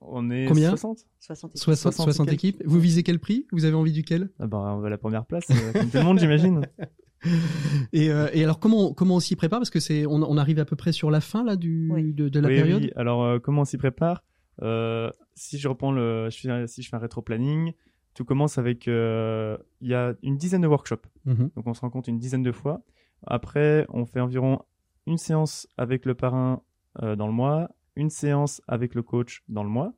on 0.00 0.30
est 0.30 0.46
Combien? 0.46 0.70
60 0.70 1.06
60 1.18 1.50
équipes. 1.50 1.62
60, 1.62 1.92
60 1.92 2.04
60 2.06 2.28
et 2.28 2.32
équipes. 2.32 2.62
Vous 2.64 2.80
visez 2.80 3.02
quel 3.02 3.18
prix? 3.18 3.46
Vous 3.52 3.66
avez 3.66 3.74
envie 3.74 3.92
duquel 3.92 4.30
ah 4.38 4.46
bah, 4.46 4.74
On 4.76 4.80
va 4.80 4.86
à 4.86 4.90
la 4.90 4.98
première 4.98 5.26
place, 5.26 5.44
euh, 5.50 5.72
comme 5.72 5.90
tout 5.90 5.98
le 5.98 6.04
monde, 6.04 6.18
j'imagine. 6.18 6.66
et, 7.92 8.10
euh, 8.10 8.28
et 8.32 8.42
alors 8.44 8.58
comment 8.60 8.92
comment 8.94 9.16
on 9.16 9.20
s'y 9.20 9.36
prépare? 9.36 9.58
Parce 9.60 9.70
que 9.70 9.80
c'est 9.80 10.06
on, 10.06 10.22
on 10.22 10.36
arrive 10.38 10.58
à 10.58 10.64
peu 10.64 10.76
près 10.76 10.92
sur 10.92 11.10
la 11.10 11.20
fin 11.20 11.44
là 11.44 11.56
du 11.56 11.90
Oui. 11.92 12.12
de, 12.12 12.28
de 12.28 12.40
la 12.40 12.48
oui, 12.48 12.56
période. 12.56 12.82
oui. 12.82 12.90
Alors, 12.96 13.22
euh, 13.24 13.38
comment 13.38 13.62
on 13.62 13.64
s'y 13.64 13.78
prépare? 13.78 14.22
Euh, 14.62 15.10
Si 15.34 15.58
je 15.58 15.68
reprends 15.68 15.92
le, 15.92 16.28
je 16.30 16.38
fais, 16.40 16.66
si 16.66 16.82
je 16.82 16.88
fais 16.88 16.96
un 16.96 17.00
rétro-planning, 17.00 17.72
tout 18.14 18.24
commence 18.24 18.58
avec, 18.58 18.88
euh, 18.88 19.56
il 19.80 19.88
y 19.88 19.94
a 19.94 20.14
une 20.22 20.36
dizaine 20.36 20.62
de 20.62 20.66
workshops. 20.66 21.06
Mhm. 21.24 21.50
Donc, 21.56 21.66
on 21.66 21.74
se 21.74 21.80
rencontre 21.80 22.08
une 22.08 22.18
dizaine 22.18 22.42
de 22.42 22.52
fois. 22.52 22.82
Après, 23.26 23.86
on 23.90 24.04
fait 24.06 24.20
environ 24.20 24.60
une 25.06 25.16
séance 25.18 25.66
avec 25.78 26.04
le 26.06 26.14
parrain 26.14 26.62
euh, 27.02 27.16
dans 27.16 27.26
le 27.26 27.32
mois, 27.32 27.70
une 27.96 28.10
séance 28.10 28.60
avec 28.68 28.94
le 28.94 29.02
coach 29.02 29.42
dans 29.48 29.62
le 29.62 29.68
mois. 29.70 29.92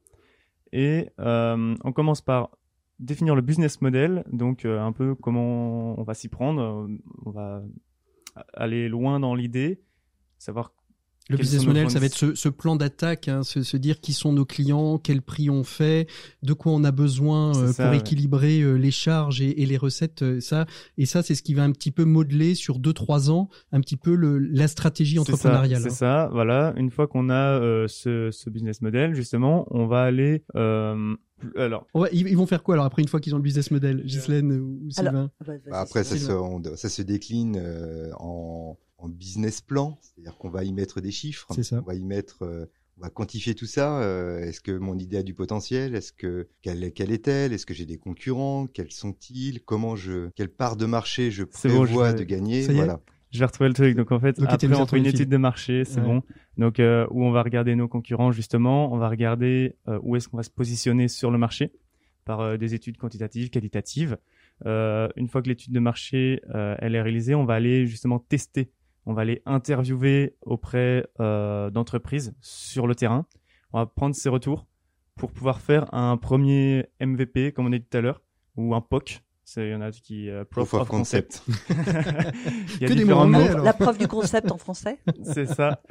Et 0.73 1.09
euh, 1.21 1.75
on 1.85 1.93
commence 1.93 2.21
par 2.21 2.51
définir 3.03 3.35
le 3.35 3.43
business 3.43 3.81
model, 3.81 4.25
donc 4.33 4.65
euh, 4.65 4.81
un 4.81 4.93
peu 4.93 5.15
comment 5.15 5.99
on 5.99 6.03
va 6.03 6.15
s'y 6.15 6.29
prendre. 6.29 6.61
Euh, 6.63 6.99
On 7.27 7.31
va 7.31 7.63
aller 8.55 8.89
loin 8.89 9.21
dans 9.21 9.35
l'idée, 9.35 9.83
savoir 10.39 10.73
Le 11.33 11.37
Quels 11.39 11.47
business 11.47 11.67
model, 11.67 11.91
ça 11.91 11.99
va 11.99 12.07
être 12.07 12.15
ce, 12.15 12.35
ce 12.35 12.49
plan 12.49 12.77
d'attaque, 12.77 13.27
hein, 13.29 13.43
se, 13.43 13.63
se 13.63 13.77
dire 13.77 14.01
qui 14.01 14.13
sont 14.13 14.33
nos 14.33 14.45
clients, 14.45 14.99
quel 14.99 15.23
prix 15.23 15.51
on 15.51 15.65
fait, 15.65 16.07
de 16.43 16.53
quoi 16.53 16.73
on 16.73 16.85
a 16.85 16.93
besoin 16.93 17.57
euh, 17.57 17.73
ça, 17.73 17.85
pour 17.85 17.93
ouais. 17.93 17.99
équilibrer 17.99 18.61
euh, 18.61 18.75
les 18.75 18.91
charges 18.91 19.41
et, 19.41 19.63
et 19.63 19.67
les 19.67 19.77
recettes. 19.79 20.23
euh, 20.23 20.41
ça 20.41 20.67
et 20.99 21.07
ça, 21.07 21.23
c'est 21.23 21.35
ce 21.35 21.43
qui 21.43 21.55
va 21.55 21.63
un 21.65 21.73
petit 21.73 21.91
peu 21.91 22.05
modeler 22.05 22.55
sur 22.55 22.79
deux 22.79 22.93
trois 22.93 23.31
ans 23.31 23.49
un 23.73 23.81
petit 23.81 23.97
peu 23.97 24.15
le, 24.15 24.39
la 24.39 24.69
stratégie 24.69 25.13
C'est 25.19 25.25
ça, 25.25 25.33
entrepreneuriale. 25.33 25.81
C'est 25.83 25.89
hein. 25.89 25.91
ça, 25.91 26.29
voilà. 26.33 26.75
Une 26.77 26.91
fois 26.91 27.07
qu'on 27.09 27.31
a 27.31 27.59
euh, 27.61 27.89
ce, 27.89 28.31
ce 28.31 28.51
business 28.51 28.83
model, 28.83 29.15
justement, 29.15 29.67
on 29.71 29.87
va 29.87 30.03
aller. 30.03 30.45
euh, 30.55 31.15
alors, 31.57 31.87
Ouais, 31.95 32.09
ils, 32.13 32.37
vont 32.37 32.47
faire 32.47 32.63
quoi 32.63 32.75
alors 32.77 32.85
après 32.85 33.03
une 33.03 33.09
fois 33.09 33.19
qu'ils 33.19 33.35
ont 33.35 33.39
le 33.39 33.43
business 33.43 33.71
model, 33.73 34.05
Ghislaine 34.05 34.53
ou 34.53 34.79
Alors, 34.97 35.11
Sylvain? 35.13 35.31
Ah 35.41 35.45
bah, 35.47 35.53
Bah, 35.71 35.81
après, 35.81 36.05
ça 36.05 36.17
se, 36.17 36.31
on- 36.31 36.63
ça 36.77 36.89
se 36.89 37.03
décline 37.03 37.57
euh, 37.59 38.11
en, 38.21 38.77
en 39.03 39.09
business 39.09 39.61
plan, 39.61 39.99
c'est-à-dire 40.01 40.37
qu'on 40.39 40.49
va 40.51 40.65
y 40.65 40.73
mettre 40.73 41.01
des 41.01 41.11
chiffres, 41.11 41.47
ça. 41.63 41.79
on 41.81 41.83
va 41.85 41.95
y 41.95 42.03
mettre, 42.05 42.43
euh, 42.43 42.67
on 42.99 43.03
va 43.03 43.11
quantifier 43.11 43.55
tout 43.55 43.67
ça. 43.67 44.01
euh, 44.03 44.39
Est-ce 44.39 44.61
que 44.61 44.73
mon 44.73 44.97
idée 44.99 45.17
a 45.17 45.23
du 45.23 45.35
potentiel 45.35 45.95
Est-ce 45.95 46.13
que 46.13 46.49
quelle, 46.63 46.93
quelle 46.93 47.11
est-elle 47.11 47.53
Est-ce 47.53 47.67
que 47.67 47.75
j'ai 47.75 47.87
des 47.87 47.99
concurrents 47.99 48.67
Quels 48.67 48.93
sont-ils 48.93 49.61
Comment 49.63 49.97
je, 49.97 50.29
quelle 50.37 50.51
part 50.51 50.77
de 50.77 50.87
marché 50.87 51.31
je 51.31 51.43
bon, 51.43 51.51
prévois 51.53 51.87
je 52.11 52.13
vais- 52.13 52.19
de 52.21 52.25
gagner 52.25 52.63
Ça 52.63 52.73
y 52.73 52.77
est 52.77 52.79
Voilà. 52.79 53.01
Je 53.33 53.39
vais 53.39 53.47
retrouver 53.47 53.69
le 53.69 53.75
truc. 53.75 53.97
Donc 53.97 54.13
en 54.13 54.21
fait, 54.21 54.39
Donc, 54.39 54.49
après 54.51 54.67
on 54.75 54.87
fait 54.87 54.99
une 54.99 55.07
étude 55.07 55.31
de 55.31 55.37
marché, 55.39 55.85
c'est 55.87 56.01
Ouais. 56.01 56.07
bon. 56.07 56.23
Donc 56.59 56.79
euh, 56.79 57.07
où 57.11 57.25
on 57.25 57.31
va 57.33 57.43
regarder 57.43 57.75
nos 57.75 57.89
concurrents 57.89 58.31
justement, 58.31 58.93
on 58.93 58.99
va 58.99 59.09
regarder 59.09 59.75
euh, 59.89 59.99
où 60.03 60.17
est-ce 60.17 60.29
qu'on 60.29 60.37
va 60.37 60.43
se 60.43 60.51
positionner 60.51 61.09
sur 61.09 61.31
le 61.31 61.39
marché 61.39 61.73
par 62.27 62.41
euh, 62.41 62.57
des 62.59 62.75
études 62.75 62.99
quantitatives, 62.99 63.49
qualitatives. 63.51 64.19
Euh, 64.67 65.09
une 65.17 65.29
fois 65.29 65.41
que 65.43 65.49
l'étude 65.49 65.73
de 65.73 65.81
marché 65.81 66.43
euh, 66.55 66.77
elle 66.79 66.95
est 66.95 67.01
réalisée, 67.03 67.35
on 67.35 67.47
va 67.47 67.55
aller 67.55 67.87
justement 67.87 68.19
tester, 68.19 68.71
on 69.07 69.15
va 69.15 69.23
aller 69.23 69.43
interviewer 69.47 70.37
auprès 70.43 71.07
euh, 71.21 71.71
d'entreprises 71.71 72.35
sur 72.41 72.87
le 72.87 72.95
terrain. 72.95 73.27
On 73.73 73.79
va 73.79 73.87
prendre 73.87 74.15
ces 74.15 74.29
retours 74.29 74.67
pour 75.17 75.33
pouvoir 75.33 75.61
faire 75.61 75.93
un 75.95 76.17
premier 76.17 76.87
MVP, 77.01 77.53
comme 77.53 77.67
on 77.67 77.73
a 77.73 77.79
dit 77.79 77.85
tout 77.85 77.97
à 77.99 78.01
l'heure, 78.01 78.23
ou 78.57 78.75
un 78.75 78.81
POC. 78.81 79.21
C'est- 79.45 79.67
Il 79.69 79.73
y 79.73 79.75
en 79.75 79.81
a 79.83 79.91
qui 79.91 80.31
euh, 80.31 80.45
Proof 80.45 80.73
of 80.75 80.83
of 80.83 80.89
Concept. 80.89 81.43
Il 81.69 82.83
y 82.83 82.85
a 82.85 82.89
Que 82.89 82.93
des 82.95 82.95
différents 82.95 83.27
mots 83.27 83.39
anglais. 83.41 83.63
La 83.65 83.73
preuve 83.75 83.99
du 83.99 84.09
concept 84.09 84.51
en 84.51 84.57
français. 84.57 84.99
C'est 85.25 85.47
ça. 85.47 85.83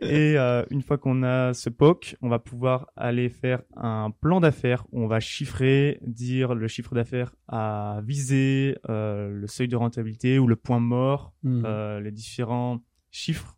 Et 0.00 0.36
euh, 0.38 0.64
une 0.70 0.82
fois 0.82 0.98
qu'on 0.98 1.22
a 1.22 1.54
ce 1.54 1.70
POC, 1.70 2.16
on 2.20 2.28
va 2.28 2.38
pouvoir 2.38 2.90
aller 2.96 3.28
faire 3.28 3.62
un 3.76 4.10
plan 4.10 4.40
d'affaires 4.40 4.84
où 4.92 5.02
on 5.02 5.06
va 5.06 5.20
chiffrer, 5.20 5.98
dire 6.02 6.54
le 6.54 6.66
chiffre 6.68 6.94
d'affaires 6.94 7.34
à 7.48 8.00
viser, 8.04 8.76
euh, 8.90 9.30
le 9.30 9.46
seuil 9.46 9.68
de 9.68 9.76
rentabilité 9.76 10.38
ou 10.38 10.46
le 10.46 10.56
point 10.56 10.80
mort, 10.80 11.32
Hmm. 11.42 11.62
euh, 11.64 12.00
les 12.00 12.10
différents 12.10 12.80
chiffres 13.10 13.56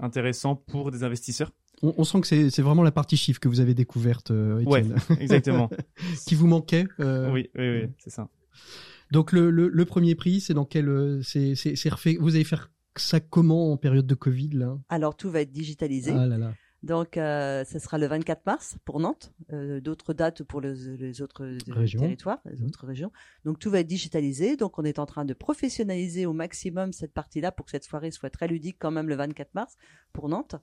intéressants 0.00 0.56
pour 0.56 0.90
des 0.90 1.04
investisseurs. 1.04 1.50
On, 1.82 1.94
on 1.98 2.04
sent 2.04 2.20
que 2.22 2.26
c'est 2.50 2.62
vraiment 2.62 2.82
la 2.82 2.90
partie 2.90 3.16
chiffre 3.16 3.38
que 3.38 3.48
vous 3.48 3.60
avez 3.60 3.74
découverte, 3.74 4.30
euh, 4.30 4.62
Ouais, 4.64 4.80
Étienne. 4.80 4.96
exactement. 5.20 5.70
qui 6.26 6.34
vous 6.34 6.46
manquait. 6.46 6.86
Oui, 6.98 7.50
oui, 7.56 7.70
oui, 7.82 7.88
c'est 7.98 8.10
ça. 8.10 8.28
Donc 9.12 9.32
le, 9.32 9.50
le, 9.50 9.68
le 9.68 9.84
premier 9.84 10.14
prix, 10.14 10.40
c'est 10.40 10.54
dans 10.54 10.64
quel, 10.64 11.20
c'est 11.22 11.88
refait. 11.88 12.16
Vous 12.20 12.34
allez 12.34 12.44
faire 12.44 12.70
ça 13.00 13.20
comment 13.20 13.72
en 13.72 13.76
période 13.76 14.06
de 14.06 14.14
Covid 14.14 14.50
là? 14.50 14.78
Alors 14.88 15.16
tout 15.16 15.30
va 15.30 15.40
être 15.42 15.52
digitalisé. 15.52 16.12
Ah 16.14 16.26
là 16.26 16.38
là. 16.38 16.52
Donc, 16.84 17.16
euh, 17.16 17.64
ce 17.64 17.80
sera 17.80 17.98
le 17.98 18.06
24 18.06 18.46
mars 18.46 18.76
pour 18.84 19.00
Nantes. 19.00 19.32
Euh, 19.52 19.80
D'autres 19.80 20.14
dates 20.14 20.44
pour 20.44 20.60
les, 20.60 20.74
les 20.96 21.22
autres 21.22 21.42
euh, 21.44 21.58
Régions. 21.66 21.98
territoires, 21.98 22.38
les 22.44 22.60
Mhm. 22.60 22.66
autres 22.66 22.86
régions. 22.86 23.10
Donc, 23.44 23.58
tout 23.58 23.68
va 23.68 23.80
être 23.80 23.88
digitalisé. 23.88 24.56
Donc, 24.56 24.78
on 24.78 24.84
est 24.84 25.00
en 25.00 25.06
train 25.06 25.24
de 25.24 25.34
professionnaliser 25.34 26.24
au 26.24 26.32
maximum 26.32 26.92
cette 26.92 27.12
partie-là 27.12 27.50
pour 27.50 27.66
que 27.66 27.72
cette 27.72 27.82
soirée 27.82 28.12
soit 28.12 28.30
très 28.30 28.46
ludique 28.46 28.76
quand 28.78 28.92
même 28.92 29.08
le 29.08 29.16
24 29.16 29.54
mars 29.54 29.76
pour 30.12 30.28
Nantes. 30.28 30.54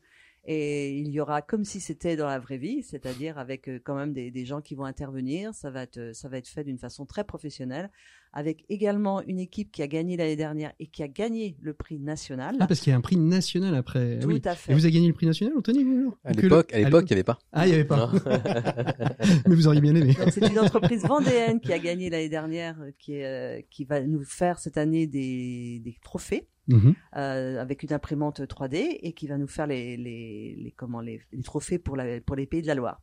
Et 0.47 0.99
il 0.99 1.09
y 1.09 1.19
aura 1.19 1.41
comme 1.41 1.65
si 1.65 1.81
c'était 1.81 2.15
dans 2.15 2.27
la 2.27 2.37
vraie 2.39 2.59
vie, 2.59 2.81
c'est-à-dire 2.83 3.37
avec 3.39 3.67
euh, 3.67 3.79
quand 3.83 3.95
même 3.95 4.13
des, 4.13 4.31
des 4.31 4.45
gens 4.45 4.61
qui 4.61 4.75
vont 4.75 4.85
intervenir. 4.85 5.53
Ça 5.53 5.69
va 5.69 5.81
être, 5.83 6.11
ça 6.13 6.29
va 6.29 6.37
être 6.37 6.47
fait 6.47 6.63
d'une 6.63 6.77
façon 6.77 7.05
très 7.05 7.25
professionnelle, 7.25 7.89
avec 8.37 8.65
également 8.69 9.21
une 9.21 9.39
équipe 9.39 9.71
qui 9.71 9.81
a 9.81 9.87
gagné 9.87 10.17
l'année 10.17 10.35
dernière 10.35 10.73
et 10.79 10.87
qui 10.87 11.01
a 11.01 11.07
gagné 11.07 11.55
le 11.61 11.73
prix 11.73 11.99
national. 11.99 12.57
Ah 12.59 12.67
parce 12.67 12.81
qu'il 12.81 12.91
y 12.91 12.93
a 12.93 12.97
un 12.97 13.01
prix 13.01 13.15
national 13.17 13.73
après. 13.75 14.19
Tout 14.19 14.27
oui. 14.27 14.41
à 14.45 14.53
fait. 14.55 14.71
Et 14.71 14.75
vous 14.75 14.83
avez 14.85 14.91
gagné 14.93 15.07
le 15.07 15.13
prix 15.13 15.25
national, 15.25 15.53
Anthony 15.57 15.83
vous, 15.85 16.13
À 16.25 16.33
Que 16.33 16.41
l'époque, 16.41 16.71
le- 16.71 16.77
à 16.77 16.79
l'époque, 16.81 17.05
il 17.05 17.13
n'y 17.13 17.13
avait 17.13 17.23
pas. 17.23 17.39
Ah, 17.53 17.65
il 17.65 17.69
n'y 17.69 17.75
avait 17.75 17.85
pas. 17.85 18.11
Mais 19.47 19.55
vous 19.55 19.67
auriez 19.67 19.81
bien 19.81 19.95
aimé. 19.95 20.13
C'est 20.31 20.47
une 20.51 20.59
entreprise 20.59 21.03
vendéenne 21.05 21.59
qui 21.59 21.71
a 21.73 21.79
gagné 21.79 22.09
l'année 22.09 22.29
dernière, 22.29 22.79
euh, 22.81 22.91
qui, 22.99 23.13
est, 23.13 23.25
euh, 23.25 23.61
qui 23.69 23.85
va 23.85 24.01
nous 24.01 24.23
faire 24.23 24.59
cette 24.59 24.77
année 24.77 25.07
des, 25.07 25.79
des 25.83 25.95
trophées 26.03 26.47
Mhm. 26.67 26.95
euh, 27.15 27.61
avec 27.61 27.83
une 27.83 27.93
imprimante 27.93 28.41
3D 28.41 28.97
et 29.01 29.13
qui 29.13 29.27
va 29.27 29.37
nous 29.37 29.47
faire 29.47 29.67
les, 29.67 29.97
les, 29.97 30.55
les 30.57 30.71
comment 30.75 30.99
les, 30.99 31.21
les 31.31 31.43
trophées 31.43 31.77
pour, 31.77 31.95
la, 31.95 32.19
pour 32.21 32.35
les 32.35 32.47
pays 32.47 32.63
de 32.63 32.67
la 32.67 32.73
Loire. 32.73 33.01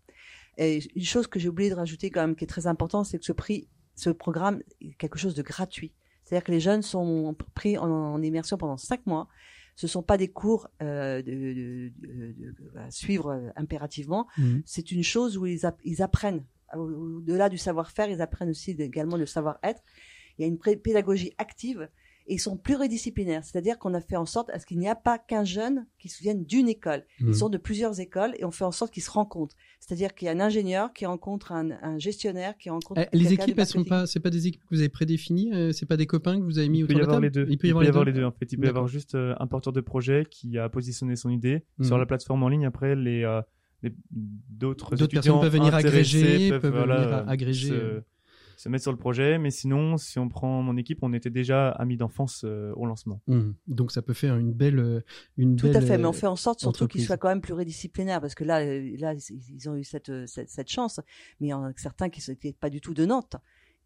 Et 0.58 0.80
une 0.96 1.04
chose 1.04 1.28
que 1.28 1.38
j'ai 1.38 1.48
oublié 1.48 1.70
de 1.70 1.76
rajouter 1.76 2.10
quand 2.10 2.22
même 2.22 2.34
qui 2.34 2.42
est 2.42 2.48
très 2.48 2.66
importante, 2.66 3.06
c'est 3.06 3.20
que 3.20 3.24
ce 3.24 3.30
prix, 3.32 3.68
ce 3.94 4.10
programme 4.10 4.62
est 4.80 4.94
quelque 4.98 5.18
chose 5.18 5.34
de 5.34 5.42
gratuit. 5.42 5.92
C'est-à-dire 6.24 6.44
que 6.44 6.52
les 6.52 6.60
jeunes 6.60 6.82
sont 6.82 7.36
pris 7.54 7.76
en, 7.78 7.90
en 7.90 8.22
immersion 8.22 8.56
pendant 8.56 8.76
cinq 8.78 9.04
mois. 9.06 9.28
Ce 9.74 9.86
sont 9.86 10.02
pas 10.02 10.18
des 10.18 10.28
cours 10.28 10.68
euh, 10.82 11.22
de, 11.22 11.32
de- 11.32 11.92
de- 11.98 12.32
de- 12.52 12.78
à 12.78 12.90
suivre 12.90 13.28
euh, 13.30 13.48
impérativement 13.56 14.26
Mhm. 14.38 14.62
c'est 14.66 14.92
une 14.92 15.02
chose 15.02 15.38
où 15.38 15.46
ils, 15.46 15.64
app- 15.64 15.80
ils 15.84 16.02
apprennent, 16.02 16.44
au- 16.74 17.16
au-delà 17.18 17.48
du 17.48 17.56
savoir-faire, 17.58 18.08
ils 18.10 18.20
apprennent 18.20 18.50
aussi 18.50 18.72
également 18.72 19.16
le 19.16 19.24
savoir-être. 19.26 19.82
Il 20.38 20.42
y 20.42 20.44
a 20.44 20.48
une 20.48 20.58
pédagogie 20.58 21.32
active 21.38 21.88
et 22.26 22.34
ils 22.34 22.38
sont 22.38 22.56
pluridisciplinaires, 22.56 23.44
c'est-à-dire 23.44 23.78
qu'on 23.78 23.94
a 23.94 24.00
fait 24.00 24.16
en 24.16 24.26
sorte 24.26 24.50
à 24.50 24.58
ce 24.58 24.66
qu'il 24.66 24.78
n'y 24.78 24.88
a 24.88 24.94
pas 24.94 25.18
qu'un 25.18 25.44
jeune 25.44 25.86
qui 25.98 26.08
se 26.08 26.22
vienne 26.22 26.44
d'une 26.44 26.68
école. 26.68 27.04
Mhm. 27.20 27.28
Ils 27.28 27.34
sont 27.34 27.48
de 27.48 27.58
plusieurs 27.58 28.00
écoles 28.00 28.32
et 28.38 28.44
on 28.44 28.50
fait 28.50 28.64
en 28.64 28.72
sorte 28.72 28.92
qu'ils 28.92 29.02
se 29.02 29.10
rencontrent. 29.10 29.54
C'est-à-dire 29.80 30.14
qu'il 30.14 30.26
y 30.26 30.28
a 30.28 30.32
un 30.32 30.40
ingénieur 30.40 30.92
qui 30.92 31.06
rencontre 31.06 31.52
un, 31.52 31.70
un 31.82 31.98
gestionnaire 31.98 32.56
qui 32.58 32.70
rencontre 32.70 33.00
Eh, 33.12 33.16
Les 33.16 33.32
équipes, 33.32 33.58
elles 33.58 33.66
sont 33.66 33.84
pas, 33.84 34.06
c'est 34.06 34.20
pas 34.20 34.30
des 34.30 34.46
équipes 34.46 34.62
que 34.62 34.74
vous 34.74 34.80
avez 34.80 34.88
prédéfinies, 34.88 35.52
euh, 35.52 35.72
c'est 35.72 35.86
pas 35.86 35.96
des 35.96 36.06
copains 36.06 36.38
que 36.38 36.44
vous 36.44 36.58
avez 36.58 36.68
mis 36.68 36.78
Il 36.80 36.86
peut 36.86 36.92
autour 36.94 36.94
y 36.94 36.94
de 36.94 37.00
la 37.00 37.04
avoir 37.04 37.16
table 37.16 37.26
les 37.26 37.30
deux. 37.30 37.46
Il 37.50 37.58
peut 37.58 37.66
y 37.66 37.70
avoir, 37.70 38.04
les 38.04 38.12
deux 38.12 38.24
en 38.24 38.30
fait. 38.32 38.52
Il 38.52 38.58
peut 38.58 38.66
y 38.66 38.68
avoir 38.68 38.86
juste 38.88 39.14
euh, 39.14 39.34
un 39.40 39.46
porteur 39.46 39.72
de 39.72 39.80
projet 39.80 40.26
qui 40.30 40.58
a 40.58 40.68
positionné 40.68 41.16
son 41.16 41.30
idée 41.30 41.64
Mhm. 41.78 41.86
sur 41.86 41.98
la 41.98 42.06
plateforme 42.06 42.42
en 42.42 42.48
ligne. 42.48 42.66
Après, 42.66 42.94
les, 42.94 43.24
euh, 43.24 43.40
les- 43.82 43.92
d'autres 44.50 44.94
personnes 45.06 45.40
peuvent 45.40 45.52
venir 45.52 45.74
agréger, 45.74 46.50
peuvent, 46.50 46.60
peuvent 46.60 46.76
voilà, 46.76 46.96
venir 47.02 47.14
euh, 47.18 47.24
agréger, 47.26 47.68
se, 47.68 47.74
euh. 47.74 48.00
Se 48.56 48.68
mettre 48.68 48.82
sur 48.82 48.92
le 48.92 48.98
projet. 48.98 49.38
Mais 49.38 49.50
sinon, 49.50 49.96
si 49.96 50.18
on 50.18 50.28
prend 50.28 50.62
mon 50.62 50.76
équipe, 50.76 50.98
on 51.02 51.12
était 51.12 51.30
déjà 51.30 51.70
amis 51.70 51.96
d'enfance 51.96 52.42
euh, 52.44 52.72
au 52.76 52.86
lancement. 52.86 53.20
Mhm. 53.26 53.54
Donc 53.66 53.92
ça 53.92 54.02
peut 54.02 54.12
faire 54.14 54.36
une 54.36 54.52
belle, 54.52 54.78
euh, 54.78 55.00
une 55.36 55.56
Tout 55.56 55.66
belle. 55.66 55.76
à 55.76 55.80
fait, 55.80 55.98
mais 55.98 56.06
on 56.06 56.10
euh, 56.10 56.12
fait 56.12 56.26
en 56.26 56.36
sorte 56.36 56.60
surtout 56.60 56.88
qu'ils 56.88 57.04
soient 57.04 57.16
quand 57.16 57.28
même 57.28 57.40
pluridisciplinaires 57.40 58.20
parce 58.20 58.34
que 58.34 58.44
là, 58.44 58.64
là, 58.64 59.14
ils 59.14 59.68
ont 59.68 59.76
eu 59.76 59.84
cette, 59.84 60.26
cette, 60.26 60.50
cette 60.50 60.68
chance, 60.68 61.00
mais 61.40 61.48
il 61.48 61.50
y 61.50 61.54
en 61.54 61.64
a 61.64 61.72
certains 61.76 62.08
qui 62.08 62.22
n'étaient 62.28 62.52
pas 62.52 62.70
du 62.70 62.80
tout 62.80 62.94
de 62.94 63.04
Nantes 63.04 63.36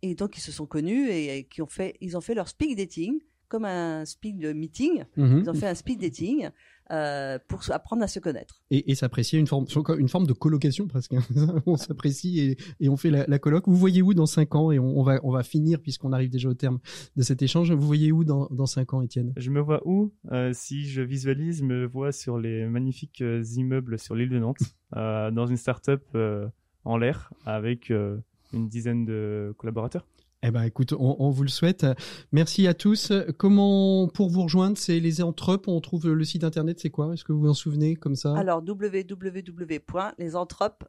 et 0.02 0.14
donc 0.14 0.36
ils 0.36 0.42
se 0.42 0.52
sont 0.52 0.66
connus 0.66 1.08
et, 1.08 1.38
et 1.38 1.44
qui 1.44 1.62
ont 1.62 1.66
fait, 1.68 1.96
ils 2.00 2.16
ont 2.16 2.20
fait 2.20 2.34
leur 2.34 2.48
speed 2.48 2.76
dating 2.78 3.20
comme 3.48 3.64
un 3.64 4.04
speed 4.04 4.54
meeting. 4.54 5.04
Mhm. 5.16 5.42
Ils 5.44 5.50
ont 5.50 5.54
fait 5.54 5.68
un 5.68 5.74
speed 5.74 6.00
dating 6.00 6.50
euh, 6.90 7.38
pour 7.48 7.60
apprendre 7.70 8.02
à 8.02 8.08
se 8.08 8.20
connaître. 8.20 8.62
Et, 8.70 8.90
et 8.90 8.94
s'apprécier 8.94 9.38
une 9.38 9.46
forme, 9.46 9.66
une 9.98 10.08
forme 10.08 10.26
de 10.26 10.32
colocation 10.32 10.86
presque. 10.86 11.14
hein. 11.14 11.22
on 11.66 11.76
s'apprécie 11.76 12.40
et, 12.40 12.56
et 12.80 12.88
on 12.88 12.96
fait 12.96 13.10
la, 13.10 13.24
la 13.26 13.38
coloc. 13.38 13.64
Vous 13.66 13.76
voyez 13.76 14.02
où 14.02 14.14
dans 14.14 14.26
cinq 14.26 14.54
ans 14.54 14.70
et 14.70 14.78
on, 14.78 14.98
on 14.98 15.02
va 15.02 15.20
on 15.22 15.30
va 15.30 15.42
finir 15.42 15.80
puisqu'on 15.80 16.12
arrive 16.12 16.30
déjà 16.30 16.48
au 16.48 16.54
terme 16.54 16.78
de 17.16 17.22
cet 17.22 17.42
échange. 17.42 17.72
Vous 17.72 17.86
voyez 17.86 18.12
où 18.12 18.24
dans 18.24 18.46
dans 18.50 18.66
cinq 18.66 18.94
ans, 18.94 19.02
Étienne? 19.02 19.32
Je 19.36 19.50
me 19.50 19.60
vois 19.60 19.82
où 19.86 20.12
Euh, 20.32 20.52
Si 20.54 20.86
je 20.88 21.02
visualise, 21.02 21.58
je 21.58 21.64
me 21.64 21.86
vois 21.86 22.12
sur 22.12 22.38
les 22.38 22.66
magnifiques 22.66 23.20
euh, 23.22 23.42
immeubles 23.56 23.98
sur 23.98 24.14
l'île 24.14 24.30
de 24.30 24.38
Nantes, 24.38 24.58
euh, 24.96 25.30
dans 25.30 25.46
une 25.46 25.56
start-up 25.56 26.02
euh, 26.14 26.46
en 26.84 26.96
l'air 26.96 27.32
avec 27.46 27.90
euh, 27.90 28.18
une 28.52 28.68
dizaine 28.68 29.04
de 29.04 29.54
collaborateurs. 29.58 30.06
Eh 30.42 30.50
ben, 30.50 30.62
écoute, 30.62 30.94
on, 30.98 31.30
vous 31.30 31.42
le 31.42 31.48
souhaite. 31.48 31.86
Merci 32.30 32.66
à 32.66 32.74
tous. 32.74 33.12
Comment 33.38 34.08
pour 34.08 34.30
vous 34.30 34.42
rejoindre, 34.42 34.78
c'est 34.78 35.00
les 35.00 35.22
entrepes. 35.22 35.66
On 35.66 35.80
trouve 35.80 36.08
le 36.08 36.24
site 36.24 36.44
internet. 36.44 36.78
C'est 36.78 36.90
quoi? 36.90 37.14
Est-ce 37.14 37.24
que 37.24 37.32
vous 37.32 37.40
vous 37.40 37.48
en 37.48 37.54
souvenez 37.54 37.96
comme 37.96 38.16
ça? 38.16 38.36
Alors 38.36 38.62
www.lesentropes.fr. 38.64 40.86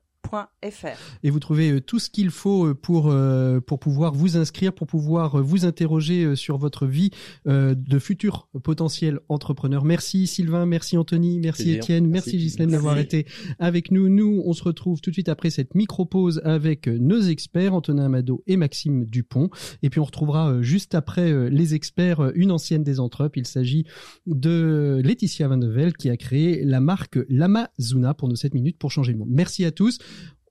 et 1.23 1.29
vous 1.29 1.39
trouvez 1.39 1.71
euh, 1.71 1.81
tout 1.81 1.99
ce 1.99 2.09
qu'il 2.09 2.29
faut 2.29 2.67
euh, 2.67 2.73
pour 2.73 3.09
euh, 3.09 3.59
pour 3.59 3.79
pouvoir 3.79 4.13
vous 4.13 4.37
inscrire, 4.37 4.73
pour 4.73 4.87
pouvoir 4.87 5.41
vous 5.41 5.65
interroger 5.65 6.35
sur 6.35 6.57
votre 6.57 6.85
vie 6.85 7.11
de 7.45 7.99
futur 7.99 8.47
potentiel 8.63 9.19
entrepreneur. 9.29 9.83
Merci 9.83 10.27
Sylvain, 10.27 10.65
merci 10.65 10.97
Anthony, 10.97 11.39
merci. 11.39 11.71
Étienne, 11.71 12.07
merci, 12.07 12.31
Merci. 12.31 12.37
Ghislaine 12.37 12.71
d'avoir 12.71 12.97
été 12.97 13.25
avec 13.59 13.91
nous. 13.91 14.09
Nous, 14.09 14.41
on 14.45 14.53
se 14.53 14.63
retrouve 14.63 15.01
tout 15.01 15.09
de 15.09 15.15
suite 15.15 15.29
après 15.29 15.49
cette 15.49 15.75
micro-pause 15.75 16.41
avec 16.43 16.87
euh, 16.87 16.97
nos 16.97 17.21
experts, 17.21 17.73
Antonin 17.73 18.05
Amado 18.05 18.43
et 18.47 18.57
Maxime 18.57 19.05
Dupont. 19.05 19.49
Et 19.83 19.89
puis 19.89 19.99
on 19.99 20.05
retrouvera 20.05 20.61
juste 20.61 20.95
après 20.95 21.49
les 21.49 21.73
experts, 21.73 22.31
une 22.35 22.51
ancienne 22.51 22.83
des 22.83 22.99
entrepes. 22.99 23.37
Il 23.37 23.47
s'agit 23.47 23.85
de 24.25 25.01
Laetitia 25.03 25.47
Van 25.47 25.57
de 25.57 25.67
Velde 25.67 25.95
qui 25.97 26.09
a 26.09 26.17
créé 26.17 26.63
la 26.63 26.79
marque 26.79 27.19
Lamazuna 27.29 28.13
pour 28.13 28.27
nos 28.27 28.35
7 28.35 28.53
minutes 28.53 28.77
pour 28.77 28.91
changer 28.91 29.13
le 29.13 29.19
monde. 29.19 29.29
Merci 29.31 29.65
à 29.65 29.71
tous. 29.71 29.99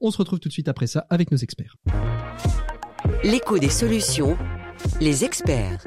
On 0.01 0.11
se 0.11 0.19
retrouve 0.19 0.41
tout 0.41 0.49
de 0.49 0.53
suite 0.53 0.69
après 0.69 0.87
ça 0.87 1.07
avec 1.11 1.31
nos 1.31 1.39
experts. 1.39 1.77
L'écho 3.25 3.59
des 3.59 3.71
solutions, 3.71 4.37
les 5.01 5.25
experts. 5.25 5.87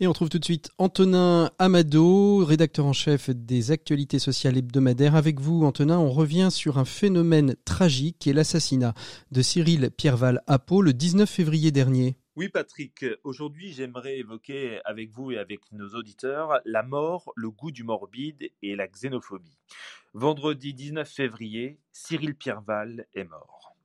Et 0.00 0.08
on 0.08 0.12
trouve 0.12 0.30
tout 0.30 0.40
de 0.40 0.44
suite 0.44 0.70
Antonin 0.78 1.50
Amado, 1.58 2.44
rédacteur 2.44 2.86
en 2.86 2.92
chef 2.92 3.30
des 3.30 3.70
actualités 3.70 4.18
sociales 4.18 4.56
hebdomadaires. 4.56 5.14
Avec 5.14 5.38
vous, 5.38 5.64
Antonin, 5.64 5.98
on 5.98 6.10
revient 6.10 6.48
sur 6.50 6.78
un 6.78 6.84
phénomène 6.84 7.54
tragique 7.64 8.16
qui 8.18 8.30
est 8.30 8.32
l'assassinat 8.32 8.94
de 9.30 9.42
Cyril 9.42 9.90
Pierval 9.96 10.42
Pau 10.66 10.82
le 10.82 10.92
19 10.92 11.30
février 11.30 11.70
dernier. 11.70 12.16
Oui, 12.34 12.48
Patrick, 12.48 13.04
aujourd'hui 13.24 13.74
j'aimerais 13.74 14.16
évoquer 14.16 14.80
avec 14.86 15.10
vous 15.10 15.32
et 15.32 15.38
avec 15.38 15.70
nos 15.70 15.90
auditeurs 15.90 16.62
la 16.64 16.82
mort, 16.82 17.30
le 17.36 17.50
goût 17.50 17.70
du 17.70 17.84
morbide 17.84 18.50
et 18.62 18.74
la 18.74 18.88
xénophobie. 18.88 19.58
Vendredi 20.14 20.72
19 20.72 21.06
février, 21.06 21.78
Cyril 21.92 22.34
Pierval 22.34 23.06
est 23.12 23.24
mort. 23.24 23.76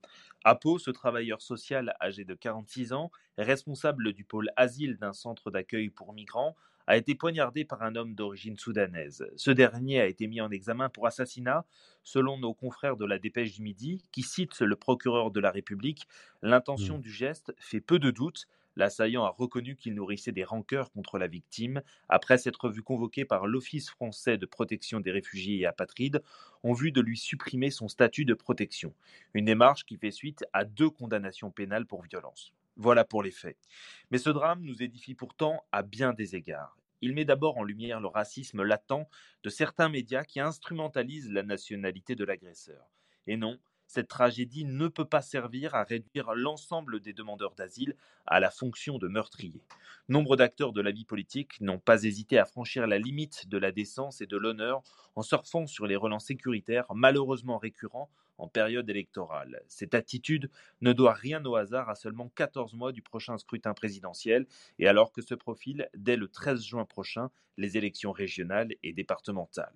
À 0.46 0.56
Pau, 0.56 0.80
ce 0.80 0.92
travailleur 0.92 1.42
social 1.42 1.94
âgé 2.00 2.24
de 2.24 2.36
46 2.36 2.94
ans, 2.94 3.12
responsable 3.38 4.14
du 4.14 4.24
pôle 4.24 4.50
asile 4.56 4.96
d'un 4.96 5.12
centre 5.12 5.52
d'accueil 5.52 5.90
pour 5.90 6.14
migrants, 6.14 6.56
a 6.88 6.96
été 6.96 7.16
poignardé 7.16 7.66
par 7.66 7.84
un 7.84 7.96
homme 7.96 8.16
d'origine 8.16 8.58
soudanaise. 8.58 9.30
Ce 9.36 9.52
dernier 9.52 10.00
a 10.00 10.08
été 10.08 10.26
mis 10.28 10.40
en 10.40 10.50
examen 10.50 10.90
pour 10.90 11.06
assassinat, 11.06 11.66
selon 12.04 12.38
nos 12.38 12.54
confrères 12.54 12.96
de 12.96 13.06
la 13.06 13.20
Dépêche 13.20 13.54
du 13.54 13.62
Midi, 13.62 14.02
qui 14.14 14.24
cite 14.24 14.62
le 14.62 14.76
procureur 14.78 15.30
de 15.30 15.42
la 15.42 15.52
République. 15.52 16.08
L'intention 16.42 16.98
du 16.98 17.12
geste 17.12 17.54
fait 17.60 17.82
peu 17.82 18.00
de 18.00 18.10
doute. 18.10 18.48
L'assaillant 18.78 19.26
a 19.26 19.30
reconnu 19.30 19.76
qu'il 19.76 19.96
nourrissait 19.96 20.32
des 20.32 20.44
rancœurs 20.44 20.92
contre 20.92 21.18
la 21.18 21.28
victime 21.28 21.82
après 22.10 22.38
s'être 22.38 22.70
vu 22.70 22.84
convoqué 22.84 23.26
par 23.26 23.48
l'Office 23.48 23.90
français 23.90 24.38
de 24.38 24.46
protection 24.46 25.00
des 25.00 25.12
réfugiés 25.12 25.60
et 25.60 25.66
apatrides 25.66 26.22
en 26.64 26.74
vue 26.74 26.92
de 26.92 27.02
lui 27.02 27.18
supprimer 27.18 27.72
son 27.72 27.88
statut 27.88 28.24
de 28.24 28.36
protection. 28.36 28.94
Une 29.34 29.46
démarche 29.46 29.84
qui 29.84 29.98
fait 29.98 30.12
suite 30.12 30.46
à 30.54 30.64
deux 30.64 30.92
condamnations 30.92 31.50
pénales 31.50 31.88
pour 31.88 32.04
violence. 32.04 32.54
Voilà 32.78 33.04
pour 33.04 33.24
les 33.24 33.32
faits. 33.32 33.58
Mais 34.12 34.20
ce 34.20 34.30
drame 34.30 34.62
nous 34.62 34.84
édifie 34.84 35.16
pourtant 35.16 35.66
à 35.72 35.82
bien 35.82 36.14
des 36.14 36.36
égards. 36.36 36.78
Il 37.02 37.14
met 37.14 37.26
d'abord 37.26 37.58
en 37.58 37.64
lumière 37.64 38.00
le 38.00 38.08
racisme 38.08 38.62
latent 38.64 39.08
de 39.44 39.50
certains 39.50 39.90
médias 39.90 40.24
qui 40.24 40.40
instrumentalisent 40.40 41.32
la 41.32 41.42
nationalité 41.42 42.16
de 42.16 42.24
l'agresseur. 42.24 42.88
Et 43.26 43.36
non, 43.36 43.60
cette 43.88 44.10
tragédie 44.10 44.66
ne 44.66 44.88
peut 44.90 45.06
pas 45.06 45.22
servir 45.22 45.74
à 45.74 45.84
réduire 45.84 46.36
l'ensemble 46.36 47.00
des 47.00 47.14
demandeurs 47.14 47.56
d'asile 47.56 47.96
à 48.28 48.40
la 48.40 48.52
fonction 48.52 49.00
de 49.00 49.08
meurtrier. 49.08 49.64
Nombre 50.08 50.36
d'acteurs 50.36 50.74
de 50.74 50.82
la 50.82 50.92
vie 50.92 51.06
politique 51.06 51.60
n'ont 51.62 51.80
pas 51.80 52.04
hésité 52.04 52.38
à 52.38 52.46
franchir 52.46 52.86
la 52.86 53.00
limite 53.00 53.48
de 53.48 53.58
la 53.58 53.72
décence 53.72 54.22
et 54.22 54.28
de 54.28 54.38
l'honneur 54.38 54.84
en 55.16 55.22
surfant 55.22 55.66
sur 55.66 55.88
les 55.88 55.96
relents 55.96 56.20
sécuritaires 56.20 56.86
malheureusement 56.94 57.58
récurrents 57.58 58.12
en 58.38 58.48
période 58.48 58.90
électorale. 58.90 59.62
Cette 59.68 59.94
attitude 59.94 60.50
ne 60.82 60.94
doit 60.94 61.14
rien 61.14 61.44
au 61.46 61.56
hasard 61.56 61.90
à 61.90 61.96
seulement 61.96 62.30
14 62.36 62.74
mois 62.76 62.92
du 62.92 63.02
prochain 63.02 63.38
scrutin 63.38 63.74
présidentiel 63.74 64.46
et 64.80 64.88
alors 64.88 65.12
que 65.12 65.22
se 65.22 65.36
profilent 65.36 65.90
dès 65.96 66.16
le 66.16 66.28
13 66.28 66.64
juin 66.64 66.86
prochain 66.86 67.30
les 67.58 67.78
élections 67.78 68.12
régionales 68.12 68.70
et 68.84 68.94
départementales. 68.94 69.74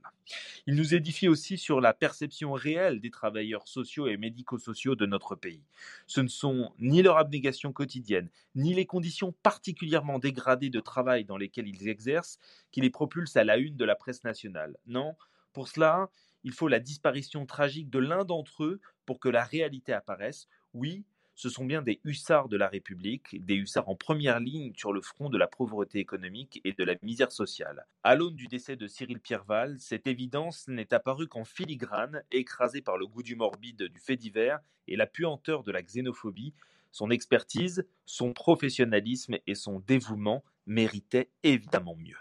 Il 0.67 0.75
nous 0.75 0.93
édifie 0.93 1.27
aussi 1.27 1.57
sur 1.57 1.81
la 1.81 1.93
perception 1.93 2.53
réelle 2.53 3.01
des 3.01 3.09
travailleurs 3.09 3.67
sociaux 3.67 4.07
et 4.07 4.17
médico-sociaux 4.17 4.95
de 4.95 5.05
notre 5.05 5.35
pays. 5.35 5.63
Ce 6.07 6.21
ne 6.21 6.27
sont 6.27 6.73
ni 6.79 7.01
leur 7.01 7.17
abnégation 7.17 7.73
quotidienne, 7.73 8.29
ni 8.55 8.73
les 8.73 8.85
conditions 8.85 9.33
particulièrement 9.43 10.19
dégradées 10.19 10.69
de 10.69 10.79
travail 10.79 11.25
dans 11.25 11.37
lesquelles 11.37 11.67
ils 11.67 11.87
exercent 11.87 12.39
qui 12.71 12.81
les 12.81 12.91
propulsent 12.91 13.37
à 13.37 13.43
la 13.43 13.57
une 13.57 13.77
de 13.77 13.85
la 13.85 13.95
presse 13.95 14.23
nationale. 14.23 14.77
Non, 14.85 15.15
pour 15.53 15.67
cela, 15.67 16.09
il 16.43 16.53
faut 16.53 16.67
la 16.67 16.79
disparition 16.79 17.45
tragique 17.45 17.89
de 17.89 17.99
l'un 17.99 18.23
d'entre 18.23 18.63
eux 18.63 18.81
pour 19.05 19.19
que 19.19 19.29
la 19.29 19.43
réalité 19.43 19.93
apparaisse. 19.93 20.47
Oui, 20.73 21.03
ce 21.35 21.49
sont 21.49 21.65
bien 21.65 21.81
des 21.81 21.99
hussards 22.03 22.49
de 22.49 22.57
la 22.57 22.67
République, 22.67 23.43
des 23.43 23.55
hussards 23.55 23.89
en 23.89 23.95
première 23.95 24.39
ligne 24.39 24.73
sur 24.75 24.93
le 24.93 25.01
front 25.01 25.29
de 25.29 25.37
la 25.37 25.47
pauvreté 25.47 25.99
économique 25.99 26.61
et 26.63 26.73
de 26.73 26.83
la 26.83 26.95
misère 27.01 27.31
sociale. 27.31 27.87
À 28.03 28.15
l'aune 28.15 28.35
du 28.35 28.47
décès 28.47 28.75
de 28.75 28.87
Cyril 28.87 29.19
Pierreval, 29.19 29.79
cette 29.79 30.07
évidence 30.07 30.67
n'est 30.67 30.93
apparue 30.93 31.27
qu'en 31.27 31.43
filigrane, 31.43 32.23
écrasée 32.31 32.81
par 32.81 32.97
le 32.97 33.07
goût 33.07 33.23
du 33.23 33.35
morbide 33.35 33.83
du 33.83 33.99
fait 33.99 34.17
divers 34.17 34.59
et 34.87 34.95
la 34.95 35.07
puanteur 35.07 35.63
de 35.63 35.71
la 35.71 35.81
xénophobie. 35.81 36.53
Son 36.91 37.09
expertise, 37.09 37.87
son 38.05 38.33
professionnalisme 38.33 39.37
et 39.47 39.55
son 39.55 39.79
dévouement 39.79 40.43
méritaient 40.67 41.29
évidemment 41.43 41.95
mieux. 41.95 42.17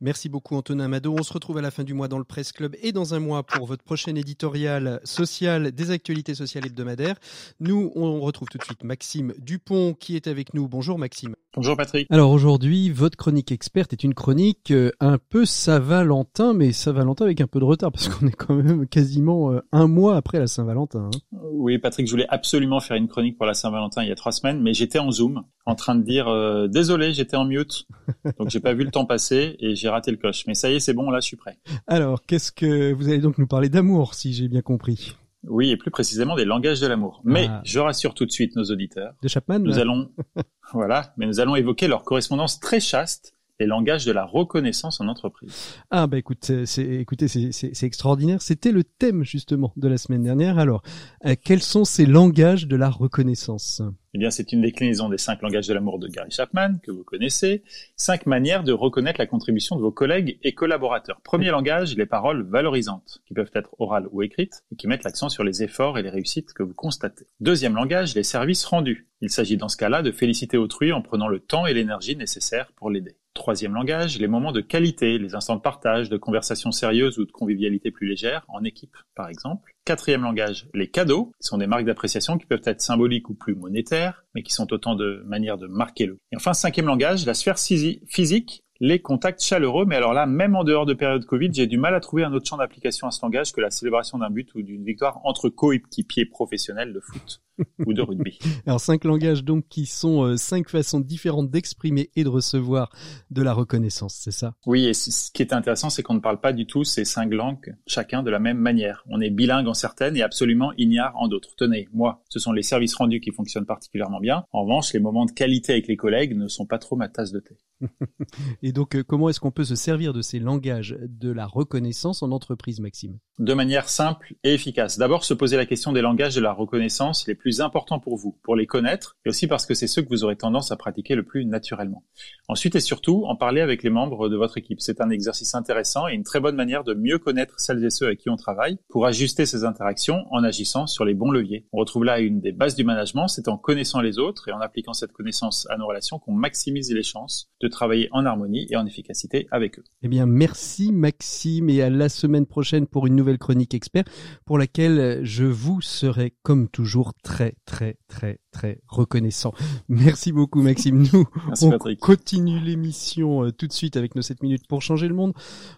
Merci 0.00 0.28
beaucoup 0.28 0.56
Antonin 0.56 0.84
Amado. 0.84 1.14
On 1.18 1.22
se 1.22 1.32
retrouve 1.32 1.58
à 1.58 1.62
la 1.62 1.70
fin 1.70 1.84
du 1.84 1.94
mois 1.94 2.08
dans 2.08 2.18
le 2.18 2.24
Presse 2.24 2.52
Club 2.52 2.76
et 2.82 2.92
dans 2.92 3.14
un 3.14 3.20
mois 3.20 3.42
pour 3.42 3.66
votre 3.66 3.84
prochaine 3.84 4.16
éditorial 4.16 5.00
social 5.04 5.72
des 5.72 5.90
actualités 5.90 6.34
sociales 6.34 6.66
hebdomadaires. 6.66 7.16
Nous, 7.60 7.92
on 7.94 8.20
retrouve 8.20 8.48
tout 8.48 8.58
de 8.58 8.64
suite 8.64 8.84
Maxime 8.84 9.34
Dupont 9.38 9.94
qui 9.94 10.16
est 10.16 10.26
avec 10.26 10.54
nous. 10.54 10.68
Bonjour 10.68 10.98
Maxime. 10.98 11.34
Bonjour 11.58 11.76
Patrick. 11.76 12.06
Alors 12.08 12.30
aujourd'hui, 12.30 12.88
votre 12.88 13.16
chronique 13.16 13.50
experte 13.50 13.92
est 13.92 14.04
une 14.04 14.14
chronique 14.14 14.70
euh, 14.70 14.92
un 15.00 15.18
peu 15.18 15.44
Saint-Valentin, 15.44 16.54
mais 16.54 16.70
Saint-Valentin 16.70 17.24
avec 17.24 17.40
un 17.40 17.48
peu 17.48 17.58
de 17.58 17.64
retard 17.64 17.90
parce 17.90 18.08
qu'on 18.08 18.28
est 18.28 18.32
quand 18.32 18.54
même 18.54 18.86
quasiment 18.86 19.50
euh, 19.50 19.60
un 19.72 19.88
mois 19.88 20.14
après 20.14 20.38
la 20.38 20.46
Saint-Valentin. 20.46 21.10
hein. 21.12 21.38
Oui 21.50 21.78
Patrick, 21.78 22.06
je 22.06 22.12
voulais 22.12 22.28
absolument 22.28 22.78
faire 22.78 22.96
une 22.96 23.08
chronique 23.08 23.36
pour 23.36 23.44
la 23.44 23.54
Saint-Valentin 23.54 24.04
il 24.04 24.08
y 24.08 24.12
a 24.12 24.14
trois 24.14 24.30
semaines, 24.30 24.62
mais 24.62 24.72
j'étais 24.72 25.00
en 25.00 25.10
Zoom 25.10 25.42
en 25.66 25.74
train 25.74 25.96
de 25.96 26.04
dire 26.04 26.28
euh, 26.28 26.68
désolé, 26.68 27.12
j'étais 27.12 27.36
en 27.36 27.44
mute, 27.44 27.88
donc 28.38 28.50
j'ai 28.50 28.60
pas 28.60 28.72
vu 28.72 28.84
le 28.84 28.92
temps 28.92 29.04
passer 29.04 29.56
et 29.58 29.74
j'ai 29.74 29.88
raté 29.88 30.12
le 30.12 30.16
coche. 30.16 30.44
Mais 30.46 30.54
ça 30.54 30.70
y 30.70 30.76
est, 30.76 30.80
c'est 30.80 30.94
bon, 30.94 31.10
là 31.10 31.18
je 31.18 31.26
suis 31.26 31.36
prêt. 31.36 31.58
Alors, 31.88 32.24
qu'est-ce 32.24 32.52
que 32.52 32.92
vous 32.92 33.08
allez 33.08 33.18
donc 33.18 33.36
nous 33.36 33.48
parler 33.48 33.68
d'amour, 33.68 34.14
si 34.14 34.32
j'ai 34.32 34.46
bien 34.46 34.62
compris? 34.62 35.16
Oui, 35.44 35.70
et 35.70 35.76
plus 35.76 35.90
précisément 35.90 36.34
des 36.36 36.44
langages 36.44 36.80
de 36.80 36.86
l'amour. 36.86 37.20
Mais 37.24 37.46
Ah. 37.48 37.60
je 37.64 37.78
rassure 37.78 38.14
tout 38.14 38.26
de 38.26 38.30
suite 38.30 38.56
nos 38.56 38.64
auditeurs. 38.64 39.14
De 39.22 39.28
Chapman 39.28 39.60
Nous 39.60 39.78
allons, 39.78 40.10
voilà, 40.72 41.14
mais 41.16 41.26
nous 41.26 41.38
allons 41.40 41.54
évoquer 41.54 41.86
leur 41.88 42.02
correspondance 42.02 42.58
très 42.60 42.80
chaste, 42.80 43.34
les 43.60 43.66
langages 43.66 44.04
de 44.04 44.12
la 44.12 44.24
reconnaissance 44.24 45.00
en 45.00 45.08
entreprise. 45.08 45.74
Ah 45.90 46.06
bah 46.06 46.18
écoute, 46.18 46.50
écoutez, 46.78 47.28
c'est, 47.28 47.52
c'est- 47.52 47.74
c'est 47.74 47.86
extraordinaire. 47.86 48.40
C'était 48.40 48.70
le 48.72 48.84
thème 48.84 49.24
justement 49.24 49.72
de 49.76 49.88
la 49.88 49.98
semaine 49.98 50.22
dernière. 50.22 50.58
Alors, 50.58 50.82
euh, 51.26 51.34
quels 51.42 51.62
sont 51.62 51.84
ces 51.84 52.06
langages 52.06 52.66
de 52.68 52.76
la 52.76 52.88
reconnaissance? 52.88 53.82
Eh 54.14 54.18
bien, 54.18 54.30
c'est 54.30 54.52
une 54.52 54.62
déclinaison 54.62 55.08
des 55.08 55.18
cinq 55.18 55.42
langages 55.42 55.66
de 55.66 55.74
l'amour 55.74 55.98
de 55.98 56.08
Gary 56.08 56.30
Chapman, 56.30 56.76
que 56.82 56.90
vous 56.90 57.04
connaissez. 57.04 57.62
Cinq 57.96 58.26
manières 58.26 58.64
de 58.64 58.72
reconnaître 58.72 59.20
la 59.20 59.26
contribution 59.26 59.76
de 59.76 59.82
vos 59.82 59.92
collègues 59.92 60.38
et 60.42 60.54
collaborateurs. 60.54 61.20
Premier 61.22 61.50
langage, 61.50 61.94
les 61.96 62.06
paroles 62.06 62.42
valorisantes, 62.48 63.20
qui 63.26 63.34
peuvent 63.34 63.50
être 63.54 63.74
orales 63.78 64.06
ou 64.12 64.22
écrites, 64.22 64.62
et 64.72 64.76
qui 64.76 64.86
mettent 64.86 65.04
l'accent 65.04 65.28
sur 65.28 65.44
les 65.44 65.62
efforts 65.62 65.98
et 65.98 66.02
les 66.02 66.10
réussites 66.10 66.52
que 66.54 66.62
vous 66.62 66.74
constatez. 66.74 67.26
Deuxième 67.40 67.74
langage, 67.74 68.14
les 68.14 68.22
services 68.22 68.64
rendus. 68.64 69.08
Il 69.20 69.30
s'agit 69.30 69.56
dans 69.56 69.68
ce 69.68 69.76
cas-là 69.76 70.02
de 70.02 70.10
féliciter 70.12 70.56
autrui 70.56 70.92
en 70.92 71.02
prenant 71.02 71.28
le 71.28 71.40
temps 71.40 71.66
et 71.66 71.74
l'énergie 71.74 72.16
nécessaires 72.16 72.72
pour 72.76 72.88
l'aider. 72.90 73.16
Troisième 73.38 73.72
langage, 73.72 74.18
les 74.18 74.26
moments 74.26 74.50
de 74.50 74.60
qualité, 74.60 75.16
les 75.16 75.36
instants 75.36 75.54
de 75.54 75.60
partage, 75.60 76.08
de 76.08 76.16
conversations 76.16 76.72
sérieuses 76.72 77.18
ou 77.18 77.24
de 77.24 77.30
convivialité 77.30 77.92
plus 77.92 78.08
légère, 78.08 78.44
en 78.48 78.64
équipe 78.64 78.96
par 79.14 79.28
exemple. 79.28 79.70
Quatrième 79.84 80.22
langage, 80.22 80.66
les 80.74 80.90
cadeaux, 80.90 81.32
qui 81.40 81.46
sont 81.46 81.56
des 81.56 81.68
marques 81.68 81.84
d'appréciation 81.84 82.36
qui 82.36 82.46
peuvent 82.46 82.60
être 82.64 82.80
symboliques 82.82 83.30
ou 83.30 83.34
plus 83.34 83.54
monétaires, 83.54 84.24
mais 84.34 84.42
qui 84.42 84.52
sont 84.52 84.70
autant 84.72 84.96
de 84.96 85.22
manières 85.24 85.56
de 85.56 85.68
marquer 85.68 86.06
le. 86.06 86.18
Et 86.32 86.36
enfin, 86.36 86.52
cinquième 86.52 86.86
langage, 86.86 87.24
la 87.26 87.32
sphère 87.32 87.54
physi- 87.54 88.02
physique, 88.08 88.64
les 88.80 89.00
contacts 89.00 89.42
chaleureux, 89.42 89.84
mais 89.86 89.96
alors 89.96 90.12
là, 90.12 90.26
même 90.26 90.54
en 90.54 90.64
dehors 90.64 90.86
de 90.86 90.94
période 90.94 91.24
Covid, 91.24 91.50
j'ai 91.52 91.66
du 91.66 91.78
mal 91.78 91.94
à 91.94 92.00
trouver 92.00 92.24
un 92.24 92.32
autre 92.32 92.46
champ 92.46 92.56
d'application 92.56 93.06
à 93.08 93.10
ce 93.10 93.20
langage 93.22 93.52
que 93.52 93.60
la 93.60 93.70
célébration 93.70 94.18
d'un 94.18 94.30
but 94.30 94.54
ou 94.54 94.62
d'une 94.62 94.84
victoire 94.84 95.20
entre 95.24 95.48
coéquipiers 95.48 96.26
professionnels 96.26 96.92
de 96.92 97.00
foot 97.00 97.42
ou 97.86 97.92
de 97.92 98.02
rugby. 98.02 98.38
Alors 98.66 98.80
cinq 98.80 99.04
langages 99.04 99.42
donc 99.42 99.66
qui 99.68 99.86
sont 99.86 100.22
euh, 100.22 100.36
cinq 100.36 100.68
façons 100.68 101.00
différentes 101.00 101.50
d'exprimer 101.50 102.10
et 102.14 102.22
de 102.22 102.28
recevoir 102.28 102.90
de 103.30 103.42
la 103.42 103.52
reconnaissance, 103.52 104.14
c'est 104.14 104.30
ça? 104.30 104.54
Oui, 104.66 104.86
et 104.86 104.94
ce 104.94 105.30
qui 105.32 105.42
est 105.42 105.52
intéressant, 105.52 105.90
c'est 105.90 106.02
qu'on 106.02 106.14
ne 106.14 106.20
parle 106.20 106.40
pas 106.40 106.52
du 106.52 106.66
tout 106.66 106.84
ces 106.84 107.04
cinq 107.04 107.32
langues, 107.32 107.74
chacun 107.86 108.22
de 108.22 108.30
la 108.30 108.38
même 108.38 108.58
manière. 108.58 109.04
On 109.08 109.20
est 109.20 109.30
bilingue 109.30 109.66
en 109.66 109.74
certaines 109.74 110.16
et 110.16 110.22
absolument 110.22 110.72
ignare 110.78 111.16
en 111.16 111.26
d'autres. 111.26 111.56
Tenez, 111.56 111.88
moi, 111.92 112.22
ce 112.28 112.38
sont 112.38 112.52
les 112.52 112.62
services 112.62 112.94
rendus 112.94 113.20
qui 113.20 113.32
fonctionnent 113.32 113.66
particulièrement 113.66 114.20
bien. 114.20 114.44
En 114.52 114.62
revanche, 114.62 114.92
les 114.92 115.00
moments 115.00 115.24
de 115.24 115.32
qualité 115.32 115.72
avec 115.72 115.88
les 115.88 115.96
collègues 115.96 116.36
ne 116.36 116.46
sont 116.46 116.66
pas 116.66 116.78
trop 116.78 116.94
ma 116.94 117.08
tasse 117.08 117.32
de 117.32 117.40
thé. 117.40 117.56
Et 118.68 118.72
donc 118.72 118.94
euh, 118.96 119.02
comment 119.02 119.30
est-ce 119.30 119.40
qu'on 119.40 119.50
peut 119.50 119.64
se 119.64 119.76
servir 119.76 120.12
de 120.12 120.20
ces 120.20 120.38
langages 120.38 120.94
de 121.00 121.32
la 121.32 121.46
reconnaissance 121.46 122.22
en 122.22 122.30
entreprise, 122.32 122.80
Maxime? 122.80 123.18
De 123.38 123.54
manière 123.54 123.88
simple 123.88 124.34
et 124.44 124.52
efficace. 124.52 124.98
D'abord, 124.98 125.24
se 125.24 125.32
poser 125.32 125.56
la 125.56 125.64
question 125.64 125.94
des 125.94 126.02
langages 126.02 126.34
de 126.34 126.42
la 126.42 126.52
reconnaissance 126.52 127.26
les 127.26 127.34
plus 127.34 127.62
importants 127.62 127.98
pour 127.98 128.18
vous, 128.18 128.38
pour 128.42 128.56
les 128.56 128.66
connaître, 128.66 129.16
et 129.24 129.30
aussi 129.30 129.46
parce 129.46 129.64
que 129.64 129.72
c'est 129.72 129.86
ceux 129.86 130.02
que 130.02 130.10
vous 130.10 130.22
aurez 130.22 130.36
tendance 130.36 130.70
à 130.70 130.76
pratiquer 130.76 131.14
le 131.14 131.22
plus 131.22 131.46
naturellement. 131.46 132.02
Ensuite 132.46 132.74
et 132.74 132.80
surtout, 132.80 133.24
en 133.24 133.36
parler 133.36 133.62
avec 133.62 133.82
les 133.82 133.88
membres 133.88 134.28
de 134.28 134.36
votre 134.36 134.58
équipe. 134.58 134.82
C'est 134.82 135.00
un 135.00 135.08
exercice 135.08 135.54
intéressant 135.54 136.06
et 136.06 136.12
une 136.12 136.24
très 136.24 136.40
bonne 136.40 136.56
manière 136.56 136.84
de 136.84 136.92
mieux 136.92 137.18
connaître 137.18 137.58
celles 137.60 137.82
et 137.82 137.88
ceux 137.88 138.04
avec 138.04 138.18
qui 138.18 138.28
on 138.28 138.36
travaille 138.36 138.76
pour 138.90 139.06
ajuster 139.06 139.46
ces 139.46 139.64
interactions 139.64 140.26
en 140.30 140.44
agissant 140.44 140.86
sur 140.86 141.06
les 141.06 141.14
bons 141.14 141.30
leviers. 141.30 141.66
On 141.72 141.78
retrouve 141.78 142.04
là 142.04 142.18
une 142.18 142.40
des 142.40 142.52
bases 142.52 142.74
du 142.74 142.84
management, 142.84 143.28
c'est 143.28 143.48
en 143.48 143.56
connaissant 143.56 144.02
les 144.02 144.18
autres 144.18 144.48
et 144.48 144.52
en 144.52 144.60
appliquant 144.60 144.92
cette 144.92 145.12
connaissance 145.12 145.66
à 145.70 145.78
nos 145.78 145.86
relations 145.86 146.18
qu'on 146.18 146.34
maximise 146.34 146.92
les 146.92 147.02
chances 147.02 147.48
de 147.62 147.68
travailler 147.68 148.08
en 148.12 148.26
harmonie 148.26 148.57
et 148.70 148.76
en 148.76 148.86
efficacité 148.86 149.46
avec 149.50 149.78
eux. 149.78 149.84
Eh 150.02 150.08
bien, 150.08 150.26
merci 150.26 150.92
Maxime 150.92 151.70
et 151.70 151.82
à 151.82 151.90
la 151.90 152.08
semaine 152.08 152.46
prochaine 152.46 152.86
pour 152.86 153.06
une 153.06 153.14
nouvelle 153.14 153.38
chronique 153.38 153.74
expert 153.74 154.04
pour 154.44 154.58
laquelle 154.58 155.20
je 155.24 155.44
vous 155.44 155.80
serai 155.80 156.34
comme 156.42 156.68
toujours 156.68 157.12
très 157.22 157.54
très 157.64 157.96
très 158.08 158.40
très 158.50 158.80
reconnaissant. 158.88 159.52
Merci 159.88 160.32
beaucoup 160.32 160.62
Maxime. 160.62 161.06
Nous, 161.12 161.24
Merci, 161.46 161.64
on 161.66 161.70
Patrick. 161.70 162.00
continue 162.00 162.58
l'émission 162.60 163.44
euh, 163.44 163.52
tout 163.52 163.66
de 163.66 163.72
suite 163.72 163.96
avec 163.96 164.14
nos 164.14 164.22
7 164.22 164.42
minutes 164.42 164.66
pour 164.68 164.82
changer 164.82 165.08
le 165.08 165.14
monde. 165.14 165.32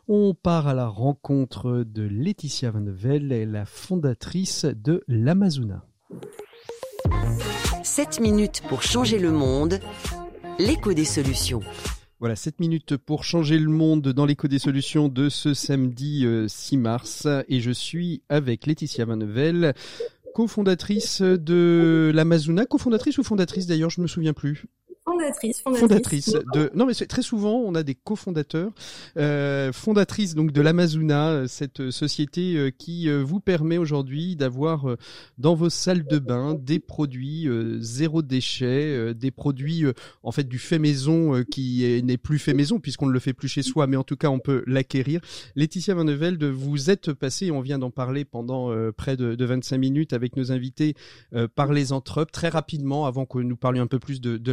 On 0.08 0.34
part 0.34 0.66
à 0.68 0.74
la 0.74 0.86
rencontre 0.86 1.84
de 1.86 2.02
Laetitia 2.02 2.70
Van 2.70 2.80
de 2.80 2.90
Velde, 2.90 3.32
la 3.50 3.64
fondatrice 3.64 4.64
de 4.64 5.02
l'Amazona. 5.08 5.84
7 7.82 8.20
minutes 8.20 8.62
pour 8.68 8.82
changer 8.82 9.18
le 9.18 9.30
monde. 9.32 9.80
L'écho 10.58 10.92
des 10.92 11.04
solutions. 11.04 11.60
Voilà, 12.20 12.36
7 12.36 12.60
minutes 12.60 12.98
pour 12.98 13.24
changer 13.24 13.58
le 13.58 13.70
monde 13.70 14.08
dans 14.08 14.26
l'écho 14.26 14.46
des 14.46 14.58
solutions 14.58 15.08
de 15.08 15.30
ce 15.30 15.54
samedi 15.54 16.26
euh, 16.26 16.48
6 16.48 16.76
mars. 16.76 17.26
Et 17.48 17.60
je 17.60 17.70
suis 17.70 18.20
avec 18.28 18.66
Laetitia 18.66 19.06
Manevel, 19.06 19.72
cofondatrice 20.34 21.22
de 21.22 22.12
l'Amazona. 22.14 22.66
Cofondatrice 22.66 23.16
ou 23.16 23.22
fondatrice 23.22 23.66
d'ailleurs, 23.66 23.88
je 23.88 24.00
ne 24.00 24.02
me 24.02 24.06
souviens 24.06 24.34
plus. 24.34 24.66
Fondatrice, 25.10 25.60
fondatrice. 25.60 25.80
Fondatrice 25.80 26.36
de. 26.54 26.70
Non, 26.74 26.86
mais 26.86 26.94
c'est 26.94 27.06
très 27.06 27.22
souvent 27.22 27.56
on 27.58 27.74
a 27.74 27.82
des 27.82 27.94
cofondateurs, 27.94 28.70
euh, 29.16 29.72
fondatrice 29.72 30.34
donc 30.34 30.52
de 30.52 30.60
l'Amazuna, 30.60 31.48
cette 31.48 31.90
société 31.90 32.56
euh, 32.56 32.70
qui 32.70 33.08
euh, 33.08 33.22
vous 33.24 33.40
permet 33.40 33.78
aujourd'hui 33.78 34.36
d'avoir 34.36 34.88
euh, 34.90 34.96
dans 35.38 35.54
vos 35.54 35.70
salles 35.70 36.06
de 36.06 36.18
bain 36.18 36.54
des 36.54 36.78
produits 36.78 37.48
euh, 37.48 37.78
zéro 37.80 38.22
déchet, 38.22 38.66
euh, 38.96 39.14
des 39.14 39.30
produits 39.30 39.84
euh, 39.84 39.92
en 40.22 40.32
fait 40.32 40.44
du 40.48 40.58
fait 40.58 40.78
maison 40.78 41.34
euh, 41.36 41.42
qui 41.42 41.84
est- 41.84 42.02
n'est 42.02 42.16
plus 42.18 42.38
fait 42.38 42.54
maison 42.54 42.78
puisqu'on 42.78 43.06
ne 43.06 43.12
le 43.12 43.18
fait 43.20 43.32
plus 43.32 43.48
chez 43.48 43.62
soi, 43.62 43.86
mais 43.86 43.96
en 43.96 44.04
tout 44.04 44.16
cas 44.16 44.28
on 44.28 44.38
peut 44.38 44.62
l'acquérir. 44.66 45.20
Laetitia 45.56 45.94
Van 45.94 46.04
Nevelde, 46.04 46.44
vous 46.44 46.90
êtes 46.90 47.12
passée, 47.12 47.50
on 47.50 47.60
vient 47.60 47.78
d'en 47.78 47.90
parler 47.90 48.24
pendant 48.24 48.70
euh, 48.70 48.92
près 48.92 49.16
de, 49.16 49.34
de 49.34 49.44
25 49.44 49.78
minutes 49.78 50.12
avec 50.12 50.36
nos 50.36 50.52
invités 50.52 50.94
euh, 51.34 51.48
par 51.52 51.72
les 51.72 51.92
entrepreneurs 51.92 52.30
très 52.32 52.48
rapidement 52.48 53.06
avant 53.06 53.24
que 53.24 53.38
nous 53.38 53.56
parlions 53.56 53.82
un 53.82 53.86
peu 53.86 53.98
plus 53.98 54.20
de, 54.20 54.36
de 54.36 54.52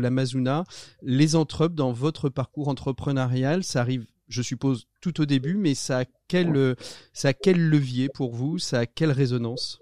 Les 1.02 1.36
entrepreneurs 1.36 1.76
dans 1.76 1.92
votre 1.92 2.30
parcours 2.30 2.68
entrepreneurial, 2.68 3.64
ça 3.64 3.82
arrive, 3.82 4.06
je 4.28 4.42
suppose, 4.42 4.88
tout 5.02 5.22
au 5.22 5.26
début, 5.26 5.56
mais 5.56 5.76
ça 5.76 6.00
a 6.00 6.06
quel, 6.28 6.76
ça 7.14 7.30
a 7.30 7.34
quel 7.34 7.70
levier 7.70 8.10
pour 8.10 8.34
vous 8.34 8.60
Ça 8.60 8.80
a 8.80 8.86
quelle 8.86 9.12
résonance? 9.12 9.80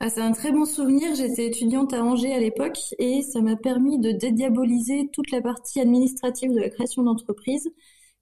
Ah, 0.00 0.10
c'est 0.10 0.20
un 0.20 0.32
très 0.32 0.52
bon 0.52 0.64
souvenir. 0.64 1.14
J'étais 1.16 1.46
étudiante 1.46 1.92
à 1.92 2.04
Angers 2.04 2.32
à 2.32 2.38
l'époque 2.38 2.78
et 2.98 3.22
ça 3.22 3.40
m'a 3.40 3.56
permis 3.56 3.98
de 3.98 4.12
dédiaboliser 4.12 5.08
toute 5.12 5.32
la 5.32 5.40
partie 5.40 5.80
administrative 5.80 6.52
de 6.52 6.60
la 6.60 6.70
création 6.70 7.02
d'entreprise 7.02 7.68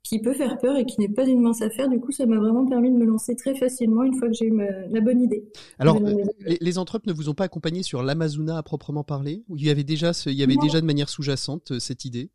qui 0.09 0.21
peut 0.21 0.33
faire 0.35 0.59
peur 0.59 0.77
et 0.77 0.85
qui 0.85 1.01
n'est 1.01 1.09
pas 1.09 1.27
une 1.27 1.41
mince 1.43 1.63
affaire. 1.63 1.89
Du 1.89 1.99
coup, 2.01 2.13
ça 2.13 2.27
m'a 2.27 2.39
vraiment 2.39 2.67
permis 2.67 2.91
de 2.91 2.97
me 2.97 3.05
lancer 3.05 3.35
très 3.37 3.55
facilement 3.55 4.03
une 4.03 4.15
fois 4.15 4.29
que 4.29 4.35
j'ai 4.35 4.47
eu 4.47 4.51
ma- 4.53 4.87
la 4.91 5.01
bonne 5.01 5.21
idée. 5.23 5.45
Alors, 5.79 5.97
Euh, 6.03 6.15
les, 6.41 6.59
les 6.61 6.73
ne 6.75 7.13
vous 7.13 7.29
ont 7.29 7.35
pas 7.35 7.45
accompagné 7.45 7.83
sur 7.83 8.03
l'Amazuna 8.03 8.59
à 8.59 8.63
proprement 8.63 9.05
parler? 9.05 9.45
Ou 9.49 9.57
il 9.57 9.65
y 9.65 9.71
avait 9.71 9.85
déjà, 9.85 10.13
ce- 10.13 10.31
il 10.31 10.37
y 10.37 10.43
avait 10.43 10.55
Non. 10.55 10.63
déjà 10.63 10.81
de 10.81 10.87
manière 10.87 11.09
sous-jacente 11.09 11.73
euh, 11.73 11.79
cette 11.79 12.05
idée? 12.05 12.31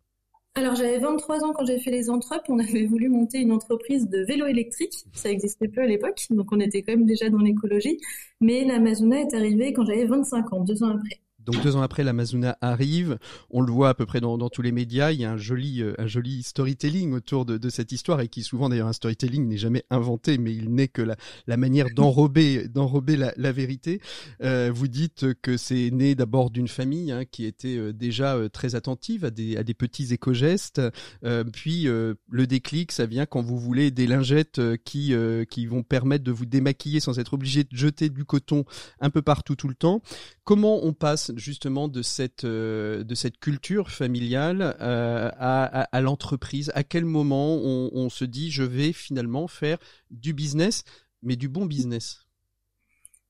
Alors, 0.56 0.76
j'avais 0.76 1.00
23 1.00 1.46
ans 1.46 1.54
quand 1.54 1.66
j'ai 1.66 1.80
fait 1.80 1.92
les 1.92 2.10
entrepes. 2.10 2.44
On 2.50 2.60
avait 2.60 2.86
voulu 2.86 3.08
monter 3.08 3.38
une 3.40 3.54
entreprise 3.54 4.10
de 4.10 4.26
vélo 4.26 4.46
électrique. 4.48 5.06
Ça 5.14 5.30
existait 5.30 5.70
peu 5.70 5.82
à 5.82 5.88
l'époque, 5.88 6.26
donc 6.30 6.52
on 6.52 6.60
était 6.60 6.82
quand 6.84 6.92
même 6.92 7.06
déjà 7.06 7.30
dans 7.30 7.38
l'écologie. 7.40 7.98
Mais 8.42 8.66
l'Amazona 8.66 9.22
est 9.22 9.34
arrivée 9.34 9.72
quand 9.72 9.86
j'avais 9.86 10.06
25 10.06 10.52
ans, 10.52 10.62
deux 10.62 10.84
ans 10.84 10.90
après. 10.90 11.22
Donc 11.46 11.62
deux 11.64 11.76
ans 11.76 11.82
après, 11.82 12.04
l'Amazona 12.04 12.58
arrive. 12.62 13.18
On 13.50 13.62
le 13.62 13.72
voit 13.72 13.90
à 13.90 13.94
peu 13.94 14.06
près 14.06 14.22
dans, 14.22 14.38
dans 14.38 14.50
tous 14.50 14.62
les 14.62 14.72
médias. 14.72 15.12
Il 15.12 15.20
y 15.22 15.26
a 15.26 15.32
un 15.32 15.38
joli, 15.38 15.82
euh, 15.82 15.94
un 15.98 16.08
joli 16.08 16.44
storytelling 16.44 17.14
autour 17.14 17.46
de, 17.46 17.58
de 17.58 17.70
cette 17.70 17.92
histoire 17.92 18.22
et 18.22 18.28
qui 18.28 18.44
souvent 18.44 18.70
d'ailleurs 18.70 18.88
un 18.88 18.94
storytelling 18.94 19.48
n'est 19.48 19.58
jamais 19.58 19.84
inventé, 19.90 20.38
mais 20.38 20.54
il 20.54 20.74
n'est 20.74 20.88
que 20.88 21.02
la, 21.02 21.16
la 21.48 21.58
manière 21.58 21.88
d'enrober, 21.96 22.68
d'enrober 22.68 23.18
la, 23.18 23.34
la 23.38 23.52
vérité. 23.52 24.02
Euh, 24.42 24.72
vous 24.74 24.88
dites 24.88 25.34
que 25.42 25.58
c'est 25.58 25.90
né 25.92 26.16
d'abord 26.16 26.52
d'une 26.52 26.68
famille 26.68 27.12
hein, 27.12 27.24
qui 27.26 27.46
était 27.46 27.78
euh, 27.78 27.94
déjà 27.94 28.38
très 28.52 28.76
attentive 28.76 29.26
à 29.26 29.32
des, 29.32 29.58
à 29.58 29.64
des 29.64 29.74
petits 29.74 30.14
éco-gestes. 30.14 30.82
Euh, 31.24 31.44
puis 31.44 31.88
euh, 31.88 32.14
le 32.30 32.48
déclic, 32.48 32.92
ça 32.92 33.06
vient 33.06 33.26
quand 33.26 33.42
vous 33.42 33.58
voulez 33.58 33.92
des 33.92 34.08
lingettes 34.08 34.62
qui, 34.84 35.14
qui 35.50 35.66
vont 35.66 35.84
permettre 35.84 36.24
de 36.24 36.32
vous 36.32 36.46
démaquiller 36.46 37.00
sans 37.00 37.20
être 37.20 37.34
obligé 37.34 37.64
de 37.64 37.76
jeter 37.76 38.10
du 38.10 38.26
coton 38.26 38.66
un 39.00 39.10
peu 39.10 39.22
partout 39.22 39.56
tout 39.56 39.68
le 39.68 39.76
temps. 39.76 40.02
Comment 40.44 40.84
on 40.86 40.94
passe 40.94 41.31
justement 41.38 41.88
de 41.88 42.02
cette 42.02 42.44
euh, 42.44 43.04
de 43.04 43.16
cette 43.16 43.38
culture 43.40 43.90
familiale 43.90 44.76
euh, 44.82 45.30
à, 45.38 46.02
l'entreprise 46.02 46.72
À 46.76 46.84
quel 46.84 47.06
moment 47.06 47.58
on, 47.58 48.10
se 48.10 48.26
dit 48.26 48.52
je 48.52 48.64
vais 48.64 48.94
finalement 48.94 49.48
faire 49.48 49.78
du 50.10 50.34
business, 50.34 50.84
mais 51.24 51.36
du 51.36 51.50
bon 51.50 51.66
business? 51.66 52.26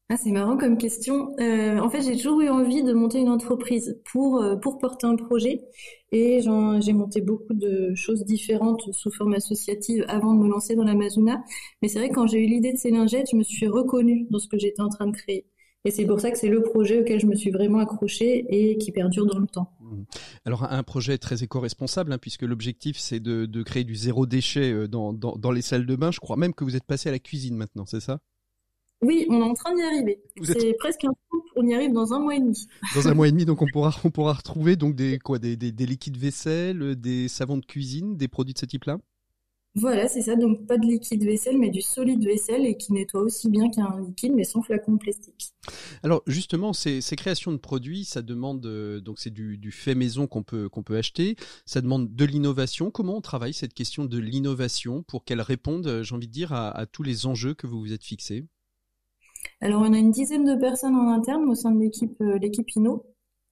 Ah, 0.09 0.17
c'est 0.17 0.31
marrant 0.31 0.57
comme 0.57 0.77
question. 0.77 1.33
Euh, 1.39 1.79
en 1.79 1.89
fait, 1.89 2.01
j'ai 2.01 2.17
toujours 2.17 2.41
eu 2.41 2.49
envie 2.49 2.83
de 2.83 2.91
monter 2.91 3.19
une 3.19 3.29
entreprise 3.29 3.97
pour, 4.11 4.43
pour 4.61 4.77
porter 4.77 5.07
un 5.07 5.15
projet. 5.15 5.61
Et 6.11 6.41
j'ai 6.41 6.93
monté 6.93 7.21
beaucoup 7.21 7.53
de 7.53 7.93
choses 7.95 8.25
différentes 8.25 8.91
sous 8.91 9.11
forme 9.11 9.33
associative 9.33 10.03
avant 10.09 10.33
de 10.33 10.43
me 10.43 10.49
lancer 10.49 10.75
dans 10.75 10.83
l'Amazona. 10.83 11.41
Mais 11.81 11.87
c'est 11.87 11.99
vrai 11.99 12.09
que 12.09 12.15
quand 12.15 12.27
j'ai 12.27 12.39
eu 12.43 12.47
l'idée 12.47 12.73
de 12.73 12.77
ces 12.77 12.91
lingettes, 12.91 13.29
je 13.31 13.37
me 13.37 13.43
suis 13.43 13.67
reconnue 13.67 14.27
dans 14.29 14.39
ce 14.39 14.49
que 14.49 14.59
j'étais 14.59 14.81
en 14.81 14.89
train 14.89 15.07
de 15.07 15.15
créer. 15.15 15.45
Et 15.83 15.89
c'est 15.91 16.05
pour 16.05 16.19
ça 16.19 16.29
que 16.29 16.37
c'est 16.37 16.47
le 16.49 16.61
projet 16.61 17.01
auquel 17.01 17.19
je 17.19 17.25
me 17.25 17.35
suis 17.35 17.49
vraiment 17.49 17.79
accrochée 17.79 18.45
et 18.49 18.77
qui 18.77 18.91
perdure 18.91 19.25
dans 19.25 19.39
le 19.39 19.47
temps. 19.47 19.71
Alors 20.45 20.63
un 20.71 20.83
projet 20.83 21.17
très 21.17 21.43
éco-responsable, 21.43 22.13
hein, 22.13 22.17
puisque 22.19 22.43
l'objectif 22.43 22.97
c'est 22.99 23.19
de, 23.19 23.45
de 23.47 23.63
créer 23.63 23.83
du 23.83 23.95
zéro 23.95 24.25
déchet 24.27 24.71
euh, 24.71 24.87
dans, 24.87 25.11
dans, 25.11 25.35
dans 25.35 25.51
les 25.51 25.61
salles 25.63 25.85
de 25.87 25.95
bain. 25.95 26.11
Je 26.11 26.19
crois 26.19 26.37
même 26.37 26.53
que 26.53 26.63
vous 26.63 26.75
êtes 26.75 26.83
passé 26.85 27.09
à 27.09 27.11
la 27.11 27.19
cuisine 27.19 27.55
maintenant, 27.57 27.85
c'est 27.87 27.99
ça? 27.99 28.19
Oui, 29.01 29.25
on 29.29 29.39
est 29.39 29.43
en 29.43 29.53
train 29.55 29.73
d'y 29.73 29.81
arriver. 29.81 30.21
Êtes- 30.37 30.59
C'est 30.61 30.73
presque 30.77 31.03
un 31.05 31.11
scoop, 31.25 31.43
on 31.55 31.65
y 31.67 31.73
arrive 31.73 31.91
dans 31.93 32.13
un 32.13 32.19
mois 32.19 32.35
et 32.35 32.39
demi. 32.39 32.67
Dans 32.95 33.07
un 33.07 33.15
mois 33.15 33.27
et 33.27 33.31
demi, 33.31 33.45
donc 33.45 33.63
on 33.63 33.67
pourra 33.73 33.95
on 34.03 34.11
pourra 34.11 34.33
retrouver 34.33 34.75
donc 34.75 34.95
des 34.95 35.17
quoi 35.17 35.39
des, 35.39 35.57
des, 35.57 35.71
des 35.71 35.85
liquides 35.87 36.17
vaisselle, 36.17 36.95
des 36.95 37.27
savons 37.27 37.57
de 37.57 37.65
cuisine, 37.65 38.17
des 38.17 38.27
produits 38.27 38.53
de 38.53 38.59
ce 38.59 38.67
type-là? 38.67 38.99
Voilà, 39.73 40.09
c'est 40.09 40.21
ça. 40.21 40.35
Donc 40.35 40.67
pas 40.67 40.77
de 40.77 40.85
liquide 40.85 41.23
vaisselle, 41.23 41.57
mais 41.57 41.69
du 41.69 41.81
solide 41.81 42.23
vaisselle 42.25 42.65
et 42.65 42.75
qui 42.75 42.91
nettoie 42.91 43.21
aussi 43.21 43.49
bien 43.49 43.69
qu'un 43.69 44.01
liquide, 44.01 44.33
mais 44.35 44.43
sans 44.43 44.61
flacon 44.61 44.97
plastique. 44.97 45.53
Alors 46.03 46.23
justement, 46.27 46.73
ces, 46.73 46.99
ces 46.99 47.15
créations 47.15 47.53
de 47.53 47.57
produits, 47.57 48.03
ça 48.03 48.21
demande 48.21 48.65
euh, 48.65 48.99
donc 48.99 49.19
c'est 49.19 49.29
du, 49.29 49.57
du 49.57 49.71
fait 49.71 49.95
maison 49.95 50.27
qu'on 50.27 50.43
peut 50.43 50.67
qu'on 50.67 50.83
peut 50.83 50.97
acheter. 50.97 51.37
Ça 51.65 51.79
demande 51.79 52.13
de 52.13 52.25
l'innovation. 52.25 52.91
Comment 52.91 53.15
on 53.15 53.21
travaille 53.21 53.53
cette 53.53 53.73
question 53.73 54.03
de 54.03 54.17
l'innovation 54.17 55.03
pour 55.03 55.23
qu'elle 55.23 55.41
réponde, 55.41 55.87
euh, 55.87 56.03
j'ai 56.03 56.15
envie 56.15 56.27
de 56.27 56.33
dire, 56.33 56.51
à, 56.51 56.69
à 56.71 56.85
tous 56.85 57.03
les 57.03 57.25
enjeux 57.25 57.53
que 57.53 57.65
vous 57.65 57.79
vous 57.79 57.93
êtes 57.93 58.03
fixés? 58.03 58.45
Alors 59.61 59.81
on 59.81 59.93
a 59.93 59.97
une 59.97 60.11
dizaine 60.11 60.43
de 60.43 60.59
personnes 60.59 60.95
en 60.95 61.07
interne 61.09 61.49
au 61.49 61.55
sein 61.55 61.71
de 61.71 61.79
l'équipe 61.79 62.19
euh, 62.21 62.37
l'équipe 62.39 62.69
Inno, 62.75 63.05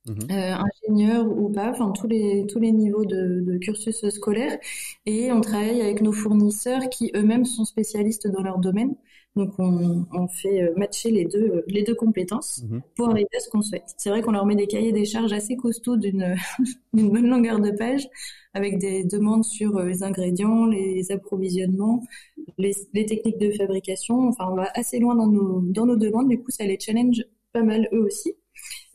Mhm. 0.09 0.31
euh, 0.31 0.55
ingénieurs 0.55 1.27
ou 1.27 1.49
pas, 1.51 1.71
enfin 1.71 1.91
tous 1.91 2.07
les 2.07 2.45
tous 2.47 2.59
les 2.59 2.71
niveaux 2.71 3.05
de, 3.05 3.41
de 3.41 3.57
cursus 3.57 4.07
scolaire. 4.09 4.57
Et 5.05 5.31
on 5.31 5.41
travaille 5.41 5.81
avec 5.81 6.01
nos 6.01 6.11
fournisseurs 6.13 6.89
qui 6.89 7.11
eux-mêmes 7.15 7.45
sont 7.45 7.65
spécialistes 7.65 8.27
dans 8.27 8.43
leur 8.43 8.59
domaine. 8.59 8.95
Donc 9.35 9.53
on, 9.59 10.05
on 10.11 10.27
fait 10.27 10.63
euh, 10.63 10.73
matcher 10.77 11.11
les 11.11 11.25
deux 11.25 11.39
euh, 11.57 11.63
les 11.67 11.83
deux 11.83 11.95
compétences 11.95 12.63
Mhm. 12.63 12.81
pour 12.95 13.09
arriver 13.09 13.29
à 13.35 13.39
ce 13.39 13.49
qu'on 13.49 13.61
souhaite. 13.61 13.93
C'est 13.97 14.09
vrai 14.09 14.21
qu'on 14.21 14.31
leur 14.31 14.45
met 14.45 14.55
des 14.55 14.67
cahiers 14.67 14.91
des 14.91 15.05
charges 15.05 15.33
assez 15.33 15.55
costauds 15.55 15.97
d'une 15.97 16.35
d'une 16.93 17.09
bonne 17.11 17.27
longueur 17.29 17.59
de 17.59 17.71
page, 17.71 18.07
avec 18.53 18.79
des 18.79 19.03
demandes 19.03 19.45
sur 19.45 19.77
euh, 19.77 19.85
les 19.85 20.03
ingrédients, 20.03 20.65
les 20.65 21.11
approvisionnements, 21.11 22.03
les, 22.57 22.73
les 22.93 23.05
techniques 23.05 23.37
de 23.39 23.51
fabrication. 23.51 24.27
Enfin, 24.29 24.47
on 24.51 24.55
va 24.55 24.69
assez 24.75 24.99
loin 24.99 25.15
dans 25.15 25.27
nos 25.27 25.61
dans 25.61 25.85
nos 25.85 25.95
demandes. 25.95 26.29
Du 26.29 26.39
coup, 26.41 26.51
ça 26.51 26.65
les 26.65 26.79
challenge 26.79 27.23
pas 27.53 27.63
mal 27.63 27.87
eux 27.93 27.99
aussi. 28.05 28.35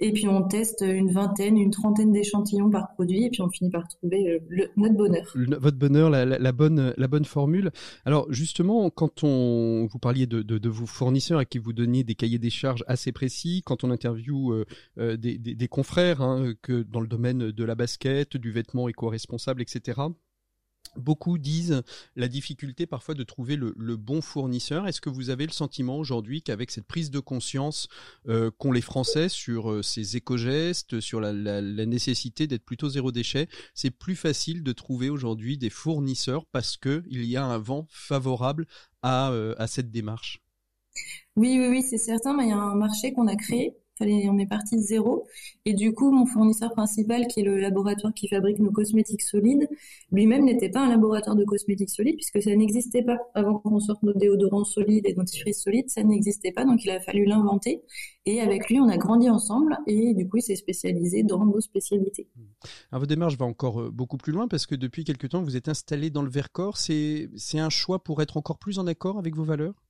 Et 0.04 0.12
puis 0.12 0.28
on 0.28 0.42
teste 0.42 0.84
une 0.86 1.10
vingtaine, 1.10 1.56
une 1.56 1.70
trentaine 1.70 2.12
d'échantillons 2.12 2.68
par 2.68 2.92
produit, 2.92 3.24
et 3.24 3.30
puis 3.30 3.40
on 3.40 3.48
finit 3.48 3.70
par 3.70 3.88
trouver 3.88 4.38
euh, 4.50 4.66
notre 4.76 4.94
bonheur. 4.94 5.32
Votre 5.34 5.78
bonheur, 5.78 6.10
la, 6.10 6.52
bonne, 6.52 7.24
formule. 7.24 7.70
Alors 8.04 8.30
justement, 8.30 8.90
quand 8.90 9.24
on 9.24 9.86
vous 9.90 9.98
parliez 9.98 10.26
de, 10.26 10.68
vos 10.68 10.84
fournisseurs 10.84 11.38
à 11.38 11.46
qui 11.46 11.56
vous 11.56 11.72
donniez 11.72 12.04
des 12.04 12.14
cahiers 12.14 12.38
des 12.38 12.50
charges 12.50 12.84
assez 12.86 13.12
précis, 13.12 13.62
quand 13.64 13.82
on 13.82 13.90
interviewe 13.90 14.52
euh, 14.52 14.64
euh, 14.98 15.16
des 15.16 15.68
confrères 15.68 16.20
hein, 16.20 16.52
que 16.60 16.82
dans 16.82 17.00
le 17.00 17.08
domaine 17.08 17.50
de 17.50 17.64
la 17.64 17.74
basket, 17.74 18.36
du 18.36 18.50
vêtement 18.50 18.90
éco-responsable, 18.90 19.62
etc. 19.62 20.02
Beaucoup 20.96 21.38
disent 21.38 21.82
la 22.16 22.28
difficulté 22.28 22.86
parfois 22.86 23.14
de 23.14 23.22
trouver 23.22 23.56
le, 23.56 23.96
bon 23.96 24.20
fournisseur. 24.20 24.86
Est-ce 24.86 25.00
que 25.00 25.08
vous 25.08 25.30
avez 25.30 25.46
le 25.46 25.52
sentiment 25.52 25.98
aujourd'hui 25.98 26.42
qu'avec 26.42 26.70
cette 26.70 26.86
prise 26.86 27.10
de 27.10 27.20
conscience 27.20 27.88
euh, 28.28 28.50
qu'ont 28.58 28.72
les 28.72 28.80
Français 28.80 29.28
sur 29.28 29.70
euh, 29.70 29.82
ces 29.82 30.16
éco-gestes, 30.16 31.00
sur 31.00 31.20
la, 31.20 31.32
nécessité 31.86 32.46
d'être 32.46 32.64
plutôt 32.64 32.88
zéro 32.88 33.12
déchet, 33.12 33.48
c'est 33.74 33.90
plus 33.90 34.16
facile 34.16 34.62
de 34.62 34.72
trouver 34.72 35.10
aujourd'hui 35.10 35.58
des 35.58 35.70
fournisseurs 35.70 36.46
parce 36.46 36.76
que 36.76 37.02
il 37.08 37.24
y 37.24 37.36
a 37.36 37.44
un 37.44 37.58
vent 37.58 37.86
favorable 37.90 38.66
à, 39.02 39.30
euh, 39.32 39.54
cette 39.66 39.90
démarche? 39.90 40.42
Oui, 41.36 41.58
oui, 41.58 41.68
oui, 41.68 41.82
c'est 41.82 41.98
certain, 41.98 42.34
mais 42.36 42.44
il 42.44 42.50
y 42.50 42.52
a 42.52 42.56
un 42.56 42.76
marché 42.76 43.12
qu'on 43.12 43.26
a 43.26 43.36
créé. 43.36 43.76
On 44.04 44.38
est 44.38 44.46
parti 44.46 44.76
de 44.76 44.82
zéro. 44.82 45.24
Et 45.64 45.74
du 45.74 45.94
coup, 45.94 46.10
mon 46.10 46.26
fournisseur 46.26 46.72
principal, 46.72 47.26
qui 47.26 47.40
est 47.40 47.44
le 47.44 47.58
laboratoire 47.58 48.12
qui 48.12 48.28
fabrique 48.28 48.58
nos 48.58 48.70
cosmétiques 48.70 49.22
solides, 49.22 49.68
lui-même 50.12 50.44
n'était 50.44 50.68
pas 50.68 50.80
un 50.80 50.88
laboratoire 50.88 51.36
de 51.36 51.44
cosmétiques 51.44 51.90
solides 51.90 52.16
puisque 52.16 52.42
ça 52.42 52.54
n'existait 52.54 53.02
pas. 53.02 53.18
Avant 53.34 53.58
qu'on 53.58 53.80
sorte 53.80 54.02
nos 54.02 54.12
déodorants 54.12 54.64
solides 54.64 55.06
et 55.06 55.14
dentifrices 55.14 55.62
solides, 55.62 55.90
ça 55.90 56.02
n'existait 56.02 56.52
pas. 56.52 56.64
Donc, 56.64 56.84
il 56.84 56.90
a 56.90 57.00
fallu 57.00 57.24
l'inventer. 57.24 57.82
Et 58.26 58.40
avec 58.40 58.68
lui, 58.68 58.80
on 58.80 58.88
a 58.88 58.96
grandi 58.96 59.28
ensemble. 59.28 59.78
Et 59.86 60.14
du 60.14 60.28
coup, 60.28 60.38
il 60.38 60.42
s'est 60.42 60.56
spécialisé 60.56 61.22
dans 61.22 61.44
nos 61.44 61.60
spécialités. 61.60 62.28
Alors, 62.90 63.00
votre 63.00 63.06
démarche 63.06 63.36
va 63.36 63.46
encore 63.46 63.80
euh, 63.80 63.90
beaucoup 63.90 64.16
plus 64.16 64.32
loin 64.32 64.48
parce 64.48 64.66
que 64.66 64.74
depuis 64.74 65.04
quelque 65.04 65.26
temps, 65.26 65.42
vous 65.42 65.56
êtes 65.56 65.68
installé 65.68 66.10
dans 66.10 66.22
le 66.22 66.30
Vercors. 66.30 66.76
C'est 66.76 67.28
un 67.54 67.70
choix 67.70 68.02
pour 68.02 68.22
être 68.22 68.36
encore 68.36 68.58
plus 68.58 68.78
en 68.78 68.86
accord 68.86 69.18
avec 69.18 69.34
vos 69.34 69.44
valeurs? 69.44 69.83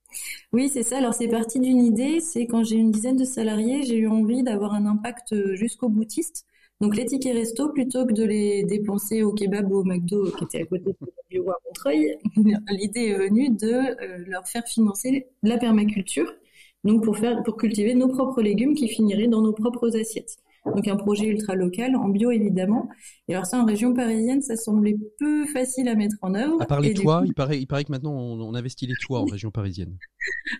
Oui, 0.53 0.69
c'est 0.69 0.83
ça. 0.83 0.97
Alors, 0.97 1.13
c'est 1.13 1.27
parti 1.27 1.59
d'une 1.59 1.83
idée. 1.83 2.19
C'est 2.19 2.47
quand 2.47 2.63
j'ai 2.63 2.75
une 2.77 2.91
dizaine 2.91 3.17
de 3.17 3.25
salariés, 3.25 3.83
j'ai 3.83 3.97
eu 3.97 4.07
envie 4.07 4.43
d'avoir 4.43 4.73
un 4.73 4.85
impact 4.85 5.33
euh, 5.33 5.55
jusqu'au 5.55 5.89
boutiste. 5.89 6.45
Donc, 6.81 6.95
les 6.95 7.05
tickets 7.05 7.33
resto, 7.33 7.69
plutôt 7.69 8.05
que 8.05 8.13
de 8.13 8.23
les 8.23 8.63
dépenser 8.63 9.23
au 9.23 9.33
kebab 9.33 9.71
ou 9.71 9.77
au 9.77 9.83
McDo 9.83 10.31
qui 10.31 10.43
était 10.43 10.61
à 10.61 10.65
côté 10.65 10.85
de 10.85 10.95
bureau 11.29 11.51
à 11.51 11.57
Montreuil, 11.65 12.17
l'idée 12.69 13.07
est 13.07 13.17
venue 13.17 13.49
de 13.49 13.67
euh, 13.67 14.23
leur 14.27 14.47
faire 14.47 14.65
financer 14.67 15.27
la 15.43 15.57
permaculture. 15.57 16.31
Donc, 16.83 17.03
pour 17.03 17.17
faire, 17.17 17.43
pour 17.43 17.57
cultiver 17.57 17.95
nos 17.95 18.07
propres 18.09 18.41
légumes 18.41 18.75
qui 18.75 18.87
finiraient 18.87 19.27
dans 19.27 19.41
nos 19.41 19.53
propres 19.53 19.95
assiettes. 19.97 20.37
Donc 20.65 20.87
un 20.87 20.95
projet 20.95 21.27
ultra 21.27 21.55
local, 21.55 21.95
en 21.95 22.09
bio 22.09 22.31
évidemment. 22.31 22.89
Et 23.27 23.33
alors 23.35 23.45
ça, 23.45 23.59
en 23.59 23.65
région 23.65 23.93
parisienne, 23.93 24.41
ça 24.41 24.55
semblait 24.55 24.97
peu 25.19 25.45
facile 25.47 25.87
à 25.87 25.95
mettre 25.95 26.15
en 26.21 26.33
œuvre. 26.33 26.61
À 26.61 26.65
part 26.65 26.81
les 26.81 26.93
toits, 26.93 27.19
coup- 27.21 27.25
il 27.27 27.33
paraît, 27.33 27.59
il 27.59 27.67
paraît 27.67 27.83
que 27.83 27.91
maintenant 27.91 28.13
on, 28.13 28.39
on 28.41 28.55
investit 28.55 28.87
les 28.87 28.95
toits 28.95 29.19
en 29.21 29.25
région 29.25 29.51
parisienne. 29.51 29.97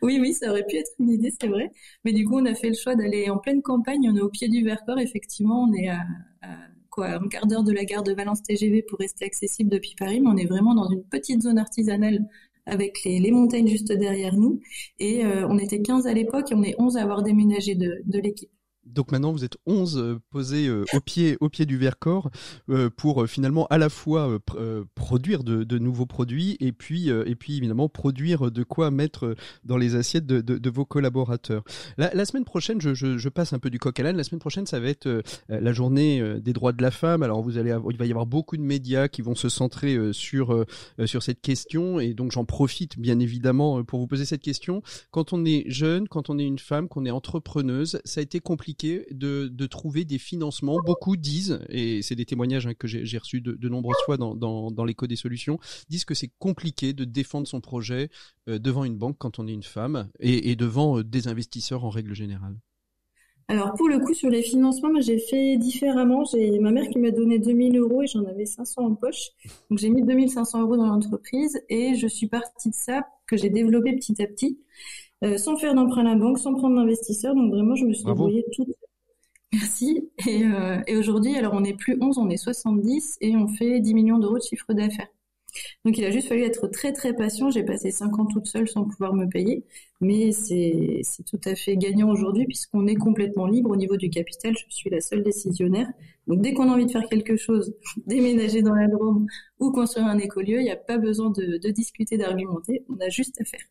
Oui, 0.01 0.19
oui, 0.21 0.33
ça 0.33 0.49
aurait 0.51 0.65
pu 0.65 0.75
être 0.77 0.91
une 0.99 1.09
idée, 1.09 1.31
c'est 1.39 1.47
vrai. 1.47 1.71
Mais 2.03 2.13
du 2.13 2.25
coup, 2.25 2.37
on 2.39 2.45
a 2.45 2.53
fait 2.53 2.69
le 2.69 2.75
choix 2.75 2.95
d'aller 2.95 3.29
en 3.29 3.37
pleine 3.37 3.61
campagne. 3.61 4.09
On 4.11 4.15
est 4.15 4.21
au 4.21 4.29
pied 4.29 4.47
du 4.47 4.63
Vercors, 4.63 4.99
effectivement. 4.99 5.63
On 5.63 5.73
est 5.73 5.87
à, 5.89 6.01
à 6.41 6.47
quoi, 6.89 7.07
un 7.15 7.27
quart 7.27 7.47
d'heure 7.47 7.63
de 7.63 7.71
la 7.71 7.83
gare 7.85 8.03
de 8.03 8.13
Valence 8.13 8.43
TGV 8.43 8.83
pour 8.83 8.99
rester 8.99 9.25
accessible 9.25 9.69
depuis 9.69 9.95
Paris. 9.97 10.21
Mais 10.21 10.29
on 10.29 10.37
est 10.37 10.45
vraiment 10.45 10.75
dans 10.75 10.89
une 10.89 11.03
petite 11.03 11.41
zone 11.41 11.57
artisanale 11.57 12.19
avec 12.67 13.03
les, 13.03 13.19
les 13.19 13.31
montagnes 13.31 13.67
juste 13.67 13.91
derrière 13.91 14.35
nous. 14.35 14.59
Et 14.99 15.25
euh, 15.25 15.47
on 15.47 15.57
était 15.57 15.81
15 15.81 16.07
à 16.07 16.13
l'époque 16.13 16.51
et 16.51 16.55
on 16.55 16.63
est 16.63 16.75
11 16.79 16.97
à 16.97 17.01
avoir 17.01 17.23
déménagé 17.23 17.75
de, 17.75 18.01
de 18.05 18.19
l'équipe. 18.19 18.49
Donc 18.85 19.11
maintenant 19.11 19.31
vous 19.31 19.43
êtes 19.43 19.57
11 19.65 19.97
euh, 19.97 20.19
posés 20.29 20.67
euh, 20.67 20.85
au 20.93 20.99
pied 20.99 21.37
au 21.39 21.49
pied 21.49 21.65
du 21.65 21.77
Vercors 21.77 22.29
euh, 22.69 22.89
pour 22.89 23.23
euh, 23.23 23.27
finalement 23.27 23.65
à 23.67 23.77
la 23.77 23.89
fois 23.89 24.37
pr- 24.47 24.85
produire 24.93 25.43
de, 25.43 25.77
nouveaux 25.79 26.05
produits 26.05 26.55
et 26.59 26.71
puis 26.71 27.09
et 27.09 27.35
puis 27.35 27.57
évidemment 27.57 27.89
produire 27.89 28.51
de 28.51 28.63
quoi 28.63 28.91
mettre 28.91 29.35
dans 29.63 29.77
les 29.77 29.95
assiettes 29.95 30.25
de, 30.25 30.69
vos 30.69 30.85
collaborateurs. 30.85 31.63
La, 31.97 32.25
semaine 32.25 32.45
prochaine, 32.45 32.79
je, 32.81 33.29
passe 33.29 33.53
un 33.53 33.59
peu 33.59 33.69
du 33.69 33.77
coq 33.77 33.99
à 33.99 34.03
l'âne. 34.03 34.17
La 34.17 34.23
semaine 34.23 34.39
prochaine, 34.39 34.65
ça 34.65 34.79
va 34.79 34.87
être 34.87 35.23
la 35.49 35.73
journée 35.73 36.39
des 36.39 36.53
droits 36.53 36.71
de 36.71 36.81
la 36.81 36.91
femme. 36.91 37.23
Alors 37.23 37.41
vous 37.41 37.57
allez 37.57 37.75
il 37.89 37.97
va 37.97 38.05
y 38.05 38.11
avoir 38.11 38.25
beaucoup 38.25 38.57
de 38.57 38.61
médias 38.61 39.07
qui 39.07 39.21
vont 39.21 39.35
se 39.35 39.49
centrer 39.49 40.13
sur 40.13 40.65
sur 41.05 41.23
cette 41.23 41.41
question 41.41 41.99
et 41.99 42.13
donc 42.13 42.31
j'en 42.31 42.45
profite 42.45 42.97
bien 42.97 43.19
évidemment 43.19 43.83
pour 43.83 43.99
vous 43.99 44.07
poser 44.07 44.25
cette 44.25 44.41
question. 44.41 44.81
Quand 45.11 45.33
on 45.33 45.45
est 45.45 45.65
jeune, 45.67 46.07
quand 46.07 46.29
on 46.29 46.39
est 46.39 46.45
une 46.45 46.59
femme, 46.59 46.87
qu'on 46.87 47.05
est 47.05 47.11
entrepreneuse, 47.11 47.99
ça 48.05 48.21
a 48.21 48.23
été 48.23 48.39
compliqué 48.39 48.74
de, 48.83 49.65
trouver 49.65 50.05
des 50.05 50.17
financements. 50.17 50.77
Beaucoup 50.85 51.17
disent, 51.17 51.59
et 51.69 52.01
c'est 52.01 52.15
des 52.15 52.25
témoignages 52.25 52.67
hein, 52.67 52.73
que 52.73 52.87
j'ai 52.87 53.17
reçus 53.17 53.41
de, 53.41 53.69
nombreuses 53.69 53.95
fois 54.05 54.17
dans, 54.17 54.35
dans, 54.35 54.71
dans 54.71 54.85
l'écho 54.85 55.07
des 55.07 55.15
solutions, 55.15 55.59
disent 55.89 56.05
que 56.05 56.13
c'est 56.13 56.31
compliqué 56.39 56.93
de 56.93 57.05
défendre 57.05 57.47
son 57.47 57.61
projet 57.61 58.09
euh, 58.47 58.59
devant 58.59 58.83
une 58.83 58.97
banque 58.97 59.17
quand 59.17 59.39
on 59.39 59.47
est 59.47 59.53
une 59.53 59.63
femme 59.63 60.09
et, 60.19 60.55
devant 60.55 60.99
euh, 60.99 61.03
des 61.03 61.27
investisseurs 61.27 61.83
en 61.83 61.89
règle 61.89 62.13
générale. 62.13 62.55
Alors 63.47 63.73
pour 63.75 63.87
le 63.87 63.99
coup 63.99 64.13
sur 64.15 64.29
les 64.29 64.41
financements, 64.41 64.99
j'ai 65.01 65.19
fait 65.19 65.57
différemment. 65.57 66.23
J'ai 66.25 66.57
ma 66.59 66.71
mère 66.71 66.89
qui 66.89 66.97
m'a 66.97 67.11
donné 67.11 67.37
2000 67.37 67.77
euros 67.77 68.01
et 68.01 68.07
j'en 68.07 68.25
avais 68.25 68.45
500 68.45 68.81
en 68.83 68.95
poche. 68.95 69.29
Donc 69.69 69.77
j'ai 69.77 69.89
mis 69.89 70.03
2500 70.03 70.61
euros 70.61 70.77
dans 70.77 70.87
l'entreprise 70.87 71.61
et 71.69 71.93
je 71.95 72.07
suis 72.07 72.27
partie 72.27 72.69
de 72.69 72.75
ça 72.75 73.07
que 73.27 73.37
j'ai 73.37 73.49
développé 73.49 73.93
petit 73.95 74.19
à 74.21 74.27
petit, 74.27 74.59
euh, 75.25 75.37
sans 75.37 75.57
faire 75.57 75.73
d'emprunt 75.73 76.01
à 76.01 76.13
la 76.13 76.15
banque, 76.15 76.39
sans 76.39 76.53
prendre 76.53 76.75
d'investisseur. 76.75 77.35
Donc 77.35 77.51
vraiment 77.51 77.75
je 77.75 77.85
me 77.85 77.93
suis 77.93 78.05
débrouillée 78.05 78.45
toute. 78.53 78.69
Merci. 79.53 80.09
Et, 80.27 80.43
euh, 80.43 80.81
et 80.87 80.97
aujourd'hui, 80.97 81.35
alors 81.37 81.53
on 81.53 81.61
n'est 81.61 81.75
plus 81.75 81.97
11, 82.01 82.17
on 82.17 82.29
est 82.29 82.37
70 82.37 83.17
et 83.21 83.35
on 83.37 83.47
fait 83.47 83.79
10 83.79 83.93
millions 83.93 84.19
d'euros 84.19 84.37
de 84.37 84.43
chiffre 84.43 84.73
d'affaires. 84.73 85.07
Donc 85.85 85.97
il 85.97 86.05
a 86.05 86.11
juste 86.11 86.27
fallu 86.27 86.43
être 86.43 86.67
très 86.67 86.91
très 86.93 87.15
patient. 87.15 87.49
J'ai 87.49 87.63
passé 87.63 87.91
5 87.91 88.19
ans 88.19 88.25
toute 88.25 88.47
seule 88.47 88.67
sans 88.67 88.83
pouvoir 88.85 89.13
me 89.13 89.25
payer, 89.27 89.63
mais 90.01 90.31
c'est 90.31 90.99
c'est 91.03 91.23
tout 91.23 91.39
à 91.45 91.55
fait 91.55 91.77
gagnant 91.77 92.09
aujourd'hui 92.09 92.45
puisqu'on 92.45 92.87
est 92.87 92.95
complètement 92.95 93.47
libre 93.47 93.71
au 93.71 93.75
niveau 93.75 93.97
du 93.97 94.09
capital. 94.09 94.53
Je 94.57 94.75
suis 94.75 94.89
la 94.89 95.01
seule 95.01 95.23
décisionnaire. 95.23 95.87
Donc 96.27 96.41
dès 96.41 96.53
qu'on 96.53 96.69
a 96.69 96.73
envie 96.73 96.85
de 96.85 96.91
faire 96.91 97.07
quelque 97.09 97.37
chose, 97.37 97.73
déménager 98.07 98.61
dans 98.61 98.75
la 98.75 98.87
Drôme 98.87 99.27
ou 99.59 99.71
construire 99.71 100.07
un 100.07 100.17
écolieu, 100.17 100.59
il 100.59 100.63
n'y 100.63 100.71
a 100.71 100.75
pas 100.75 100.97
besoin 100.97 101.29
de, 101.31 101.57
de 101.57 101.69
discuter, 101.69 102.17
d'argumenter. 102.17 102.83
On 102.89 102.99
a 102.99 103.09
juste 103.09 103.39
à 103.41 103.45
faire. 103.45 103.61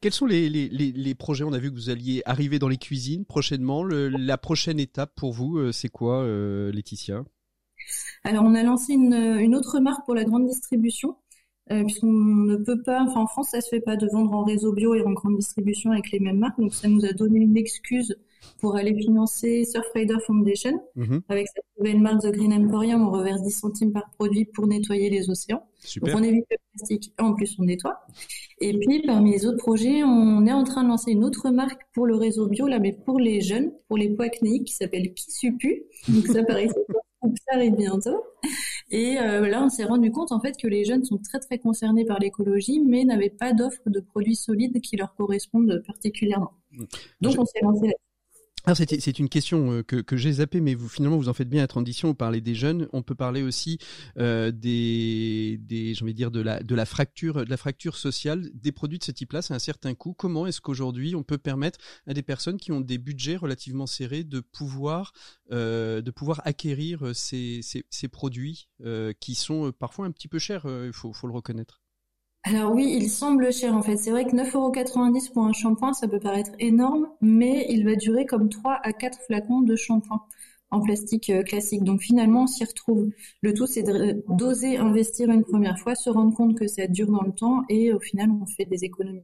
Quels 0.00 0.12
sont 0.12 0.26
les, 0.26 1.14
projets 1.18 1.44
On 1.44 1.52
a 1.52 1.58
vu 1.58 1.70
que 1.70 1.76
vous 1.76 1.90
alliez 1.90 2.22
arriver 2.24 2.58
dans 2.58 2.68
les 2.68 2.76
cuisines 2.76 3.24
prochainement. 3.24 3.84
La 3.84 4.38
prochaine 4.38 4.80
étape 4.80 5.12
pour 5.14 5.32
vous, 5.32 5.58
euh, 5.58 5.72
c'est 5.72 5.88
quoi, 5.88 6.22
euh, 6.22 6.72
Laetitia? 6.72 7.24
Alors, 8.24 8.44
on 8.44 8.54
a 8.54 8.62
lancé 8.62 8.92
une, 8.92 9.54
autre 9.54 9.80
marque 9.80 10.04
pour 10.04 10.14
la 10.14 10.24
grande 10.24 10.46
distribution, 10.46 11.16
euh, 11.70 11.84
ne 12.02 12.56
peut 12.56 12.82
pas, 12.82 13.02
en 13.02 13.26
France, 13.26 13.50
ça 13.50 13.60
se 13.60 13.68
fait 13.68 13.80
pas 13.80 13.96
de 13.96 14.08
vendre 14.08 14.32
en 14.32 14.44
réseau 14.44 14.72
bio 14.72 14.94
et 14.94 15.02
en 15.02 15.12
grande 15.12 15.36
distribution 15.36 15.90
avec 15.90 16.10
les 16.10 16.20
mêmes 16.20 16.38
marques, 16.38 16.58
donc 16.58 16.74
ça 16.74 16.88
nous 16.88 17.04
a 17.04 17.12
donné 17.12 17.40
une 17.40 17.56
excuse 17.56 18.16
pour 18.60 18.76
aller 18.76 18.94
financer 18.94 19.64
Surfrider 19.64 20.16
Foundation. 20.26 20.80
Mhm. 20.96 21.22
Avec 21.28 21.48
cette 21.48 21.64
nouvelle 21.78 22.00
marque 22.00 22.22
The 22.22 22.30
Green 22.32 22.52
Emporium, 22.52 23.06
on 23.06 23.10
reverse 23.10 23.42
10 23.42 23.50
centimes 23.50 23.92
par 23.92 24.08
produit 24.18 24.44
pour 24.44 24.66
nettoyer 24.66 25.10
les 25.10 25.30
océans. 25.30 25.62
Super. 25.80 26.12
Donc 26.14 26.20
on 26.22 26.24
évite 26.24 26.44
le 26.50 26.56
plastique 26.76 27.12
et 27.18 27.22
en 27.22 27.34
plus 27.34 27.56
on 27.58 27.64
nettoie. 27.64 28.00
Et 28.60 28.78
puis 28.78 29.02
parmi 29.04 29.32
les 29.32 29.46
autres 29.46 29.58
projets, 29.58 30.04
on 30.04 30.46
est 30.46 30.52
en 30.52 30.64
train 30.64 30.84
de 30.84 30.88
lancer 30.88 31.10
une 31.12 31.24
autre 31.24 31.50
marque 31.50 31.82
pour 31.92 32.06
le 32.06 32.14
réseau 32.16 32.46
bio, 32.46 32.66
là, 32.68 32.78
mais 32.78 32.92
pour 32.92 33.18
les 33.18 33.40
jeunes, 33.40 33.72
pour 33.88 33.96
les 33.98 34.08
poids 34.10 34.26
acnéiques, 34.26 34.68
qui 34.68 34.74
s'appelle 34.74 35.12
Kisupu. 35.14 35.84
Donc 36.08 36.26
ça 36.28 36.44
pareil, 36.44 36.68
ça 36.68 37.54
arrive 37.56 37.74
bientôt. 37.76 38.22
Et 38.90 39.18
euh, 39.18 39.48
là, 39.48 39.64
on 39.64 39.68
s'est 39.70 39.84
rendu 39.84 40.10
compte 40.12 40.32
en 40.32 40.40
fait 40.40 40.52
que 40.60 40.66
les 40.68 40.84
jeunes 40.84 41.02
sont 41.04 41.18
très 41.18 41.38
très 41.40 41.58
concernés 41.58 42.04
par 42.04 42.18
l'écologie, 42.20 42.80
mais 42.80 43.04
n'avaient 43.04 43.30
pas 43.30 43.52
d'offre 43.54 43.80
de 43.86 44.00
produits 44.00 44.36
solides 44.36 44.80
qui 44.82 44.96
leur 44.96 45.14
correspondent 45.14 45.82
particulièrement. 45.86 46.52
Donc 47.20 47.32
Je- 47.32 47.38
on 47.40 47.44
s'est 47.46 47.60
lancé 47.62 47.86
là. 47.88 47.94
Alors 48.64 48.76
c'est 48.76 49.18
une 49.18 49.28
question 49.28 49.72
euh, 49.72 49.82
que, 49.82 50.16
j'ai 50.16 50.34
zappée, 50.34 50.60
mais 50.60 50.74
vous 50.74 50.88
finalement 50.88 51.16
vous 51.16 51.28
en 51.28 51.34
faites 51.34 51.48
bien 51.48 51.62
la 51.62 51.66
transition. 51.66 52.08
Vous 52.08 52.14
parlez 52.14 52.40
des 52.40 52.54
jeunes, 52.54 52.88
on 52.92 53.02
peut 53.02 53.16
parler 53.16 53.42
aussi 53.42 53.78
euh, 54.18 54.52
des, 54.52 55.58
des 55.62 55.94
de 55.94 56.12
dire 56.12 56.30
de 56.30 56.74
la 56.74 56.84
fracture 56.84 57.44
de 57.44 57.50
la 57.50 57.56
fracture 57.56 57.96
sociale 57.96 58.48
des 58.54 58.70
produits 58.70 59.00
de 59.00 59.04
ce 59.04 59.10
type-là. 59.10 59.42
C'est 59.42 59.54
un 59.54 59.58
certain 59.58 59.94
coût. 59.94 60.14
Comment 60.14 60.46
est-ce 60.46 60.60
qu'aujourd'hui 60.60 61.16
on 61.16 61.24
peut 61.24 61.38
permettre 61.38 61.80
à 62.06 62.14
des 62.14 62.22
personnes 62.22 62.56
qui 62.56 62.70
ont 62.70 62.80
des 62.80 62.98
budgets 62.98 63.36
relativement 63.36 63.86
serrés 63.86 64.22
de 64.22 64.38
pouvoir 64.38 65.12
euh, 65.50 66.00
de 66.00 66.10
pouvoir 66.12 66.40
acquérir 66.44 67.10
ces, 67.14 67.62
produits 68.12 68.68
qui 69.18 69.34
sont 69.34 69.72
parfois 69.72 70.06
un 70.06 70.12
petit 70.12 70.28
peu 70.28 70.38
chers. 70.38 70.66
Il 70.66 70.92
faut 70.92 71.12
le 71.24 71.32
reconnaître? 71.32 71.81
Alors 72.44 72.72
oui, 72.72 72.96
il 72.98 73.08
semble 73.08 73.52
cher 73.52 73.74
en 73.74 73.82
fait. 73.82 73.96
C'est 73.96 74.10
vrai 74.10 74.24
que 74.24 74.34
9,90€ 74.34 75.30
pour 75.32 75.44
un 75.44 75.52
shampoing, 75.52 75.92
ça 75.94 76.08
peut 76.08 76.18
paraître 76.18 76.50
énorme, 76.58 77.06
mais 77.20 77.66
il 77.68 77.84
va 77.84 77.94
durer 77.94 78.26
comme 78.26 78.48
3 78.48 78.80
à 78.82 78.92
4 78.92 79.18
flacons 79.26 79.60
de 79.62 79.76
shampoing 79.76 80.20
en 80.72 80.80
plastique 80.80 81.30
euh, 81.30 81.42
classique. 81.42 81.84
Donc 81.84 82.00
finalement, 82.00 82.44
on 82.44 82.46
s'y 82.46 82.64
retrouve. 82.64 83.10
Le 83.42 83.54
tout, 83.54 83.66
c'est 83.66 83.82
de- 83.82 84.24
d'oser 84.28 84.76
investir 84.76 85.30
une 85.30 85.44
première 85.44 85.78
fois, 85.78 85.94
se 85.94 86.10
rendre 86.10 86.34
compte 86.34 86.58
que 86.58 86.66
ça 86.66 86.86
dure 86.88 87.08
dans 87.12 87.22
le 87.22 87.32
temps 87.32 87.62
et 87.68 87.92
au 87.92 88.00
final, 88.00 88.30
on 88.30 88.46
fait 88.46 88.64
des 88.64 88.82
économies. 88.84 89.22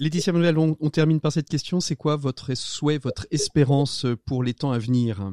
Laetitia 0.00 0.32
Manuel, 0.32 0.58
on, 0.58 0.76
on 0.80 0.90
termine 0.90 1.20
par 1.20 1.32
cette 1.32 1.48
question. 1.48 1.80
C'est 1.80 1.96
quoi 1.96 2.16
votre 2.16 2.54
souhait, 2.54 2.98
votre 2.98 3.26
espérance 3.30 4.06
pour 4.26 4.42
les 4.42 4.54
temps 4.54 4.72
à 4.72 4.78
venir? 4.78 5.32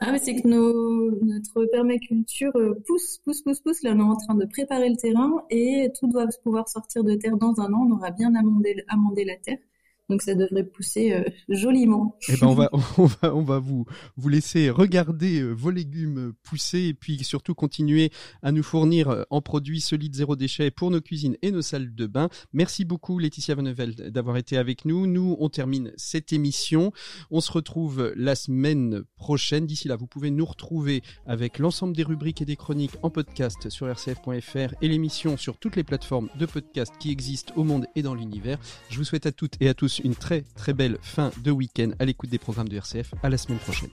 Ah, 0.00 0.12
mais 0.12 0.18
c'est 0.18 0.34
que 0.34 0.46
notre 0.46 1.64
permaculture 1.66 2.52
euh, 2.56 2.74
pousse, 2.86 3.18
pousse, 3.24 3.40
pousse, 3.42 3.60
pousse. 3.60 3.82
Là, 3.82 3.92
on 3.94 3.98
est 3.98 4.02
en 4.02 4.16
train 4.16 4.34
de 4.34 4.44
préparer 4.44 4.90
le 4.90 4.96
terrain 4.96 5.42
et 5.50 5.90
tout 5.98 6.06
doit 6.06 6.26
pouvoir 6.42 6.68
sortir 6.68 7.02
de 7.02 7.14
terre 7.14 7.36
dans 7.38 7.60
un 7.60 7.72
an. 7.72 7.86
On 7.88 7.92
aura 7.92 8.10
bien 8.10 8.34
amendé, 8.34 8.84
amendé 8.88 9.24
la 9.24 9.36
terre. 9.36 9.58
Donc 10.08 10.22
ça 10.22 10.34
devrait 10.34 10.64
pousser 10.64 11.12
euh, 11.12 11.24
joliment. 11.48 12.16
Eh 12.28 12.36
ben 12.36 12.46
on 12.46 12.54
va 12.54 12.70
on 12.98 13.06
va 13.06 13.34
on 13.34 13.42
va 13.42 13.58
vous 13.58 13.86
vous 14.16 14.28
laisser 14.28 14.70
regarder 14.70 15.40
euh, 15.40 15.52
vos 15.52 15.70
légumes 15.70 16.32
pousser 16.44 16.82
et 16.82 16.94
puis 16.94 17.24
surtout 17.24 17.54
continuer 17.54 18.12
à 18.42 18.52
nous 18.52 18.62
fournir 18.62 19.08
euh, 19.08 19.22
en 19.30 19.40
produits 19.40 19.80
solides 19.80 20.14
zéro 20.14 20.36
déchet 20.36 20.70
pour 20.70 20.92
nos 20.92 21.00
cuisines 21.00 21.36
et 21.42 21.50
nos 21.50 21.62
salles 21.62 21.92
de 21.92 22.06
bain. 22.06 22.28
Merci 22.52 22.84
beaucoup 22.84 23.18
Laetitia 23.18 23.56
Vannevel 23.56 23.94
d'avoir 24.12 24.36
été 24.36 24.56
avec 24.56 24.84
nous. 24.84 25.08
Nous 25.08 25.36
on 25.40 25.48
termine 25.48 25.92
cette 25.96 26.32
émission. 26.32 26.92
On 27.32 27.40
se 27.40 27.50
retrouve 27.50 28.12
la 28.14 28.36
semaine 28.36 29.02
prochaine. 29.16 29.66
D'ici 29.66 29.88
là, 29.88 29.96
vous 29.96 30.06
pouvez 30.06 30.30
nous 30.30 30.44
retrouver 30.44 31.02
avec 31.26 31.58
l'ensemble 31.58 31.96
des 31.96 32.04
rubriques 32.04 32.42
et 32.42 32.44
des 32.44 32.56
chroniques 32.56 32.94
en 33.02 33.10
podcast 33.10 33.70
sur 33.70 33.90
rcf.fr 33.90 34.74
et 34.80 34.88
l'émission 34.88 35.36
sur 35.36 35.58
toutes 35.58 35.74
les 35.74 35.84
plateformes 35.84 36.28
de 36.38 36.46
podcast 36.46 36.92
qui 37.00 37.10
existent 37.10 37.52
au 37.56 37.64
monde 37.64 37.86
et 37.96 38.02
dans 38.02 38.14
l'univers. 38.14 38.58
Je 38.88 38.98
vous 38.98 39.04
souhaite 39.04 39.26
à 39.26 39.32
toutes 39.32 39.54
et 39.60 39.68
à 39.68 39.74
tous 39.74 39.95
une 40.04 40.14
très 40.14 40.44
très 40.54 40.72
belle 40.72 40.98
fin 41.02 41.30
de 41.38 41.50
week-end 41.50 41.90
à 41.98 42.04
l'écoute 42.04 42.30
des 42.30 42.38
programmes 42.38 42.68
de 42.68 42.76
RCF. 42.76 43.14
À 43.22 43.28
la 43.28 43.38
semaine 43.38 43.58
prochaine. 43.58 43.90